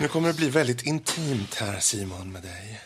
[0.00, 2.80] Nu kommer det bli väldigt intimt här, Simon, med dig.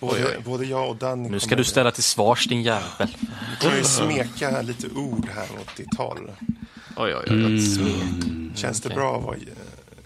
[0.00, 0.42] Både, Oj, oj.
[0.44, 3.16] både jag och Danny Nu ska du ställa till svars din jävel.
[3.60, 6.30] kommer ju smeka lite ord här åt ditt håll.
[6.96, 7.60] Oj, oj, oj.
[8.56, 8.96] Känns det okej.
[8.96, 9.36] bra att vara...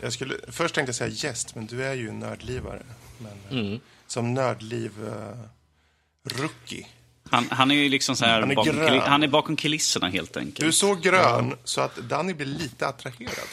[0.01, 2.83] Jag skulle, först tänkte jag säga gäst, men du är ju nördlivare.
[3.19, 3.33] Men,
[3.67, 3.81] Mm.
[4.07, 6.87] Som nördliv-rookie.
[7.31, 9.01] Han, han är ju liksom så här Han är bakom, grön.
[9.01, 10.75] han är bakom kulisserna helt Du är enkelt.
[10.75, 13.49] så grön så att Danny blir lite attraherad.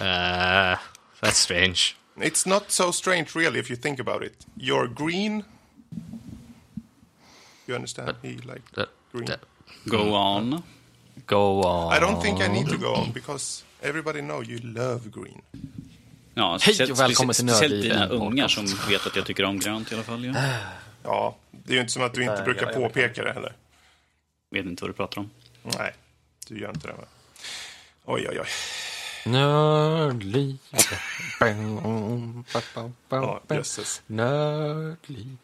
[0.00, 0.78] Uh,
[1.20, 1.96] that's strange.
[2.20, 4.46] It's not so strange really if you think about it.
[4.56, 5.44] You're green.
[7.66, 8.14] You understand?
[8.22, 9.26] He like That, green.
[9.26, 9.40] that,
[9.84, 10.62] Go on.
[11.26, 11.92] Go on.
[11.96, 15.42] I don't think I need to go on because everybody know you love green.
[16.34, 19.92] Ja, Hej och välkommen till speciellt dina ungar som vet att jag tycker om grönt
[19.92, 20.24] i alla fall.
[20.24, 20.34] Ja.
[21.02, 23.24] Ja, det är ju inte som att du inte Nej, brukar jag- jag vet påpeka
[23.24, 23.56] det heller.
[24.50, 25.30] Vet inte vad du pratar om.
[25.62, 25.94] Nej,
[26.48, 27.04] du gör inte det va?
[28.04, 28.46] Oj, oj, oj.
[29.30, 30.58] Nördliv.
[33.08, 34.02] Ja, jösses.
[34.06, 35.36] Nördliv.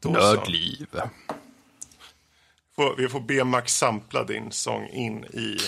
[0.00, 0.10] Då.
[0.10, 0.86] Nördliv.
[2.76, 5.58] Får, vi får be Max sampla din sång in i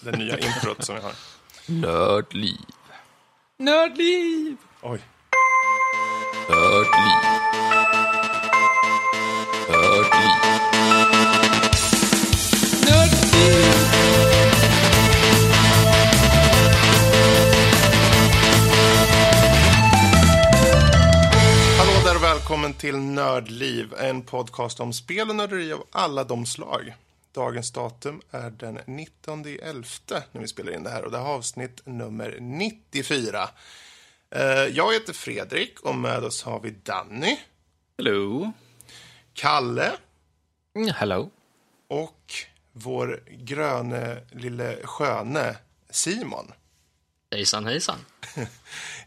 [0.00, 1.12] den nya introt som vi har.
[1.66, 2.60] Nördliv.
[3.58, 4.56] Nördliv.
[4.82, 5.00] Oj.
[6.48, 7.22] Nördliv.
[9.68, 10.91] Nördliv.
[22.52, 26.94] Välkommen till Nördliv, en podcast om spel och nörderi av alla de slag.
[27.34, 29.84] Dagens datum är den 19 11
[30.32, 33.48] när vi spelar in det här och det här är avsnitt nummer 94.
[34.30, 37.38] Eh, Jag heter Fredrik och med oss har vi Danny,
[37.98, 38.52] Hello.
[39.32, 39.92] Kalle
[40.76, 41.30] Mm, Hello.
[41.88, 42.32] och
[42.72, 45.56] vår gröne lille sköne
[45.90, 46.52] Simon
[47.32, 47.98] hejsan, hejsan.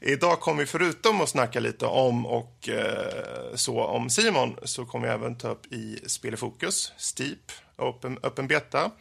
[0.02, 5.08] Idag kommer vi förutom att snacka lite om och eh, så om Simon så kommer
[5.08, 8.92] vi även ta upp i Spel i fokus, Steep, Open, öppen beta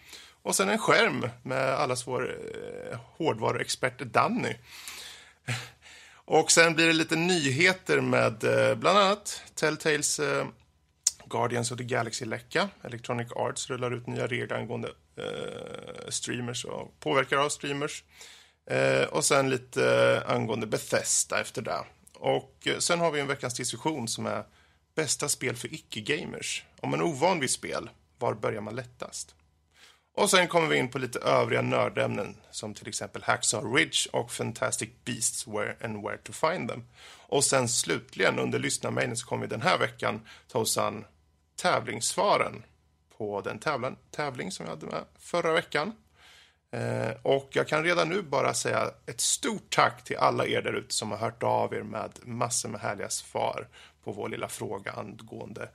[0.43, 2.37] och sen en skärm med allas vår
[2.91, 4.55] eh, hårdvaruexpert Danny.
[6.27, 10.47] Och sen blir det lite nyheter med eh, bland annat Telltales eh,
[11.27, 12.69] Guardians of the Galaxy-läcka.
[12.83, 18.05] Electronic Arts rullar ut nya regler angående eh, streamers och påverkar av streamers.
[18.67, 19.85] Eh, och sen lite
[20.27, 21.85] eh, angående Bethesda efter det.
[22.15, 24.45] Och eh, sen har vi en veckans diskussion som är
[24.95, 26.65] bästa spel för icke-gamers.
[26.81, 29.35] Om man är ovan vid spel, var börjar man lättast?
[30.17, 34.33] Och sen kommer vi in på lite övriga nördämnen som till exempel Hacksaw Ridge och
[34.33, 36.85] Fantastic Beasts where and where to find them.
[37.27, 41.05] Och sen slutligen under lyssnarmejlen så kommer vi den här veckan ta oss an
[41.57, 42.65] tävlingssvaren
[43.17, 45.93] på den tävlan, tävling som vi hade med förra veckan.
[46.75, 50.73] Eh, och jag kan redan nu bara säga ett stort tack till alla er där
[50.73, 53.69] ute som har hört av er med massor med härliga svar
[54.05, 55.69] på vår lilla fråga angående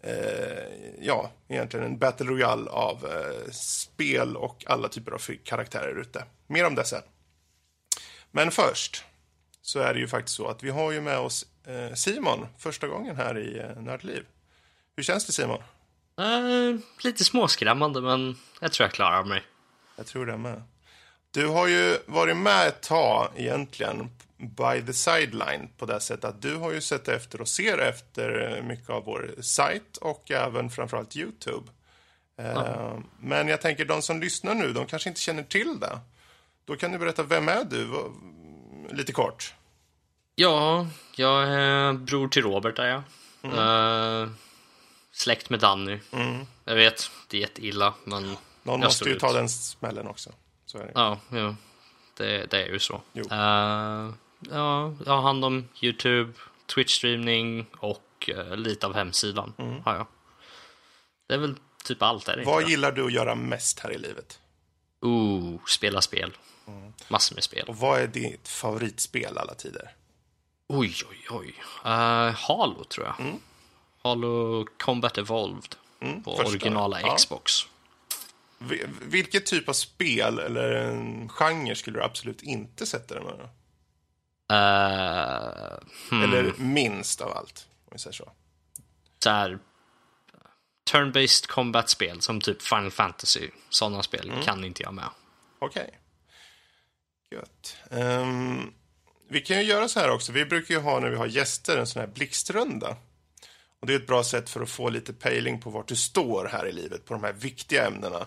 [0.00, 6.24] eh, ja, egentligen en Battle Royale av eh, spel och alla typer av karaktärer ute.
[6.46, 7.02] Mer om det sen.
[8.30, 9.04] Men först
[9.62, 12.86] så är det ju faktiskt så att vi har ju med oss eh, Simon första
[12.86, 14.24] gången här i eh, Nördliv.
[14.96, 15.62] Hur känns det Simon?
[16.18, 19.42] Eh, lite småskrämmande, men jag tror jag klarar mig.
[19.96, 20.62] Jag tror det med.
[21.30, 26.42] Du har ju varit med ett tag egentligen by the sideline på det sättet att
[26.42, 31.16] du har ju sett efter och ser efter mycket av vår sajt och även framförallt
[31.16, 31.70] Youtube.
[32.38, 35.98] Eh, Men jag tänker de som lyssnar nu, de kanske inte känner till det.
[36.64, 37.88] Då kan du berätta, vem är du?
[38.96, 39.54] Lite kort.
[40.34, 43.02] Ja, jag är bror till Robert är jag.
[44.22, 44.28] Eh,
[45.12, 45.98] släkt med Danny.
[46.64, 50.30] Jag vet, det är jätteilla, men Någon jag måste ju ta den smällen också.
[50.66, 50.92] Så är det.
[50.94, 51.54] Ja, ja.
[52.16, 53.00] Det, det är ju så.
[53.12, 53.24] Jo.
[53.30, 53.36] Eh,
[54.50, 56.32] ja, jag har hand om YouTube,
[56.74, 59.52] Twitch-streamning och eh, lite av hemsidan
[59.84, 60.06] har jag.
[61.26, 62.70] Det är väl typ allt är det Vad inte?
[62.70, 64.40] gillar du att göra mest här i livet?
[65.00, 66.36] Ooh, spela spel.
[67.08, 67.64] Massor med spel.
[67.68, 69.92] Och vad är ditt favoritspel alla tider?
[70.68, 71.54] Oj, oj, oj.
[71.84, 73.38] Uh, Halo, tror jag.
[74.02, 75.74] Halo Combat Evolved.
[75.98, 76.22] på Mm.
[76.24, 76.44] första.
[76.48, 77.14] originala Ja.
[77.16, 77.52] Xbox.
[78.68, 83.32] Vi- Vilket typ av spel eller en genre skulle du absolut inte sätta med?
[83.38, 83.50] då?
[84.54, 85.78] Uh,
[86.10, 88.32] hmm, Eller minst av allt, om vi säger så.
[89.26, 89.58] här,
[90.90, 93.50] Turn-based combat-spel som typ Final Fantasy.
[93.68, 94.42] Sådana spel Mm.
[94.42, 95.08] kan inte jag med.
[95.58, 95.98] Okej.
[97.30, 97.76] Gött.
[97.90, 98.72] Ehm,
[99.28, 100.32] vi kan ju göra så här också.
[100.32, 102.96] Vi brukar ju ha när vi har gäster en sån här blixtrunda.
[103.80, 106.44] Och det är ett bra sätt för att få lite pejling på vart du står
[106.52, 108.26] här i livet på de här viktiga ämnena.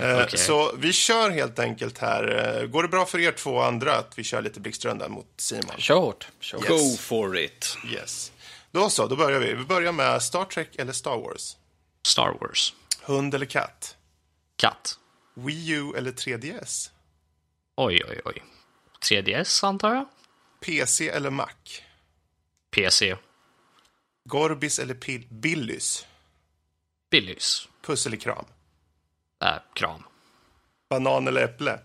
[0.00, 0.38] Eh, Okej.
[0.38, 2.56] Så vi kör helt enkelt här.
[2.60, 5.74] Eh, Går det bra för er två andra att vi kör lite blixtrunda mot Simon?
[5.78, 6.28] Kör hårt.
[6.54, 6.68] Yes.
[6.68, 7.76] Go for it.
[7.92, 8.32] Yes.
[8.70, 9.54] Då så, då börjar vi.
[9.54, 11.56] Vi börjar med Star Trek eller Star Wars?
[12.06, 12.74] Star Wars.
[13.02, 13.96] Hund eller katt?
[14.56, 14.98] Katt.
[15.34, 16.90] Wii U eller 3DS?
[17.76, 18.42] Oj, oj, oj.
[19.02, 20.06] 3DS antar jag?
[20.60, 21.48] PC eller Mac?
[22.70, 23.16] PC.
[24.24, 26.06] Gorbis eller Pil- Billys?
[27.10, 27.68] Billys.
[27.82, 28.44] Puss eller kram?
[29.42, 30.02] Äh, kram.
[30.90, 31.80] Banan eller äpple?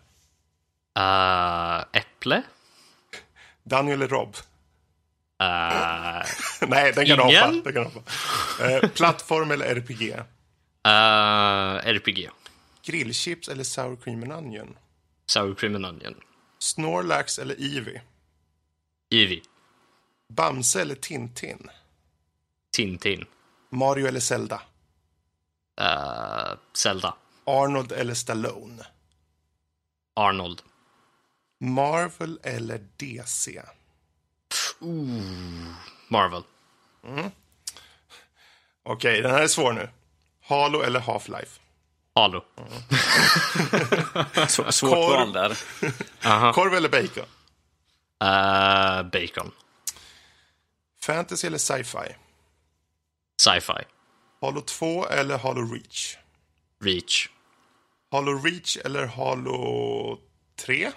[0.97, 2.43] Äh, äpple?
[3.63, 4.35] Daniel eller Rob?
[5.39, 6.25] Äh,
[6.67, 7.29] Nej, den kan hoppa.
[7.49, 7.63] Ingen?
[7.63, 8.11] Den kan du hoppa.
[8.69, 10.01] Eh, plattform eller RPG?
[10.83, 12.29] äh, RPG.
[12.85, 14.77] Grillchips eller sour cream and onion?
[15.27, 16.15] Sour cream and onion.
[16.59, 18.01] Snorlax eller Eevee?
[19.11, 19.41] Eevee.
[20.33, 21.69] Bamse eller Tintin?
[22.75, 23.25] Tintin.
[23.69, 24.61] Mario eller Zelda?
[25.81, 27.15] Äh, Zelda.
[27.45, 28.85] Arnold eller Stallone?
[30.15, 30.61] Arnold.
[31.59, 33.61] Marvel eller DC?
[36.07, 36.43] Marvel.
[38.83, 39.89] Okej, den här är svår nu.
[40.41, 41.59] Halo eller Half-Life?
[42.15, 42.43] Halo.
[44.47, 45.17] Så, svårt Korv.
[45.17, 45.57] val där.
[46.53, 47.25] Korv eller bacon?
[48.21, 49.51] Äh, bacon.
[51.01, 52.15] Fantasy eller sci-fi?
[53.41, 53.83] Sci-fi.
[54.41, 56.17] Halo 2 eller Halo Reach?
[56.83, 57.29] Reach.
[58.11, 60.17] Halo Reach eller Halo
[60.55, 60.91] 3?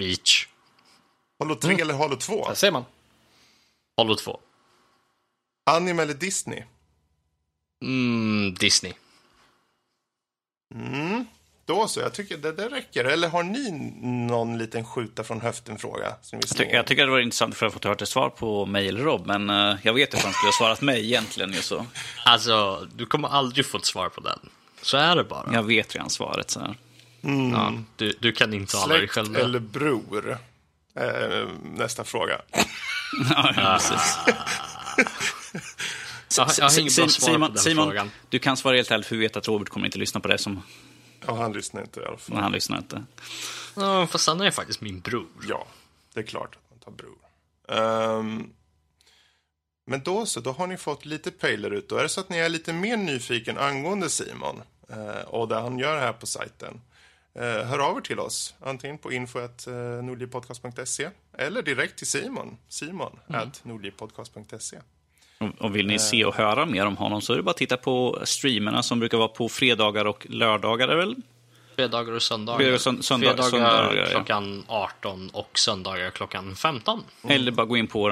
[0.00, 0.48] Reach.
[1.38, 2.48] Halo 3 eller Halo 2?
[2.48, 2.84] Där ser man.
[3.96, 4.40] Halo 2.
[5.70, 6.62] Anime eller Disney?
[7.82, 8.92] Mm, Disney.
[11.64, 13.04] Då så, jag tycker det, det räcker.
[13.04, 13.70] Eller har ni
[14.28, 16.14] någon liten skjuta från höften-fråga?
[16.32, 18.88] Jag, ty- jag tycker det var intressant för att få höra ett svar på mig
[18.88, 21.52] eller Rob, men eh, jag vet att han skulle ha svarat mig egentligen.
[21.54, 21.86] Så.
[22.24, 24.38] Alltså, du kommer aldrig få ett svar på den.
[24.82, 25.50] Så är det bara.
[25.52, 26.50] Jag vet redan svaret.
[26.50, 26.74] Så här.
[27.52, 29.36] Ja, du, du kan inte alla dig Släkt själv.
[29.36, 30.38] eller bror?
[30.94, 32.40] Eh, nästa fråga.
[33.30, 34.18] Ja, precis.
[36.38, 38.10] Jag, jag har inget bra svar på Simon, den Simon frågan.
[38.28, 40.38] du kan svara helt ärligt, för vi vet att Robert kommer inte lyssna på det
[40.38, 40.62] som
[41.26, 42.34] Ja, han lyssnar inte i alla fall.
[42.36, 43.04] när han lyssnar inte.
[43.76, 45.26] Ja, fast han är faktiskt min bror.
[45.48, 45.66] Ja,
[46.14, 47.16] det är klart att man tar bror.
[48.18, 48.50] Ehm,
[49.86, 51.88] men då så, då har ni fått lite pejler ut.
[51.88, 55.54] Då är det så att ni är lite mer nyfiken angående Simon eh, och det
[55.54, 56.80] han gör här på sajten.
[57.34, 63.18] Eh, hör av er till oss, antingen på info.nordlivpodcast.se eller direkt till Simon, simon
[63.62, 64.78] nordlivpodcast.se.
[65.58, 67.76] Och, vill ni se och höra mer om honom så är det bara att titta
[67.76, 70.96] på streamerna som brukar vara på fredagar och lördagar.
[70.96, 71.16] Väl?
[71.76, 72.58] Fredagar och söndagar.
[72.58, 74.06] Fredagar söndag- Fredagar söndagar, ja.
[74.10, 77.02] klockan 18 och söndagar klockan 15.
[77.28, 78.10] Eller bara gå in på vår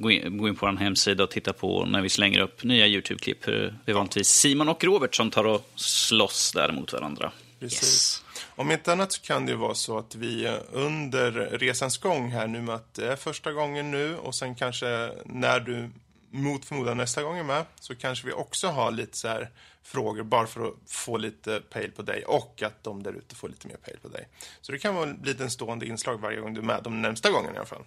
[0.00, 2.86] gå in, gå in på vår hemsida och titta på när vi slänger upp nya
[2.86, 3.48] YouTube-klipp.
[3.48, 7.32] Eh, Det är vanligtvis Simon och Robert som tar och slåss där mot varandra.
[7.60, 7.82] Precis.
[7.82, 8.24] Yes.
[8.56, 12.30] Om inte annat så kan det ju vara så att vi eh, under resans gång
[12.30, 15.90] här nu med att det är första gången nu och sen kanske när du
[16.34, 19.50] mot förmodan nästa gång är med så kanske vi också har lite så här
[19.82, 23.48] frågor bara för att få lite pejl på dig och att de där ute får
[23.48, 24.28] lite mer pejl på dig.
[24.60, 27.30] Så det kan vara ett litet stående inslag varje gång du är med, de närmsta
[27.30, 27.84] gångerna i alla fall.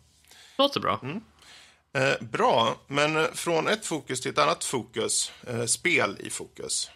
[0.58, 1.00] Låter bra.
[1.94, 5.32] Eh, bra, men från ett fokus till ett annat fokus.
[5.48, 6.90] Eh, spel i fokus.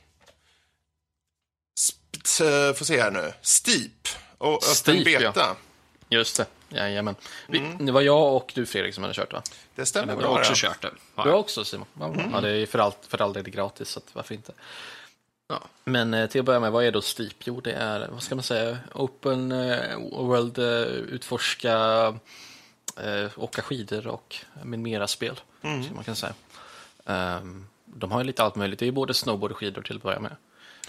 [1.79, 3.33] Sp- eh, får se här nu.
[3.41, 4.07] Steep
[4.37, 5.19] och öppen Steep, ja.
[5.19, 5.55] beta.
[6.09, 6.45] Just det.
[6.69, 7.15] Jajamän.
[7.47, 9.41] Vi, Det var jag och du Fredrik som hade kört va?
[9.75, 10.91] Det stämmer Jag har också kört det.
[11.15, 11.23] Ja.
[11.23, 11.87] Du har också Simon?
[11.99, 14.53] Ja, ja, det är för, allt, för all del gratis, så varför inte?
[15.47, 15.63] Ja.
[15.83, 17.33] Men eh, till att börja med, vad är då Steep?
[17.43, 22.19] Jo, det är, vad ska man säga, Open eh, World, eh, utforska,
[23.35, 26.33] åka skidor och med mera spel, som man kan säga.
[27.05, 29.95] Ehm, de har ju lite allt möjligt, det är ju både snowboard och skidor till
[29.95, 30.35] att börja med.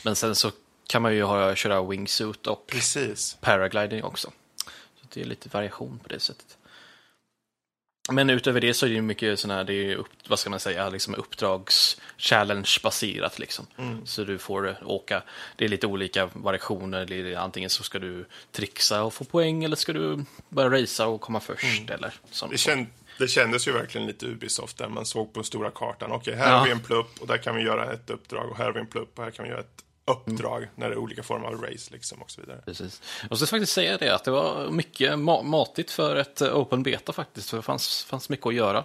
[0.03, 0.51] Men sen så
[0.89, 3.37] kan man ju ha, köra wingsuit och Precis.
[3.41, 4.31] paragliding också.
[5.15, 6.57] Det är lite variation på det sättet.
[8.13, 10.51] Men utöver det så är det ju mycket sådana här, det är upp, vad ska
[10.51, 13.67] man säga, liksom uppdrags-challenge-baserat liksom.
[14.05, 15.23] Så du får åka,
[15.57, 19.65] det är lite olika variationer, det är, antingen så ska du trixa och få poäng
[19.65, 22.53] eller ska du bara racea och komma först eller sånt.
[22.53, 22.87] Det, känd,
[23.19, 26.13] det kändes ju verkligen lite Ubisoft där man såg på stora kartan.
[26.13, 26.57] Okej, här Ja.
[26.59, 28.81] har vi en plupp och där kan vi göra ett uppdrag och här har vi
[28.81, 31.55] en plupp och här kan vi göra ett uppdrag när det är olika former av
[31.63, 32.63] race liksom och så vidare.
[32.65, 33.03] Precis.
[33.29, 36.83] Jag ska faktiskt säga det att det var mycket ma- matigt för ett eh, open
[36.83, 37.51] beta faktiskt.
[37.51, 38.85] För det fanns, fanns mycket att göra.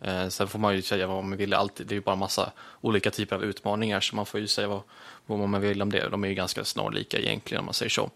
[0.00, 1.54] Eh, sen får man ju säga vad man vill.
[1.54, 4.68] Alltid, det är ju bara massa olika typer av utmaningar så man får ju säga
[4.68, 4.80] vad,
[5.26, 6.08] vad man vill om det.
[6.08, 8.10] De är ju ganska snarlika egentligen om man säger så.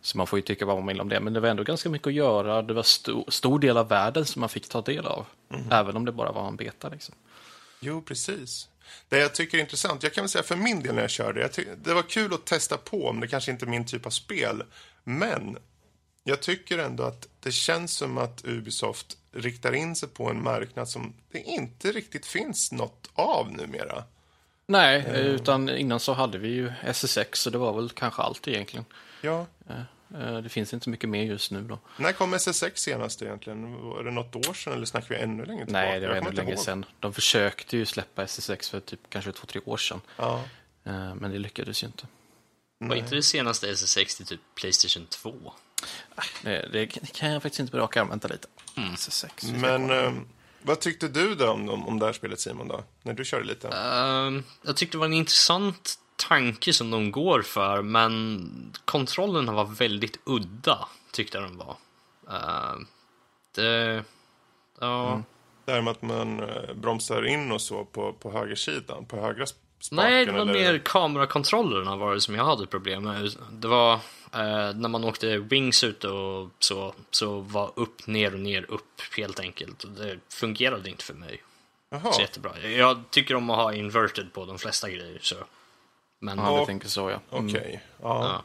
[0.00, 1.20] Så man får ju tycka vad man vill om det.
[1.20, 2.62] Men det var ändå ganska mycket att göra.
[2.62, 5.26] Det var sto- stor del av världen som man fick ta del av.
[5.70, 7.14] Även om det bara var en beta liksom.
[7.80, 8.68] Jo, precis.
[9.08, 11.40] Det jag tycker är intressant, jag kan väl säga för min del när jag körde,
[11.40, 11.50] jag
[11.82, 14.64] det var kul att testa på, men det kanske inte är min typ av spel.
[15.04, 15.58] Men
[16.24, 20.88] jag tycker ändå att det känns som att Ubisoft riktar in sig på en marknad
[20.88, 24.04] som det inte riktigt finns något av numera.
[24.66, 28.84] Nej, utan innan så hade vi ju SSX så det var väl kanske allt egentligen.
[29.20, 29.82] Ja, Eh,
[30.42, 31.78] Det finns inte mycket mer just nu då.
[31.96, 33.74] när kom SSX senast egentligen?
[33.88, 35.86] Var det något år sedan eller snackar vi ännu längre tillbaka?
[35.86, 36.58] Nej, det var ännu länge ihåg.
[36.60, 36.84] sedan.
[37.00, 40.00] De försökte ju släppa SSX för typ kanske två, tre år sedan.
[40.16, 40.44] Ja.
[40.84, 42.06] Eh, Men det lyckades ju inte.
[42.78, 45.52] Var inte det senaste SS60 typ Playstation 2?
[46.42, 48.08] Det, det kan jag faktiskt inte på rak arm.
[48.08, 48.48] Vänta lite.
[48.76, 50.04] Vi ska Men kolla.
[50.04, 50.12] eh,
[50.62, 52.84] vad tyckte du då om, om, om det här spelet Simon då?
[53.02, 53.68] När du körde lite?
[53.68, 55.98] Ehm, jag tyckte det var en intressant
[56.32, 61.76] tanke som de går för, men kontrollerna var väldigt udda, tyckte jag de var.
[62.30, 62.86] Ehm,
[63.54, 64.04] det...
[64.80, 65.22] Ja.
[65.64, 69.44] Det här med att man eh, bromsar in och så på, på högersidan, på högra
[69.44, 70.12] sp- spaken?
[70.12, 70.52] Nej, det var eller?
[70.52, 73.30] mer kamerakontrollerna var det som jag hade problem med.
[73.50, 73.92] Det var
[74.32, 79.40] eh, när man åkte wingsuit och så, så var upp, ner och ner, upp helt
[79.40, 79.84] enkelt.
[79.84, 81.42] Och Det fungerade inte för mig
[81.90, 82.12] Jaha.
[82.12, 82.60] så jättebra.
[82.60, 85.18] Jag tycker om att ha inverted på de flesta grejer.
[85.22, 85.36] Så.
[86.22, 87.20] Men, Ja, du tänker så ja.
[87.30, 87.68] Okej.
[87.68, 87.80] Mm.
[88.02, 88.24] Ja.
[88.24, 88.42] Ja.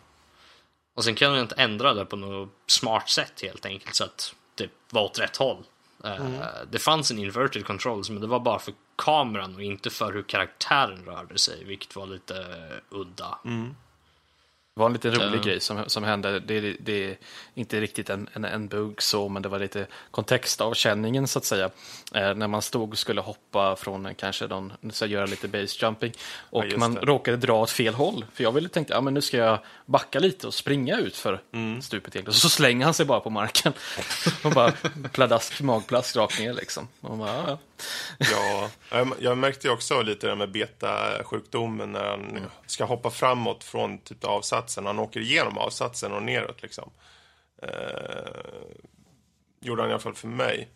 [0.95, 4.35] Och sen kan jag inte ändra det på något smart sätt helt enkelt så att
[4.55, 5.63] det var åt rätt håll.
[6.03, 6.25] Eh,
[6.71, 10.23] Det fanns en inverted controls men det var bara för kameran och inte för hur
[10.23, 12.45] karaktären rörde sig, vilket var lite
[12.89, 13.37] udda.
[14.77, 15.43] Det var en liten rolig Ja.
[15.43, 16.39] grej som, som hände.
[16.39, 17.17] Det, det, det är
[17.53, 21.69] inte riktigt en, en, en bugg så, men det var lite kontextavkänningen så att säga.
[22.13, 26.13] Eh, när man stod och skulle hoppa från kanske någon, så göra lite base jumping
[26.49, 27.01] och just man det.
[27.01, 28.25] råkade dra åt fel håll.
[28.33, 31.41] För jag ville tänkte, ja men nu ska jag backa lite och springa ut för
[31.81, 32.33] stupet egentligen.
[32.33, 33.73] Så, så slänger han sig bara på marken
[34.43, 34.71] och bara
[35.11, 36.87] pladask, magplask rakt ner liksom.
[37.01, 37.57] Och man bara, ja, ja.
[38.19, 38.69] Ja,
[39.19, 42.43] jag- märkte ju också lite det med betasjukdomen när han Mm.
[42.65, 44.85] ska hoppa framåt från typ avsatsen.
[44.85, 46.89] Han åker igenom avsatsen och neråt liksom.
[47.61, 47.69] Eh,
[49.61, 50.67] gjorde han i alla fall för mig.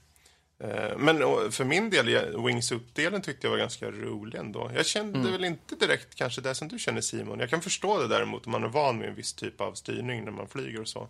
[0.64, 1.18] Eh, men
[1.52, 4.72] för min del, wingsuit-delen tyckte jag var ganska rolig ändå.
[4.76, 5.32] Jag kände Mm.
[5.32, 7.40] väl inte direkt kanske det som du känner Simon.
[7.40, 10.24] Jag kan förstå det däremot om man är van med en viss typ av styrning
[10.26, 11.08] när man flyger och så.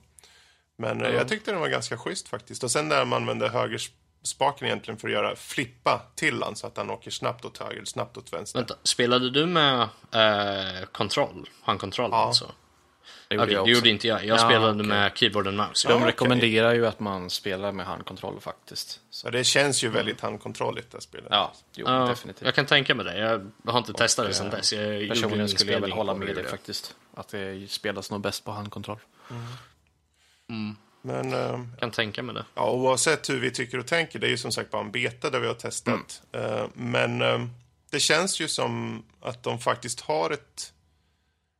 [0.77, 2.63] Men eh, jag tyckte den var ganska schysst faktiskt.
[2.63, 3.49] Och sen där man använde
[4.21, 7.85] högerspaken egentligen för att göra flippa till han så att han åker snabbt åt höger,
[7.85, 8.59] snabbt åt vänster.
[8.59, 11.49] Vänta, spelade du med eh, kontroll?
[11.63, 12.17] Handkontroll Ja.
[12.17, 12.51] alltså?
[13.27, 13.77] Det gjorde Okej, jag det också.
[13.79, 14.25] gjorde inte jag.
[14.25, 14.85] Jag Ja, spelade okej.
[14.85, 15.87] med keyboard and mouse.
[15.87, 18.89] De Ja, rekommenderar ju att man spelar med handkontroll faktiskt.
[18.89, 21.27] Så, Så det känns ju väldigt handkontrolligt det spelet.
[21.31, 22.45] ja, jo, Ja, definitivt.
[22.45, 23.17] Jag kan tänka mig det.
[23.17, 24.73] Jag har inte testat det sedan eh, dess.
[24.73, 26.33] Jag Personligen skulle jag väl hålla med det.
[26.33, 26.95] dig faktiskt.
[27.13, 28.99] Att det spelas nog bäst på handkontroll.
[31.01, 32.45] Men eh, kan tänka mig det.
[32.55, 35.29] ja, oavsett hur vi tycker och tänker, det är ju som sagt bara en beta
[35.29, 36.21] där vi har testat.
[36.31, 37.45] Eh, men eh,
[37.89, 40.73] det känns ju som att de faktiskt har ett,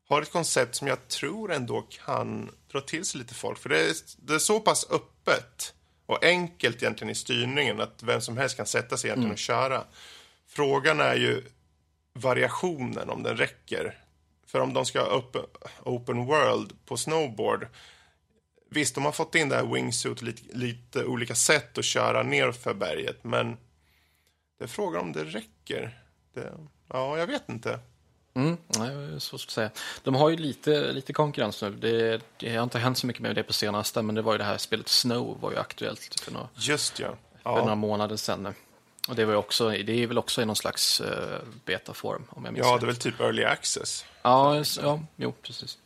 [0.10, 3.60] har ett koncept som jag tror ändå kan dra till sig lite folk.
[3.60, 5.74] För det är, det är så pass öppet
[6.06, 9.84] och enkelt egentligen i styrningen att vem som helst kan sätta sig egentligen och köra.
[10.48, 11.44] Frågan är ju
[12.14, 13.98] variationen, om den räcker.
[14.48, 15.42] För om de ska ha open,
[15.84, 17.68] open world på snowboard
[18.74, 22.52] Visst, de har fått in det här wingsuit lite, lite olika sätt att köra ner
[22.52, 23.58] för berget, men
[24.58, 26.00] det är frågan om det räcker.
[26.34, 26.54] Det,
[26.88, 27.80] ja, jag vet inte.
[28.34, 29.70] Mm, nej, svårt att säga.
[30.04, 31.70] De har ju lite, lite konkurrens nu.
[31.72, 34.38] Det, det har inte hänt så mycket med det på senaste, men det var ju
[34.38, 37.16] det här spelet Snow var ju aktuellt för några, Just ja.
[37.44, 38.44] för några Ja, månader sedan.
[38.44, 38.54] nu.
[39.08, 41.08] Och det, var också, det är väl också i någon slags uh,
[41.66, 44.06] betaform, om jag minns ja det är väl typ early access.
[44.22, 45.78] Ja, ja, jo, precis.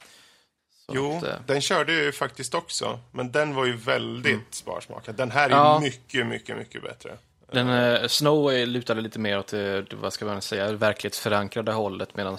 [0.92, 5.16] Jo, att, eh, den körde jag ju faktiskt också, men den var ju väldigt sparsmakad.
[5.16, 5.80] Den här är Ja.
[5.80, 7.18] mycket, mycket, mycket bättre.
[7.52, 12.16] Den, eh, Snow är- lutade lite mer åt det, vad ska man säga, verklighetsförankrade hållet
[12.16, 12.38] medan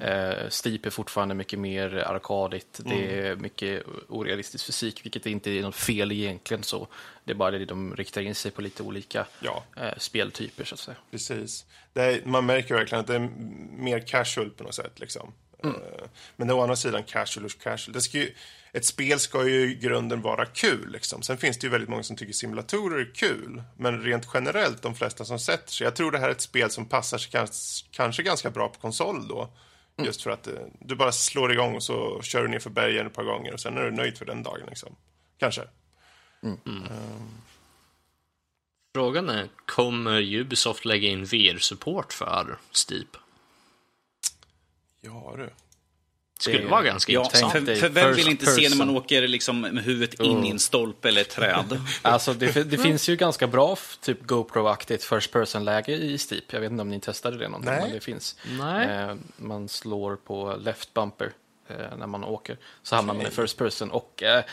[0.00, 2.80] eh, Steep är fortfarande mycket mer arkadigt.
[2.84, 6.86] Det är mycket orealistisk fysik, vilket inte är något fel egentligen så.
[7.24, 9.64] Det är bara det de riktar in sig på lite olika Ja.
[9.76, 10.96] eh, speltyper så att säga.
[11.10, 11.64] Precis.
[11.94, 13.28] Är, man märker verkligen att det är
[13.78, 15.00] mer casual på något sätt.
[15.00, 15.32] Liksom.
[15.64, 15.80] Mm.
[16.36, 17.92] Men å andra sidan casual och casual.
[17.92, 18.34] Det ska ju,
[18.72, 20.92] ett spel ska ju i grunden vara kul.
[20.92, 21.22] Liksom.
[21.22, 23.62] Sen finns det ju väldigt många som tycker simulatorer är kul.
[23.76, 25.84] Men rent generellt, de flesta som sätter sig.
[25.84, 28.80] Jag tror det här är ett spel som passar sig kanske, kanske ganska bra på
[28.80, 29.54] konsol då.
[29.96, 30.06] Mm.
[30.06, 33.06] Just för att eh, du bara slår igång och så kör du ner för bergen
[33.06, 34.66] ett par gånger och sen är du nöjd för den dagen.
[34.68, 34.96] Liksom.
[35.38, 35.62] Kanske.
[38.94, 43.16] Frågan är, kommer Ubisoft lägga in VR-support för Steep?
[45.04, 45.50] Ja du.
[46.40, 47.52] skulle Det- vara ganska Ja, intressant.
[47.52, 48.96] för, för vem vill inte se när man person.
[48.96, 51.80] åker liksom med huvudet in i en stolpe eller ett träd?
[52.02, 56.44] Alltså det, det finns ju ganska bra typ GoPro-aktigt first person-läge i Steep.
[56.52, 57.82] Jag vet inte om ni testade det någonting, Nej.
[57.82, 58.36] men det finns.
[58.58, 58.88] Nej.
[58.88, 61.32] Eh, man slår på left bumper
[61.68, 62.58] när man åker.
[62.82, 64.44] Så hamnar man i first person och eh,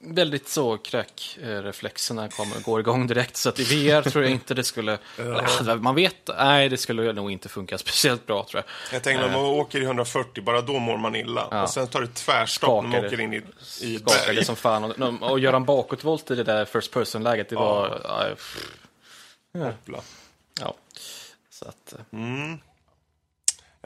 [0.00, 3.36] väldigt så kräkreflexerna kommer går igång direkt.
[3.36, 4.98] Så att i VR tror jag inte det skulle,
[5.60, 8.96] eller, man vet, nej det skulle nog inte funka speciellt bra tror jag.
[8.96, 11.62] Jag tänker när man åker i 140, bara då mår man illa.
[11.62, 13.22] Och sen tar det tvärstopp när man åker det.
[13.22, 13.42] in i,
[13.80, 14.44] i berg.
[14.44, 14.84] som fan.
[14.84, 18.00] Och, och göra en bakåtvolt i det där first person-läget, det var...
[18.04, 19.64] Ja.
[19.64, 19.98] Hoppla.
[20.60, 20.74] ja.
[21.50, 22.18] Så att, eh,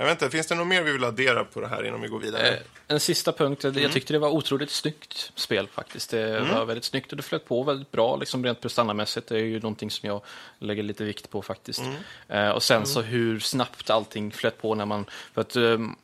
[0.00, 2.08] Jag vet inte, finns det något mer vi vill addera på det här innan vi
[2.08, 2.48] går vidare?
[2.48, 3.82] Eh, En sista punkt, Mm.
[3.82, 6.10] jag tyckte det var otroligt snyggt spel faktiskt.
[6.10, 9.26] Det var väldigt snyggt och det flöt på väldigt bra, liksom rent prestandamässigt.
[9.28, 10.22] Det är ju någonting som jag
[10.58, 11.80] lägger lite vikt på faktiskt.
[11.80, 11.96] Mm.
[12.28, 15.04] Eh, och sen så hur snabbt allting flöt på när man...
[15.34, 15.96] För att, ehm,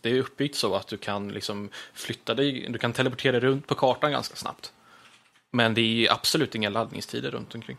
[0.00, 3.74] det är uppbyggt så att du kan liksom flytta dig, du kan teleportera runt på
[3.74, 4.72] kartan ganska snabbt.
[5.50, 7.76] Men det är absolut inga laddningstider runt omkring.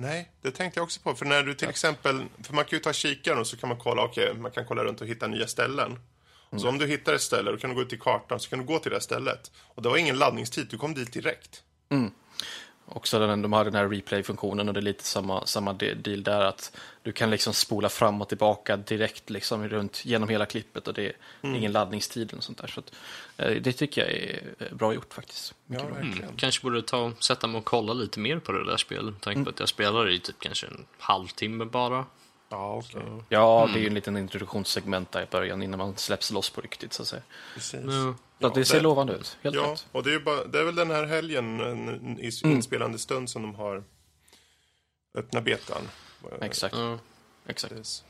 [0.00, 1.14] Nej, det tänkte jag också på.
[1.14, 3.78] För när du till exempel, för man kan ju ta kikaren och så kan man
[3.78, 5.98] kolla, okej, man kan kolla runt och hitta nya ställen.
[6.60, 8.58] Så om du hittar ett ställe, då kan du gå ut till kartan, så kan
[8.58, 9.50] du gå till det stället.
[9.74, 11.62] Och det var ingen laddningstid, du kom dit direkt.
[12.92, 16.22] Också den, de har den här replay-funktionen och det är lite samma, samma de- deal
[16.22, 20.88] där att du kan liksom spola fram och tillbaka direkt liksom runt genom hela klippet
[20.88, 22.66] och det är ingen laddningstid och sånt där.
[22.68, 22.92] Så att,
[23.36, 25.54] eh, det tycker jag är eh, bra gjort faktiskt.
[25.66, 26.36] Ja, verkligen.
[26.36, 29.14] Kanske borde ta sätta mig och kolla lite mer på det där spelet.
[29.20, 32.04] Tänk på att jag spelar i typ kanske en halvtimme bara.
[32.48, 33.02] Ja, okej.
[33.28, 36.60] Ja, det är ju en liten introduktionssegment där i början innan man släpps loss på
[36.60, 37.22] riktigt så att säga.
[37.54, 37.80] Precis.
[37.80, 39.86] Så att det ser lovande ut, helt Ja, rätt.
[39.92, 43.42] och det är, bara, det är väl den här helgen en- i inspelande stund som
[43.42, 43.84] de har
[45.14, 45.88] öppna betan.
[46.40, 46.74] Exakt.
[46.76, 46.98] Ja.
[47.46, 48.04] Exakt.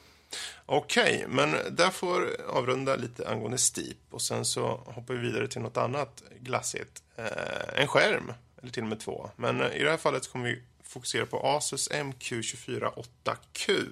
[0.66, 5.60] Okej, men där får avrunda lite angående Steep och sen så hoppar vi vidare till
[5.60, 7.02] något annat glassigt.
[7.16, 8.32] Eh, en skärm,
[8.62, 9.30] eller till och med två.
[9.36, 13.86] Men eh, i det här fallet kommer vi fokusera på Asus MQ24 8Q.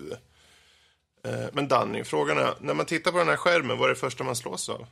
[1.24, 4.00] Eh, men Danny, frågan är, när man tittar på den här skärmen, vad är det
[4.00, 4.86] första man slås av?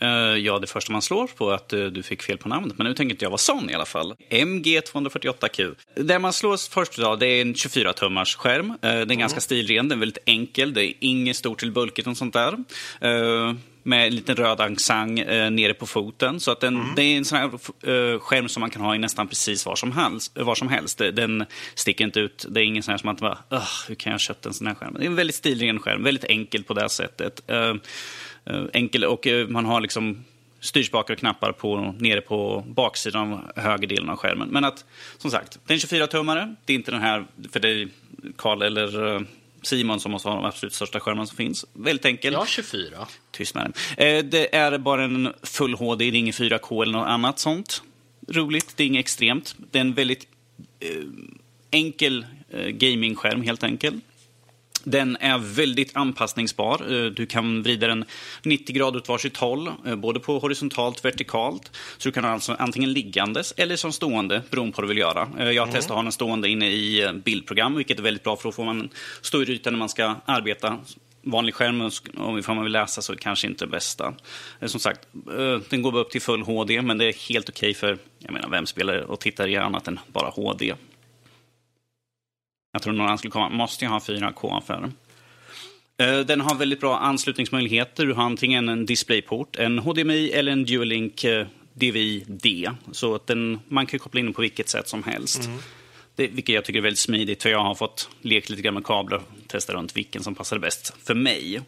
[0.00, 2.78] Eh, ja, det första man slår på är att eh, du fick fel på namnet,
[2.78, 4.14] men nu tänker inte jag vara sån i alla fall.
[4.30, 5.74] MG248Q.
[5.94, 8.70] Det man slås först av det är en 24-tummars skärm.
[8.70, 12.08] Eh, den är ganska stilren, den är väldigt enkel, det är inget stort till bulkigt
[12.08, 12.56] och sånt där.
[13.82, 16.40] Med en liten röd angsang eh, nere på foten.
[16.40, 18.98] Så att den, det är en sån här eh, skärm som man kan ha i
[18.98, 20.38] nästan precis var som helst.
[20.38, 20.98] Var som helst.
[20.98, 21.44] Den
[21.74, 22.46] sticker inte ut.
[22.48, 24.54] Det är ingen sån här som att bara, "Ugh, hur kan jag ha köpt en
[24.54, 24.94] sån här skärm?
[24.98, 27.50] Det är en väldigt stilren skärm, väldigt enkel på det sättet.
[27.50, 27.74] Eh,
[28.72, 30.24] enkel och eh, man har liksom
[30.60, 34.48] styrspakar och knappar på, nere på baksidan av höger delen av skärmen.
[34.48, 34.84] Men att,
[35.18, 36.56] som sagt, det är en 24-tummare.
[36.64, 37.88] Det är inte den här, för är
[38.36, 39.20] Karl eller eh,
[39.62, 41.66] Simon som måste ha de absolut största skärmarna som finns.
[41.72, 42.32] Väldigt enkel.
[42.32, 43.06] Jag har 24.
[43.30, 44.06] Tyst med den.
[44.06, 47.82] Eh, det är bara en full HD, det är ingen 4K eller något annat sånt.
[48.28, 49.56] Roligt, det är inget extremt.
[49.70, 50.28] Det är en väldigt
[50.80, 50.90] eh,
[51.70, 54.04] enkel eh, gamingskärm helt enkelt.
[54.88, 56.92] Den är väldigt anpassningsbar.
[56.94, 58.04] Eh, Du kan vrida den
[58.42, 61.70] 90 grader åt varsitt håll, eh, både på horisontalt och vertikalt.
[61.98, 64.98] Så du kan ha alltså antingen liggandes eller som stående, beroende på vad du vill
[64.98, 65.28] göra.
[65.38, 68.36] Eh, Jag har testat att ha den stående inne i bildprogram, vilket är väldigt bra
[68.36, 68.88] för då får man
[69.22, 70.78] stå i rutan när man ska arbeta.
[71.22, 74.14] Vanlig skärm, om man vill läsa, så kanske inte bästa.
[74.66, 75.00] Som sagt,
[75.68, 78.66] den går upp till full HD, men det är helt okej för, jag menar, vem
[78.66, 80.74] spelar och tittar i annat än bara HD?
[82.76, 83.48] Jag tror någon annan skulle komma.
[83.48, 84.92] Måste jag ha 4K för den?
[86.08, 88.06] Eh, Den har väldigt bra anslutningsmöjligheter.
[88.06, 92.70] Du har antingen en DisplayPort, en HDMI eller en Dualink eh, DVI-D.
[92.92, 95.50] Så att den, man kan koppla in den på vilket sätt som helst.
[96.16, 98.84] Det, vilket jag tycker är väldigt smidigt, för jag har fått leka lite grann med
[98.84, 101.60] kablar och testa runt vilken som passar bäst för mig.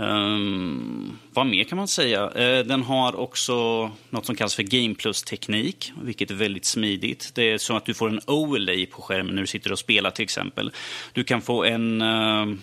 [0.00, 2.24] Um, vad mer kan man säga?
[2.26, 7.32] Uh, den har också något som kallas för Game Plus-teknik, vilket är väldigt smidigt.
[7.34, 10.10] Det är så att du får en overlay på skärmen när du sitter och spelar
[10.10, 10.72] till exempel.
[11.12, 12.54] Du kan få en uh,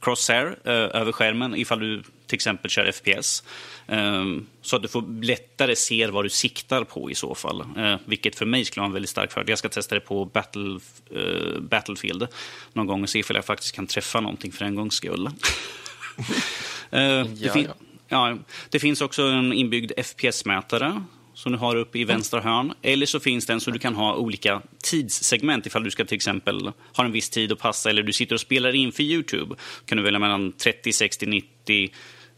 [0.00, 3.42] crosshair uh, över skärmen ifall du till exempel kör FPS.
[3.86, 4.24] Eh,
[4.62, 7.64] så att du får lättare se vad du siktar på i så fall.
[7.76, 9.50] Eh, vilket för mig skulle vara en väldigt stark fördel.
[9.50, 10.78] Jag ska testa det på Battle,
[11.10, 12.26] eh, Battlefield
[12.72, 15.30] någon gång och se ifall jag faktiskt kan träffa någonting för en gångs skull.
[16.90, 17.68] Eh, det, fin-
[18.08, 18.38] ja.
[18.70, 21.02] det finns också en inbyggd FPS-mätare
[21.34, 22.72] som du har uppe i vänstra hörn.
[22.82, 26.72] Eller så finns den så du kan ha olika tidssegment ifall du ska till exempel
[26.92, 29.54] ha en viss tid att passa eller du sitter och spelar in för Youtube.
[29.86, 31.90] kan du välja mellan 30, 60, 90 eh,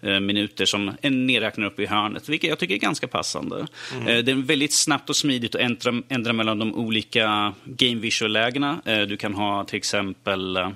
[0.06, 3.66] minuter som en nedräknar upp i hörnet, vilket jag tycker är ganska passande.
[3.92, 8.80] Eh, Det är väldigt snabbt och smidigt att ändra, ändra mellan de olika game visual-lägena.
[8.84, 10.70] Eh, Du kan ha till exempel eh,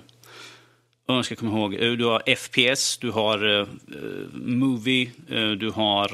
[1.07, 3.67] jag ska komma ihåg, eh, du har FPS, du har
[4.33, 5.11] Movie,
[5.59, 6.09] du har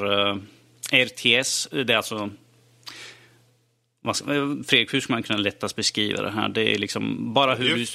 [1.05, 1.69] RTS.
[1.71, 2.31] Det är alltså...
[4.67, 6.49] Fredrik, hur ska man kunna lättast beskriva det här?
[6.49, 7.87] Det är liksom bara hur det du...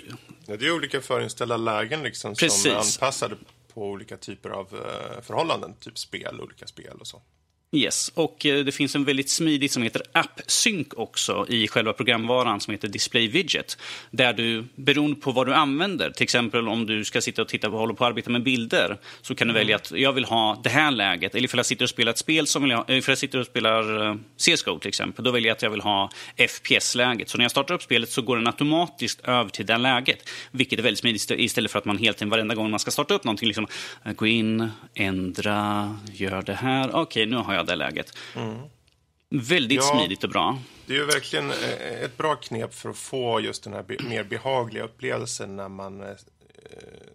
[0.45, 3.35] Ja, det är olika förinställda lägen liksom, som är anpassade
[3.73, 5.75] på olika typer av eh, förhållanden.
[5.79, 7.21] Typ spel, olika spel och så.
[7.73, 12.59] Yes, och eh, det finns en väldigt smidig som heter AppSync också i själva programvaran
[12.59, 13.77] som heter Display Widget.
[14.09, 17.69] Där du, beroende på vad du använder, till exempel om du ska sitta och titta
[17.69, 20.61] på, håller på att arbeta med bilder, så kan du välja att jag vill ha
[20.63, 21.35] det här läget.
[21.35, 23.39] Eller ifall jag sitter och spelar ett spel som vill jag, eh, ifall jag sitter
[23.39, 27.29] och spelar eh, CSGO till exempel, då väljer jag att jag vill ha FPS-läget.
[27.29, 30.29] Så när jag startar upp spelet så går den automatiskt över till det läget.
[30.51, 33.13] Vilket är väldigt smidigt istället för att man helt tiden varenda gång man ska starta
[33.13, 33.67] upp någonting liksom,
[34.15, 36.89] gå in, ändra, gör det här.
[36.89, 38.17] Okej, okay, nu har jag det läget.
[38.35, 38.57] Mm.
[39.29, 40.59] Väldigt ja, smidigt och bra.
[40.85, 44.23] Det är ju verkligen eh, ett bra knep för att få just den här mer
[44.23, 46.07] behagliga upplevelsen när man eh,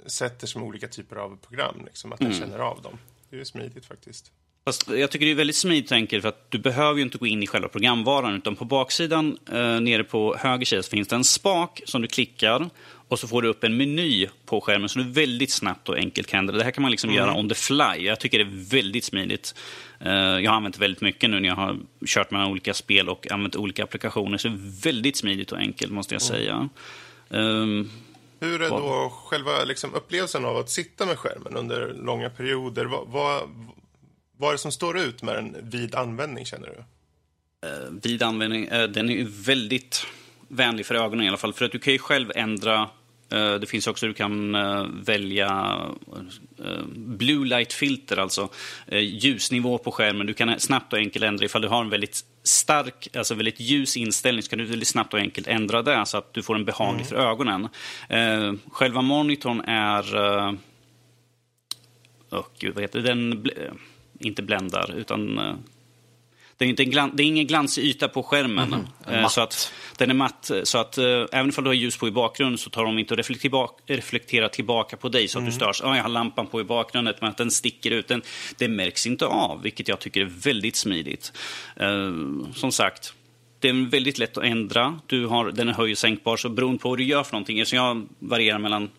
[0.06, 1.82] sätter sig med olika typer av program.
[1.85, 2.40] Liksom, att man mm.
[2.40, 2.98] känner av dem.
[3.30, 4.32] Det är smidigt faktiskt.
[4.64, 7.18] Fast jag tycker det är väldigt smidigt och enkelt för att du behöver ju inte
[7.18, 11.16] gå in i själva programvaran utan på baksidan eh, nere på höger sida finns det
[11.16, 12.70] en spak som du klickar
[13.09, 16.29] och så får du upp en meny på skärmen som du väldigt snabbt och enkelt
[16.29, 16.57] kan ändra.
[16.57, 17.23] Det här kan man liksom mm.
[17.23, 18.07] göra on the fly.
[18.07, 19.55] Jag tycker det är väldigt smidigt.
[20.07, 23.33] Uh, jag har använt väldigt mycket nu när jag har kört mellan olika spel och
[23.33, 24.38] använt olika applikationer.
[24.38, 26.37] Så väldigt smidigt och enkelt måste jag mm.
[26.37, 26.69] säga.
[27.29, 27.90] Um,
[28.40, 32.85] Hur är då själva liksom, upplevelsen av att sitta med skärmen under långa perioder?
[32.85, 33.42] Vad, vad,
[34.37, 36.85] vad är det som står ut med den vid användning känner du?
[37.69, 40.07] Uh, vid användning, uh, den är väldigt
[40.48, 41.52] vänlig för ögonen i alla fall.
[41.52, 42.88] För att du kan ju själv ändra
[43.32, 45.80] eh, det finns också, du kan eh, välja
[46.59, 48.48] eh, blue light filter, alltså
[48.92, 50.26] ljusnivå på skärmen.
[50.26, 53.96] Du kan snabbt och enkelt ändra ifall du har en väldigt stark, alltså väldigt ljus
[53.96, 56.64] inställning så kan du väldigt snabbt och enkelt ändra det så att du får en
[56.64, 57.09] behaglig mm.
[57.09, 57.68] för ögonen.
[58.72, 60.16] Själva monitorn är...
[62.30, 63.09] Oh, gud, vad heter det?
[63.09, 63.46] Den,
[64.18, 65.40] inte bländar, utan
[66.59, 68.87] det är, inte en glan, det är ingen glansig yta på skärmen.
[69.07, 70.51] Mm, eh, så att den är matt.
[70.64, 73.14] Så att eh, även om du har ljus på i bakgrunden så tar de inte
[73.14, 73.19] och
[73.87, 75.51] reflekterar, tillbaka på dig så att mm.
[75.51, 75.83] du störs.
[75.83, 78.09] Oh, jag har lampan på i bakgrunden, men att den sticker ut.
[78.09, 78.23] Den,
[78.59, 81.33] det märks inte av, vilket jag tycker är väldigt smidigt.
[81.77, 82.12] Eh,
[82.55, 83.14] som sagt,
[83.61, 85.01] det är väldigt lätt att ändra.
[85.07, 87.66] Du har, den är höj och sänkbar, så beroende på vad du gör för någonting.
[87.66, 88.90] Så jag varierar mellan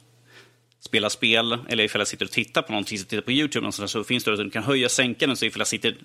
[0.88, 4.04] spela spel, eller ifall jag sitter och tittar på någonting, tittar på YouTube, så, så
[4.04, 5.38] finns det att du kan höja och sänka den.
[5.38, 5.95] Så ifall jag sitter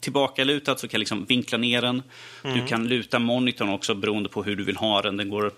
[0.00, 2.02] tillbaka lutad så kan jag liksom vinkla ner den.
[2.44, 2.58] Mm.
[2.58, 5.16] Du kan luta monitorn också beroende på hur du vill ha den.
[5.16, 5.52] Den går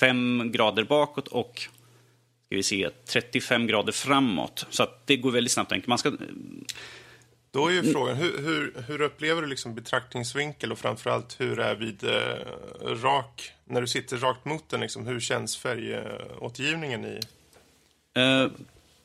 [0.00, 1.68] fem grader bakåt och
[2.46, 4.66] ska vi se, 35 grader framåt.
[4.70, 5.86] Så det går väldigt snabbt.
[5.86, 6.12] Man ska...
[7.50, 11.74] Då är ju frågan, hur, hur, hur upplever du liksom betraktningsvinkel och framförallt hur är
[11.74, 17.20] vid eh, rak, när du sitter rakt mot den, liksom, hur känns färgåtergivningen i
[18.14, 18.50] Eh,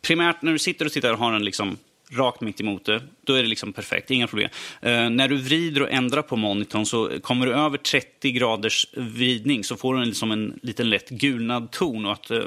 [0.02, 1.78] primärt när du sitter och tittar och har den liksom
[2.12, 4.50] rakt mitt emot det, då är det liksom perfekt, inga problem.
[4.82, 9.64] Eh, när du vrider och ändrar på monitorn så kommer du över 30 graders vridning
[9.64, 12.44] så får du liksom en liten lätt gulnad ton och att eh,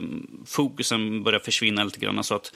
[0.47, 2.25] fokusen börjar försvinna lite grann.
[2.25, 2.53] Så att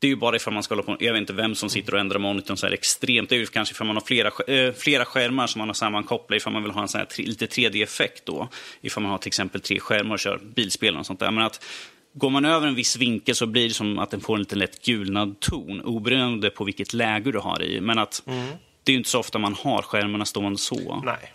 [0.00, 1.94] det är ju bara ifall man ska hålla på, jag vet inte vem som sitter
[1.94, 3.28] och ändrar monitorn så här extremt.
[3.28, 6.36] Det är ju kanske ifall man har flera, eh, flera skärmar som man har sammankopplat,
[6.36, 8.48] ifall man vill ha en sån här, lite 3D-effekt då.
[8.80, 11.30] Ifall man har till exempel tre skärmar och kör bilspel och sånt där.
[11.30, 11.64] Men att
[12.12, 14.56] Går man över en viss vinkel så blir det som att den får en lite
[14.56, 17.80] lätt gulnad ton oberoende på vilket läge du har i.
[17.80, 18.48] Men att mm.
[18.84, 21.02] det är inte så ofta man har skärmarna stående så.
[21.04, 21.32] Nej,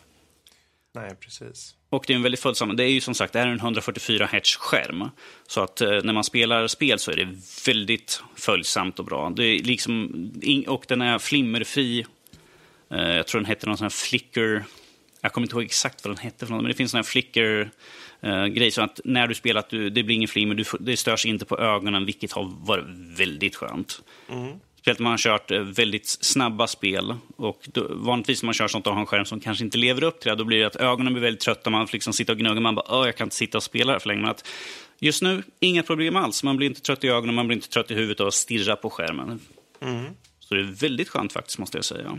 [0.95, 1.75] Nej precis.
[1.89, 2.75] Och det är en väldigt följsam.
[2.75, 5.09] Det är ju som sagt det är en 144 Hz skärm.
[5.47, 7.27] Så att eh, när man spelar spel så är det
[7.67, 9.29] väldigt följsamt och bra.
[9.29, 10.09] Det är liksom,
[10.67, 12.05] och den är flimmerfri.
[12.91, 14.63] Eh, jag tror den heter någon sån här flicker.
[15.23, 17.71] Jag kommer inte ihåg exakt vad den hette, men det finns sån här flicker
[18.25, 18.71] uh, grej.
[18.71, 21.45] Så att när du spelar, att du, det blir ingen flimmer, du, det störs inte
[21.45, 22.85] på ögonen, vilket har varit
[23.17, 24.01] väldigt skönt.
[24.29, 24.53] Mm.
[24.75, 27.15] Speciellt man har kört uh, väldigt snabba spel.
[27.35, 30.03] Och då, vanligtvis när man kör sånt och har en skärm som kanske inte lever
[30.03, 32.31] upp till det, då blir det att ögonen blir väldigt trötta, man får liksom sitta
[32.31, 34.21] och gnugga, man bara jag kan inte sitta och spela här för länge.
[34.21, 34.47] Men att
[34.99, 36.43] just nu, inga problem alls.
[36.43, 38.89] Man blir inte trött i ögonen, man blir inte trött i huvudet och stirra på
[38.89, 39.39] skärmen.
[39.81, 40.05] Mm.
[40.39, 42.17] Så det är väldigt skönt faktiskt, måste jag säga.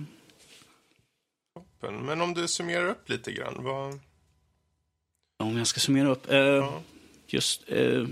[1.90, 4.00] Men om du summerar upp lite grann, vad,
[5.38, 6.30] om jag ska summera upp.
[6.30, 6.82] Eh, ja.
[7.26, 8.02] Just, eh,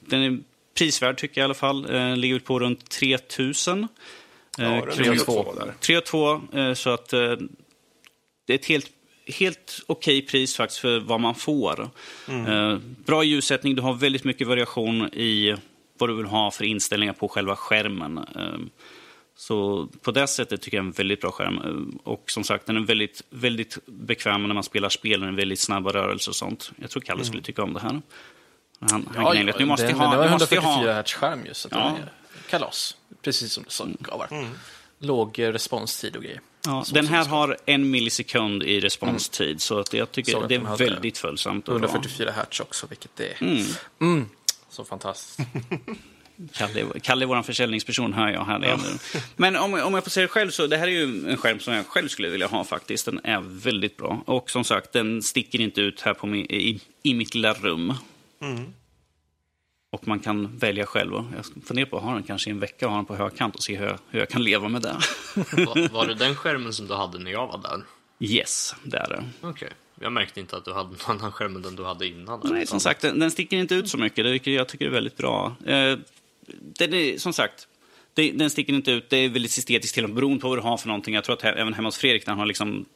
[0.00, 0.38] den är
[0.74, 1.94] prisvärd tycker jag i alla fall.
[1.94, 3.88] Eh, ligger på runt 3000.
[4.58, 4.86] Eh, ja,
[5.80, 7.36] 3 2 eh, så att eh,
[8.46, 8.90] det är ett helt,
[9.26, 11.90] helt okej okay pris faktiskt för vad man får.
[12.28, 12.46] Mm.
[12.46, 15.56] Eh, bra ljussättning, du har väldigt mycket variation i
[15.98, 18.26] vad du vill ha för inställningar på själva skärmen.
[19.34, 21.98] Eh, så på det sättet tycker jag är en väldigt bra skärm.
[22.04, 25.20] Och som sagt, den är väldigt, väldigt bekväm när man spelar spel.
[25.20, 26.72] Den är väldigt snabba rörelser och sånt.
[26.76, 27.24] Jag tror Kalle mm.
[27.24, 28.02] skulle tycka om det här.
[28.80, 30.10] Han, han gnäller att nu måste den, jag ha...
[30.12, 31.02] Det var nu måste jag 144 ha.
[31.02, 31.60] Hz skärm just.
[31.60, 31.96] Så att Ja.
[31.98, 32.96] det kalas.
[33.22, 33.86] Precis som det sa.
[34.00, 34.48] gav här.
[34.98, 36.40] Låg eh, responstid och grejer.
[36.66, 40.42] Ja, Så den här det har en millisekund i responstid, så att jag tycker Såg
[40.42, 41.88] att det de är väldigt följsamt och bra.
[41.88, 43.64] 144 Hz också, vilket är Mm.
[44.00, 44.28] mm,
[44.68, 45.48] så fantastiskt.
[46.52, 48.60] Kalle, Kalle vår försäljningsperson, hör jag här.
[48.62, 48.78] Ja.
[49.36, 51.60] Men om, om jag får säga det själv, så det här är ju en skärm
[51.60, 53.04] som jag själv skulle vilja ha faktiskt.
[53.06, 54.22] Den är väldigt bra.
[54.26, 57.94] Och som sagt, den sticker inte ut här på min, i, i mitt lilla rum.
[59.92, 61.12] Och man kan välja själv.
[61.12, 63.56] Jag funderar på att ha den kanske i en vecka och ha den på högkant
[63.56, 64.96] och se hur jag, hur jag kan leva med det.
[65.34, 67.82] Var, var det den skärmen som du hade när jag var där?
[68.20, 69.24] yes, det är det.
[69.40, 69.70] Okej.
[70.00, 72.40] Jag märkte inte att du hade någon annan skärm än den du hade innan.
[72.44, 74.24] Nej, som sagt, den, den sticker inte ut så mycket.
[74.24, 75.56] Det jag tycker det är väldigt bra.
[75.66, 75.98] Eh,
[76.60, 77.68] den är, som sagt,
[78.14, 79.10] det, den sticker inte ut.
[79.10, 81.14] Det är väldigt estetiskt till och med, beroende på vad du har för någonting.
[81.14, 82.86] Jag tror att även hemma hos Fredrik, när han har liksom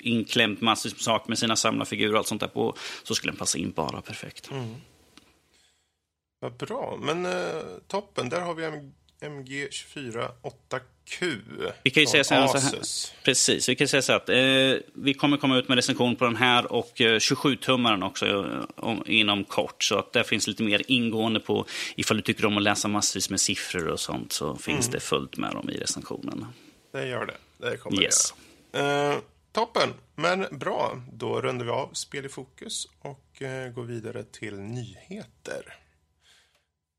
[0.00, 3.38] inklämt massor med saker med sina samlarfigurer och allt sånt där på, så skulle den
[3.38, 4.50] passa in bara perfekt.
[4.50, 4.74] Mm.
[6.40, 6.98] Vad bra.
[7.02, 8.94] Men eh, toppen, där har vi en...
[9.20, 11.40] 8Q.
[11.82, 12.68] Vi kan ju säga så här, så här.
[12.68, 13.14] Asus.
[13.24, 14.36] Precis, vi kan säga så att eh,
[14.94, 19.02] vi kommer komma ut med recension på den här och eh, 27-tummaren också eh, om,
[19.06, 19.82] inom kort.
[19.84, 23.30] Så att där finns lite mer ingående på, ifall du tycker om att läsa massvis
[23.30, 26.46] med siffror och sånt, så finns det fullt med dem i recensionen.
[26.92, 27.36] Det gör det.
[27.70, 28.34] Det kommer Yes.
[28.72, 29.12] det göra.
[29.12, 29.18] Eh,
[29.52, 29.88] toppen.
[30.14, 35.74] Men bra, då rundar vi av Spel i fokus och eh, går vidare till nyheter.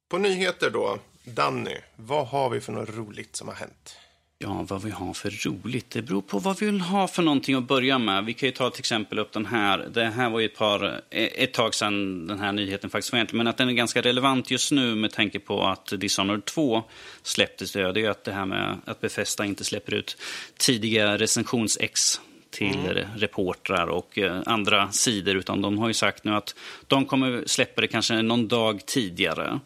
[0.09, 3.97] På nyheter då, Danny, vad har vi för något roligt som har hänt?
[4.37, 5.89] Ja, vad vi har för roligt.
[5.89, 8.25] Det beror på vad vi vill ha för någonting att börja med.
[8.25, 9.77] Vi kan ju ta till exempel upp den här.
[9.93, 13.17] Det här var ju ett, par, eh, ett tag sedan den här nyheten faktiskt var
[13.17, 13.37] egentligen.
[13.37, 16.83] Men att den är ganska relevant just nu med tanke på att Dishonored 2
[17.23, 17.71] släpptes.
[17.71, 20.17] Det är ju att det här med att Befesta inte släpper ut
[20.57, 25.35] tidiga recensions-ex till reportrar och eh, andra sidor.
[25.35, 26.55] Utan de har ju sagt nu att
[26.87, 29.59] de kommer släppa det kanske någon dag tidigare.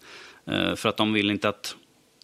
[0.52, 1.76] Eh, För att de vill inte att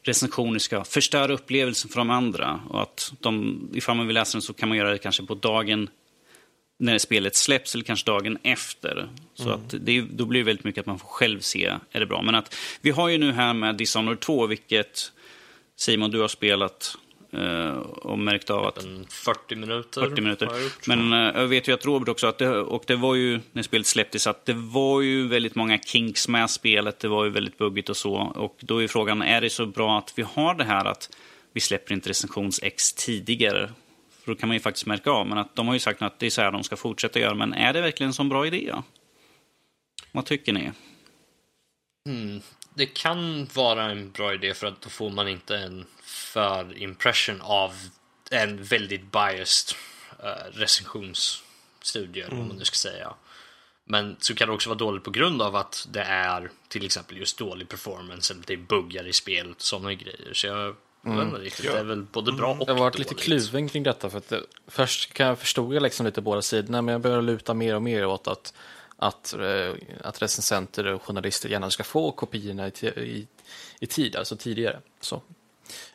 [0.04, 2.60] recensioner ska förstöra upplevelsen för de andra.
[2.70, 5.36] Och att de, ifall man vill läsa den så kan man göra det kanske på
[5.36, 5.90] dagen
[6.78, 9.10] när spelet släpps eller kanske dagen efter.
[9.34, 12.06] Så att det, då blir det väldigt mycket att man får själv se, är det
[12.06, 12.22] bra?
[12.22, 15.12] Men att vi har ju nu här med Dishonored 2, vilket
[15.76, 16.98] Simon, du har spelat
[17.82, 20.02] och märkt av att En 40 minuter.
[20.02, 20.46] 40 minuter.
[20.52, 20.88] jag gjort.
[20.88, 23.64] Men eh, jag vet ju att Robert också, att det, och det var ju när
[23.64, 27.00] spelet släpptes, att det var ju väldigt många kinks med spelet.
[27.00, 28.16] Det var ju väldigt buggigt och så.
[28.16, 31.10] Och då är frågan, är det så bra att vi har det här att
[31.54, 33.72] vi släpper inte recensions-X tidigare?
[34.24, 35.28] För då kan man ju faktiskt märka av.
[35.28, 37.36] Men att de har ju sagt att det är så här de ska fortsätta göra.
[37.36, 38.74] Men är det verkligen en sån bra idé?
[40.12, 40.72] Vad tycker ni?
[42.76, 47.42] Det kan vara en bra idé för att då får man inte en för impression
[47.42, 47.74] av
[48.32, 49.78] en väldigt biased
[50.24, 53.14] uh, recensionsstudie, eller vad man nu ska säga.
[53.88, 57.18] Men så kan det också vara dåligt på grund av att det är till exempel
[57.18, 60.34] just dålig performance eller det är buggar i spelet och sådana grejer.
[60.34, 63.14] Så jag vet inte riktigt, det är väl både bra och Jag har varit lite
[63.14, 63.24] dåligt.
[63.24, 64.10] kluven kring detta.
[64.10, 67.54] För att det, först kan jag förstå liksom lite båda sidorna, men jag börjar luta
[67.54, 68.54] mer och mer åt att,
[69.08, 73.28] att, eh, att recensenter och journalister gärna ska få kopiorna i, i,
[73.80, 74.80] i tid, alltså tidigare.
[75.00, 75.22] Så.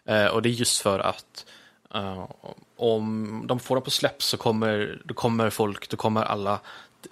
[0.05, 1.47] Eh, och det är just för att
[1.95, 2.31] eh,
[2.77, 6.61] om de får dem på släpp så kommer, då kommer folk, då kommer alla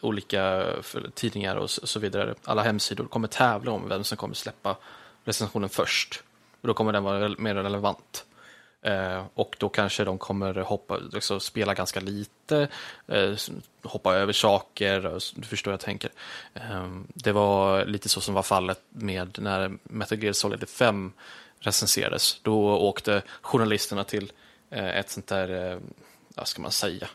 [0.01, 0.67] olika
[1.15, 4.77] tidningar och så, så vidare, alla hemsidor kommer tävla om vem som kommer släppa
[5.25, 6.23] recensionen först.
[6.61, 8.25] Och då kommer den vara mer relevant.
[8.83, 12.69] Eh, och då kanske de kommer hoppa, alltså spela ganska lite,
[13.07, 13.35] eh,
[13.83, 16.11] hoppa över saker, du förstår vad jag tänker.
[16.55, 21.13] Ehm, det var lite så som var fallet med när Metal Gear Solid 5
[21.61, 22.41] recenserades.
[22.43, 24.33] Då åkte journalisterna till
[24.71, 25.81] eh, ett sånt där,
[26.35, 27.09] vad ska man säga,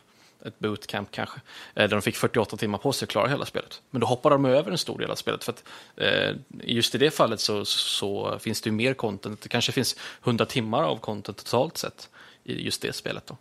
[0.44, 1.40] ett bootcamp kanske,
[1.74, 3.82] eh, där de fick 48 timmar på sig att klara hela spelet.
[3.90, 5.64] Men då hoppade de över en stor del av spelet, för att
[5.96, 9.40] eh, just i det fallet så, så finns det ju mer content.
[9.40, 12.08] Det kanske finns 100 timmar av content totalt sett
[12.44, 13.26] i just det spelet.
[13.26, 13.36] Då.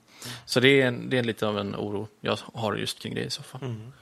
[0.45, 3.23] Så det är, en, det är lite av en oro jag har just kring det
[3.23, 3.61] i så fall.
[3.61, 3.93] Mm.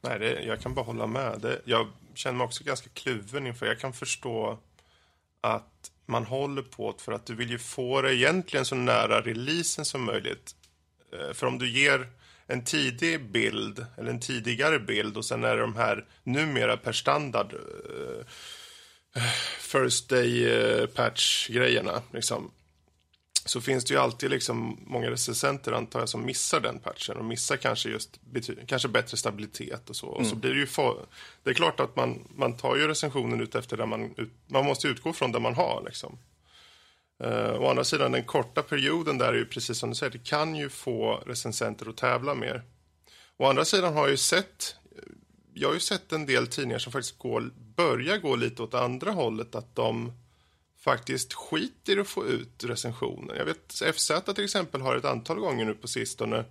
[0.00, 1.40] Nej, det, jag kan bara hålla med.
[1.40, 3.66] Det, jag känner mig också ganska kluven inför.
[3.66, 4.58] Jag kan förstå
[5.40, 9.20] att man håller på det för att du vill ju få det egentligen så nära
[9.20, 10.54] releasen som möjligt.
[11.12, 12.08] Eh, för om du ger
[12.48, 16.92] en tidig bild, eller en tidigare bild och sen är det de här numera per
[16.92, 18.24] standard eh,
[19.60, 22.02] first day eh, patch-grejerna.
[22.12, 22.50] Liksom
[23.44, 27.24] så finns det ju alltid liksom många recensenter antar jag som missar den patchen och
[27.24, 28.20] missar kanske just
[28.66, 30.06] kanske bättre stabilitet och så.
[30.06, 30.66] Och så blir det ju
[31.42, 34.64] det är klart att man, man tar ju recensionen ut efter där man, ut, man
[34.64, 36.18] måste utgå från det man har liksom.
[37.24, 40.24] Uh, å andra sidan den korta perioden där är ju precis som du säger, det
[40.24, 42.62] kan ju få recensenter att tävla mer.
[43.36, 44.76] Å andra sidan har jag ju sett,
[45.54, 49.10] jag har ju sett en del tidningar som faktiskt går börjar gå lite åt andra
[49.10, 50.12] hållet, att de
[50.80, 53.34] faktiskt skiter i att få ut recensioner.
[53.34, 56.44] Jag vet FZ till exempel har ett antal gånger nu på sistone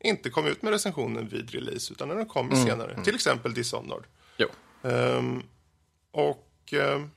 [0.00, 2.66] inte kommit ut med recensionen vid release, utan den kommer mm.
[2.66, 2.92] senare.
[2.92, 3.04] Mm.
[3.04, 4.04] Till exempel Dishonored.
[4.36, 4.48] Jo.
[4.82, 5.42] Um,
[6.10, 7.10] och um,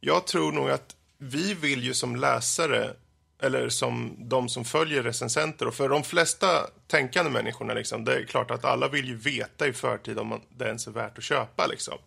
[0.00, 2.94] jag tror nog att vi vill ju som läsare
[3.42, 8.24] eller som de som följer recensenter och för de flesta tänkande människorna liksom, det är
[8.24, 11.66] klart att alla vill ju veta i förtid om det ens är värt att köpa
[11.66, 11.98] liksom.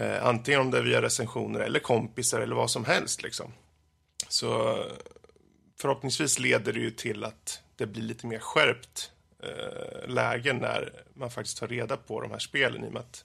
[0.00, 3.52] Eh, antingen om det är via recensioner eller kompisar eller vad som helst liksom.
[4.28, 4.78] Så
[5.80, 9.10] förhoppningsvis leder det ju till att det blir lite mer skärpt
[9.42, 13.24] eh, läge när man faktiskt tar reda på de här spelen i och med att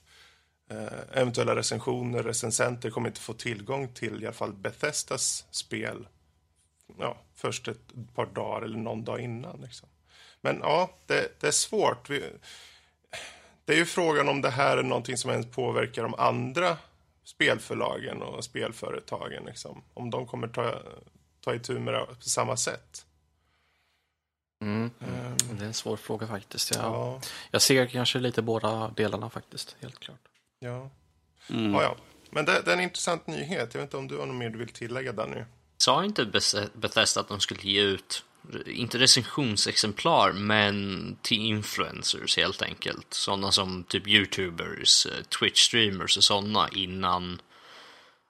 [1.14, 6.08] eventuella recensioner, recensenter kommer inte få tillgång till i alla fall Bethesdas spel
[6.98, 9.62] ja, först ett par dagar eller någon dag innan.
[9.62, 9.90] Liksom.
[10.42, 12.10] Men ja, det, det är svårt.
[12.10, 12.24] Vi,
[13.66, 16.78] det är ju frågan om det här är någonting som ens påverkar de andra
[17.24, 19.46] spelförlagen och spelföretagen.
[19.46, 19.84] Liksom.
[19.94, 20.80] Om de kommer ta,
[21.42, 23.06] ta itu med det på samma sätt.
[24.62, 24.92] Mm.
[25.00, 26.76] Um, det är en svår fråga faktiskt.
[26.76, 27.22] Jag, ja.
[27.52, 30.29] jag ser kanske lite båda delarna faktiskt, helt klart.
[30.60, 30.90] Ja,
[31.50, 31.74] mm.
[31.74, 31.96] ja, ja.
[32.30, 33.74] Men det, det, är en intressant nyhet.
[33.74, 35.44] Jag vet inte om du har något mer du vill tillägga, Danny?
[35.78, 36.26] Sa inte
[36.74, 38.26] Bethesda att de skulle ge ut,
[38.66, 43.14] inte recensionsexemplar, men till influencers helt enkelt.
[43.14, 47.42] Sådana som typ YouTubers, eh, Twitch-streamers och sådana innan,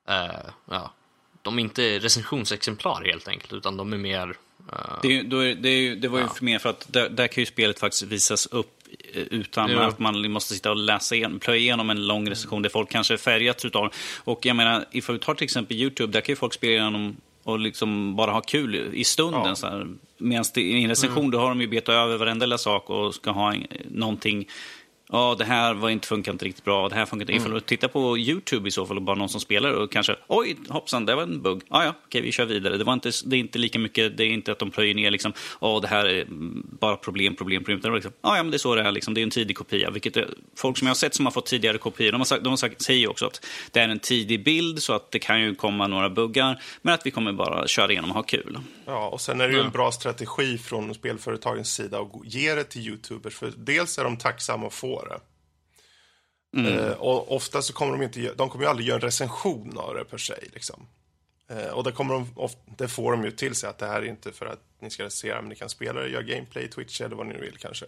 [0.09, 0.93] uh, ja,
[1.41, 4.37] de är inte recensionsexemplar helt enkelt, utan de är mer
[5.01, 6.35] det, är, det, är, det, var ju ja.
[6.41, 8.75] mer för att där, där, kan ju spelet faktiskt visas upp
[9.13, 9.87] utan ja.
[9.87, 13.13] att man måste sitta och läsa igen, plöja igenom en lång recension där folk kanske
[13.13, 16.35] är färgats utav Och jag menar, ifall vi tar till exempel YouTube, där kan ju
[16.35, 19.55] folk spela igenom och liksom bara ha kul i stunden.
[19.61, 19.83] Ja.
[20.17, 21.31] Medan i en recension mm.
[21.31, 23.55] då har de ju betat över varenda lilla sak och ska ha
[23.91, 24.47] någonting
[25.11, 27.33] ja, det här var inte, funkar inte riktigt bra, det här funkar inte.
[27.33, 27.41] Mm.
[27.41, 30.15] Ifall du tittar på YouTube i så fall och bara någon som spelar och kanske,
[30.27, 31.61] oj, hoppsan, det var en bugg.
[31.69, 32.77] Ah, ja, okej, vi kör vidare.
[32.77, 35.11] Det, var inte, det är inte lika mycket, det är inte att de plöjer ner
[35.11, 36.25] liksom, åh, det här är
[36.79, 37.81] bara problem, problem, problem.
[37.81, 39.13] Det är liksom, ah, ja, men det är så det är, liksom.
[39.13, 39.89] det är en tidig kopia.
[39.89, 42.43] Vilket är, folk som jag har sett som har fått tidigare kopior, de, har sagt,
[42.43, 45.41] de har sagt, säger också att det är en tidig bild så att det kan
[45.41, 48.59] ju komma några buggar, men att vi kommer bara köra igenom och ha kul.
[48.85, 52.63] Ja, och sen är det ju en bra strategi från spelföretagens sida att ge det
[52.63, 55.19] till YouTubers, för dels är de tacksamma att få det.
[56.59, 56.77] Mm.
[56.77, 59.95] Eh, och ofta så kommer de inte, de kommer ju aldrig göra en recension av
[59.95, 60.33] det per se.
[60.53, 60.87] Liksom.
[61.49, 64.01] Eh, och det, kommer de, of, det får de ju till sig att det här
[64.01, 67.01] är inte för att ni ska recensera, men ni kan spela det, göra gameplay, Twitch
[67.01, 67.85] eller vad ni vill kanske.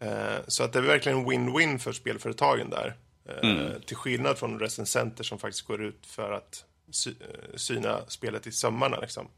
[0.00, 2.96] Eh, så att det är verkligen win-win för spelföretagen där.
[3.28, 3.80] Eh, mm.
[3.80, 8.52] Till skillnad från recensenter som faktiskt går ut för att sy, eh, syna spelet i
[8.52, 9.00] sömmarna.
[9.00, 9.28] Liksom.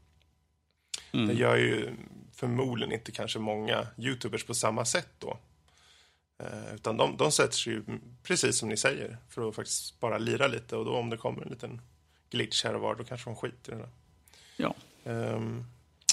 [1.13, 1.27] Mm.
[1.27, 1.89] Det gör ju
[2.35, 5.37] förmodligen inte kanske många YouTubers på samma sätt då.
[6.41, 7.83] Eh, utan de, de sätter sig ju
[8.23, 11.41] precis som ni säger för att faktiskt bara lira lite och då om det kommer
[11.41, 11.81] en liten
[12.29, 13.89] glitch här och var då kanske de skiter i det.
[14.57, 14.75] Ja.
[15.03, 15.65] Um,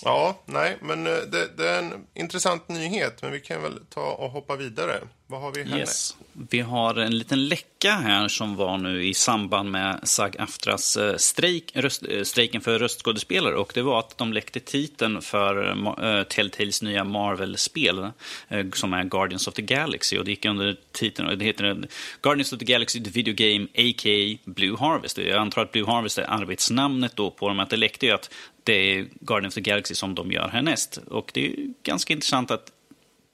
[0.05, 4.13] ja, nej, men eh, det, det, är en intressant nyhet men vi kan väl ta
[4.13, 5.01] och hoppa vidare.
[5.31, 6.17] Vad har vi här yes.
[6.51, 11.73] Vi har en liten läcka här som var nu i samband med SAG-AFTRAs eh, strejk,
[11.75, 13.55] röst, eh, strejken för röstskådespelare.
[13.55, 19.05] Och det var att de läckte titeln för uh, Telltales nya Marvel-spel uh, som är
[19.05, 20.19] Guardians of the Galaxy.
[20.19, 21.89] Och det gick under titeln, det heter
[22.23, 24.39] Guardians of the Galaxy The Video Game, a.k.a.
[24.45, 25.19] Blue Harvest.
[25.19, 27.61] Jag antar att Blue Harvest är arbetsnamnet då på dem.
[27.61, 28.31] Att det läckte ju att
[28.69, 30.97] det är Guardians of the Galaxy som de gör härnäst.
[30.97, 32.73] Och det är ganska intressant att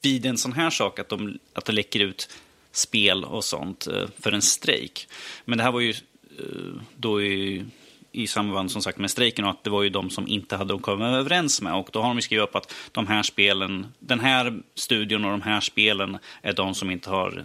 [0.03, 2.29] vid en sån här sak att, de, att det läcker ut
[2.73, 5.09] spel och sånt eh, för en strejk.
[5.45, 7.65] Men det här var ju eh, då i,
[8.13, 10.79] i samband som sagt med strejken och att det var ju de som inte hade
[10.79, 11.75] kommit överens med.
[11.75, 15.43] Och då har de skrivit upp att de här spelen, den här studion och de
[15.43, 17.45] här spelen är de som inte har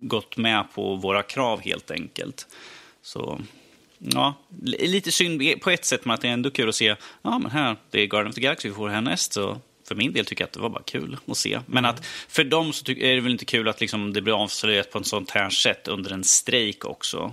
[0.00, 2.46] gått med på våra krav helt enkelt.
[3.02, 3.40] Så
[4.12, 7.38] ja, lite synd på ett sätt, men att det är ändå kul att se, ja
[7.38, 10.26] men här, det är Guardian of the Galaxy vi får härnäst, så för min del
[10.26, 11.60] tycker jag att det var bara kul att se.
[11.66, 14.90] Men att för dem så är det väl inte kul att liksom det blir avslöjat
[14.90, 17.32] på ett sånt här sätt under en strejk också.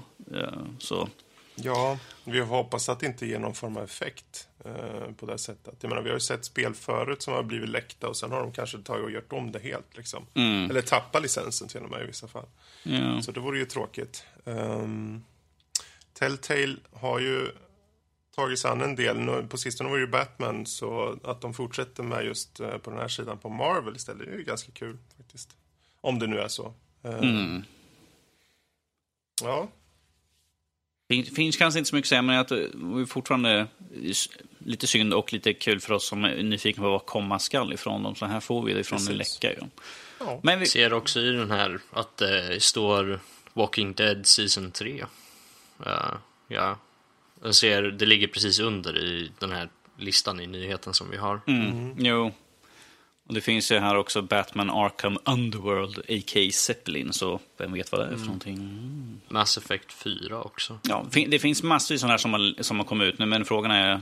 [0.79, 1.09] Så.
[1.55, 5.75] Ja, vi hoppas att det inte ger någon form av effekt eh, på det sättet.
[5.81, 8.39] Jag menar, vi har ju sett spel förut som har blivit läckta och sen har
[8.39, 9.97] de kanske tagit och gjort om det helt.
[9.97, 10.25] Liksom.
[10.33, 10.69] Mm.
[10.69, 12.45] Eller tappat licensen till och med i vissa fall.
[12.83, 13.21] Ja.
[13.21, 14.25] Så det vore ju tråkigt.
[14.43, 15.23] Um,
[16.21, 17.51] Telltale har ju
[18.35, 19.19] tagit sig an en del.
[19.19, 22.89] Nu, på sistone var det ju Batman, så att de fortsätter med just eh, på
[22.89, 25.49] den här sidan på Marvel istället är ju ganska kul faktiskt.
[26.01, 26.73] Om det nu är så.
[27.03, 27.63] Eh, mm.
[29.43, 29.69] Ja.
[31.07, 33.67] Det finns kanske inte så mycket att säga, men att det är fortfarande
[34.59, 38.03] lite synd och lite kul för oss som är nyfikna på vad komma skall ifrån
[38.03, 38.15] dem.
[38.15, 39.53] Så här får vi det ifrån en läcka.
[39.53, 39.67] Ja.
[40.19, 40.39] Ja.
[40.43, 43.19] Men vi ser också i den här att det står
[43.53, 45.05] Walking Dead Season 3.
[45.85, 46.13] Uh,
[46.47, 46.77] ja,
[47.43, 51.41] jag ser, det ligger precis under i den här listan i nyheten som vi har.
[51.47, 51.95] Mm.
[51.97, 52.31] Jo.
[53.27, 56.51] Och det finns ju här också Batman Arkham Underworld, a.k.a.
[56.51, 58.25] Zeppelin, så vem vet vad det är för mm.
[58.25, 58.55] någonting.
[58.55, 59.21] Mm.
[59.27, 60.79] Mass Effect 4 också.
[60.83, 63.71] Ja, det finns massor sådana här som har, som har kommit ut nu, men frågan
[63.71, 64.01] är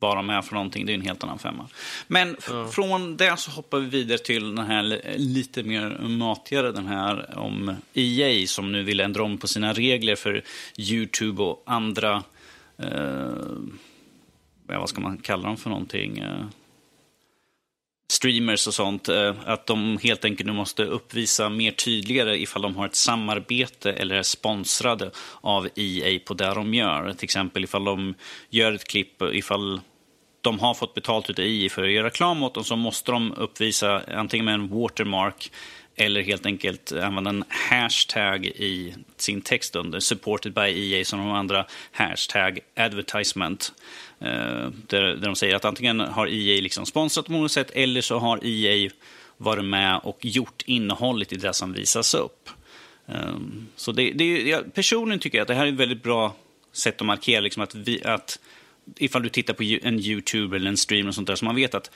[0.00, 1.68] vad de är för någonting, det är en helt annan femma.
[2.06, 2.68] Men ja.
[2.68, 7.76] från det så hoppar vi vidare till den här lite mer matigare, den här om
[7.94, 10.42] EA som nu vill ändra om på sina regler för
[10.76, 12.22] YouTube och andra,
[12.78, 13.32] eh,
[14.66, 16.18] vad ska man kalla dem för någonting?
[16.18, 16.44] Eh,
[18.10, 22.76] streamers och sånt, eh, att de helt enkelt nu måste uppvisa mer tydligare ifall de
[22.76, 27.12] har ett samarbete eller är sponsrade av EA på det de gör.
[27.12, 28.14] Till exempel ifall de
[28.50, 29.80] gör ett klipp, ifall
[30.40, 33.32] de har fått betalt av EI för att göra reklam åt dem så måste de
[33.32, 35.50] uppvisa antingen med en watermark
[35.96, 41.30] eller helt enkelt använda en hashtag i sin text under, supported by EA som de
[41.30, 43.72] andra hashtag advertisement.
[44.18, 48.18] Eh, där, de säger att antingen har EA liksom sponsrat på något sätt eller så
[48.18, 48.90] har EA
[49.36, 52.50] varit med och gjort innehållet i det som visas upp.
[53.06, 56.34] Ehm, så det, det, jag personligen tycker jag att det här är ett väldigt bra
[56.72, 58.38] sätt att markera liksom att, vi, att
[58.96, 61.74] ifall du tittar på en YouTube eller en stream och sånt där, så man vet
[61.74, 61.90] att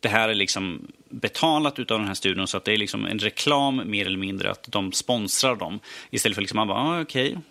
[0.00, 3.18] det här är liksom betalat av den här studion så att det är liksom en
[3.18, 5.80] reklam mer eller mindre att de sponsrar dem.
[6.10, 7.42] Istället för liksom man bara, ah, okej, okay.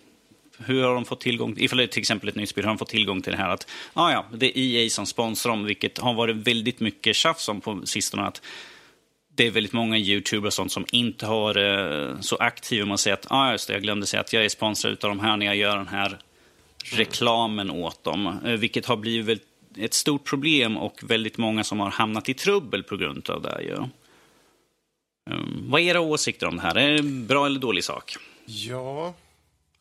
[0.65, 2.75] hur har de fått tillgång, ifall det är till exempel ett nytt spel, hur har
[2.75, 5.65] de fått tillgång till det här att, ah, ja, det är EA som sponsrar dem,
[5.65, 8.41] vilket har varit väldigt mycket tjafs om på sistone att
[9.35, 12.85] det är väldigt många YouTubers och sånt som inte har eh, så aktiva.
[12.85, 15.19] Man säger att, ah, just det, jag glömde säga att jag är sponsrad av de
[15.19, 16.19] här när jag gör den här
[16.83, 18.39] reklamen åt dem.
[18.45, 19.43] Eh, vilket har blivit
[19.77, 23.61] ett stort problem och väldigt många som har hamnat i trubbel på grund av det.
[23.61, 23.75] Ju.
[25.29, 26.75] Ehm, vad är era åsikter om det här?
[26.75, 28.15] Är det en bra eller dålig sak?
[28.45, 29.13] Ja,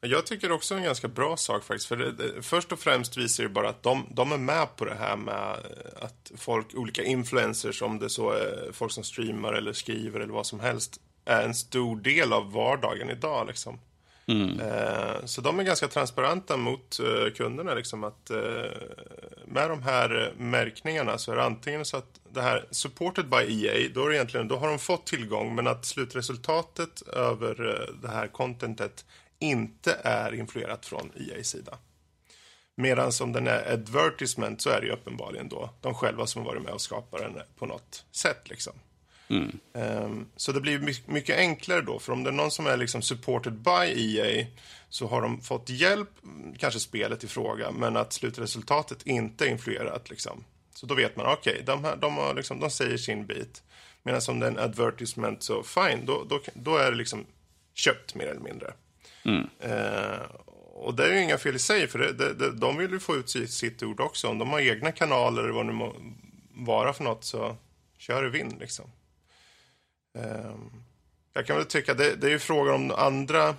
[0.01, 1.89] jag tycker också en ganska bra sak faktiskt.
[1.89, 4.85] För det, det, först och främst visar det bara att de, de, är med på
[4.85, 5.57] det här med
[6.01, 10.47] att folk, olika influencers, om det så är folk som streamar eller skriver eller vad
[10.47, 13.47] som helst, är en stor del av vardagen idag.
[13.47, 13.79] Liksom.
[14.29, 14.61] Mm.
[14.61, 17.75] Eh, så de är ganska transparenta mot eh, kunderna.
[17.75, 18.37] Liksom, att, eh,
[19.47, 23.89] med de här märkningarna så är det antingen så att det här supported by EA,
[23.95, 29.05] då, är egentligen, då har de fått tillgång men att slutresultatet över det här contentet
[29.39, 31.79] inte är influerat från EAs sida.
[32.77, 36.49] Medan som den är advertisement så är det ju uppenbarligen då de själva som har
[36.49, 38.49] varit med och skapat den på något sätt.
[38.49, 38.73] Liksom.
[39.29, 39.59] Mm.
[39.73, 43.03] Um, så det blir mycket enklare då, för om det är någon som är liksom
[43.03, 44.47] supported by EA
[44.89, 46.11] så har de fått hjälp,
[46.59, 50.11] kanske spelet i fråga, men att slutresultatet inte är influerat.
[50.11, 50.45] Liksom.
[50.75, 53.63] Så då vet man, okej, okay, de, de, liksom, de säger sin bit.
[54.03, 57.25] Medan om det är en advertisement så fine, då, då, då är det liksom
[57.75, 58.73] köpt mer eller mindre.
[59.25, 59.49] Mm.
[59.65, 60.21] Uh,
[60.75, 63.01] och det är ju inga fel i sig, för det, det, det, de vill ju
[63.01, 64.29] få ut sitt, sitt ord också.
[64.29, 65.97] Om de har egna kanaler eller vad det må
[66.55, 67.57] vara för något så
[67.99, 68.91] kör i vind liksom.
[70.17, 70.71] Ehm,
[71.33, 73.55] jag kan väl tycka, det, det är ju frågan om andra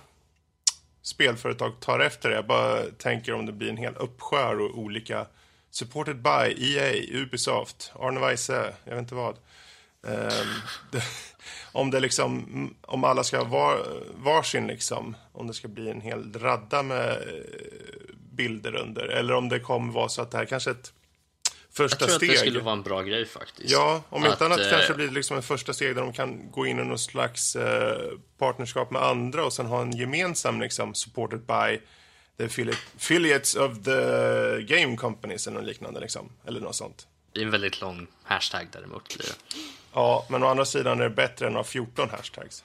[1.02, 2.34] spelföretag tar efter det.
[2.34, 5.26] Jag bara tänker om det blir en hel uppsjö och olika
[5.70, 9.36] supported by EA, Ubisoft, Arne Weise, jag vet inte vad.
[10.02, 10.60] Um,
[10.92, 11.02] det,
[11.72, 13.78] om det liksom, om alla ska ha
[14.14, 19.48] varsin liksom, om det ska bli en hel radda med eh, bilder under, eller om
[19.48, 20.92] det kommer vara så att det här kanske är ett
[21.78, 22.12] första steg.
[22.12, 23.70] Jag tror att det skulle vara en bra grej faktiskt.
[23.70, 24.70] Ja, om inte annat äh...
[24.70, 27.56] kanske blir det liksom en första steg där de kan gå in i någon slags
[27.56, 31.80] eh, partnerskap med andra och sen ha en gemensam liksom supported by
[32.38, 32.44] the
[32.96, 34.00] affiliates of the
[34.62, 36.32] game companies eller något liknande liksom.
[36.46, 37.06] Eller något sånt.
[37.32, 39.60] Det är en väldigt lång hashtag däremot blir det.
[39.92, 42.64] Ja, men å andra sidan är det bättre än att ha 14 hashtags.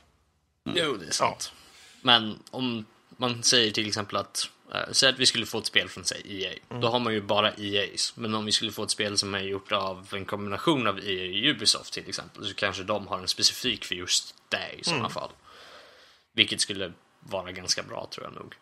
[0.66, 0.78] Mm.
[0.82, 1.51] Jo, det är sant.
[1.51, 1.59] Ja.
[2.01, 2.86] Men om
[3.18, 4.49] man säger till exempel att
[4.91, 6.53] säg att vi skulle få ett spel från säg EA.
[6.69, 6.82] Mm.
[6.82, 8.13] Då har man ju bara EA's.
[8.15, 11.30] Men om vi skulle få ett spel som är gjort av en kombination av EA
[11.30, 12.45] och Ubisoft till exempel.
[12.45, 15.11] Så kanske de har en specifik för just det i sådana mm.
[15.11, 15.32] fall.
[16.34, 18.55] Vilket skulle vara ganska bra tror jag nog.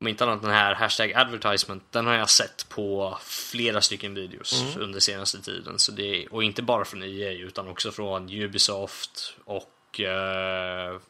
[0.00, 4.62] Om inte annat den här hashtag advertisement, den har jag sett på flera stycken videos
[4.62, 4.82] mm.
[4.82, 5.78] under senaste tiden.
[5.78, 11.00] Så det, och inte bara från EA utan också från Ubisoft och uh,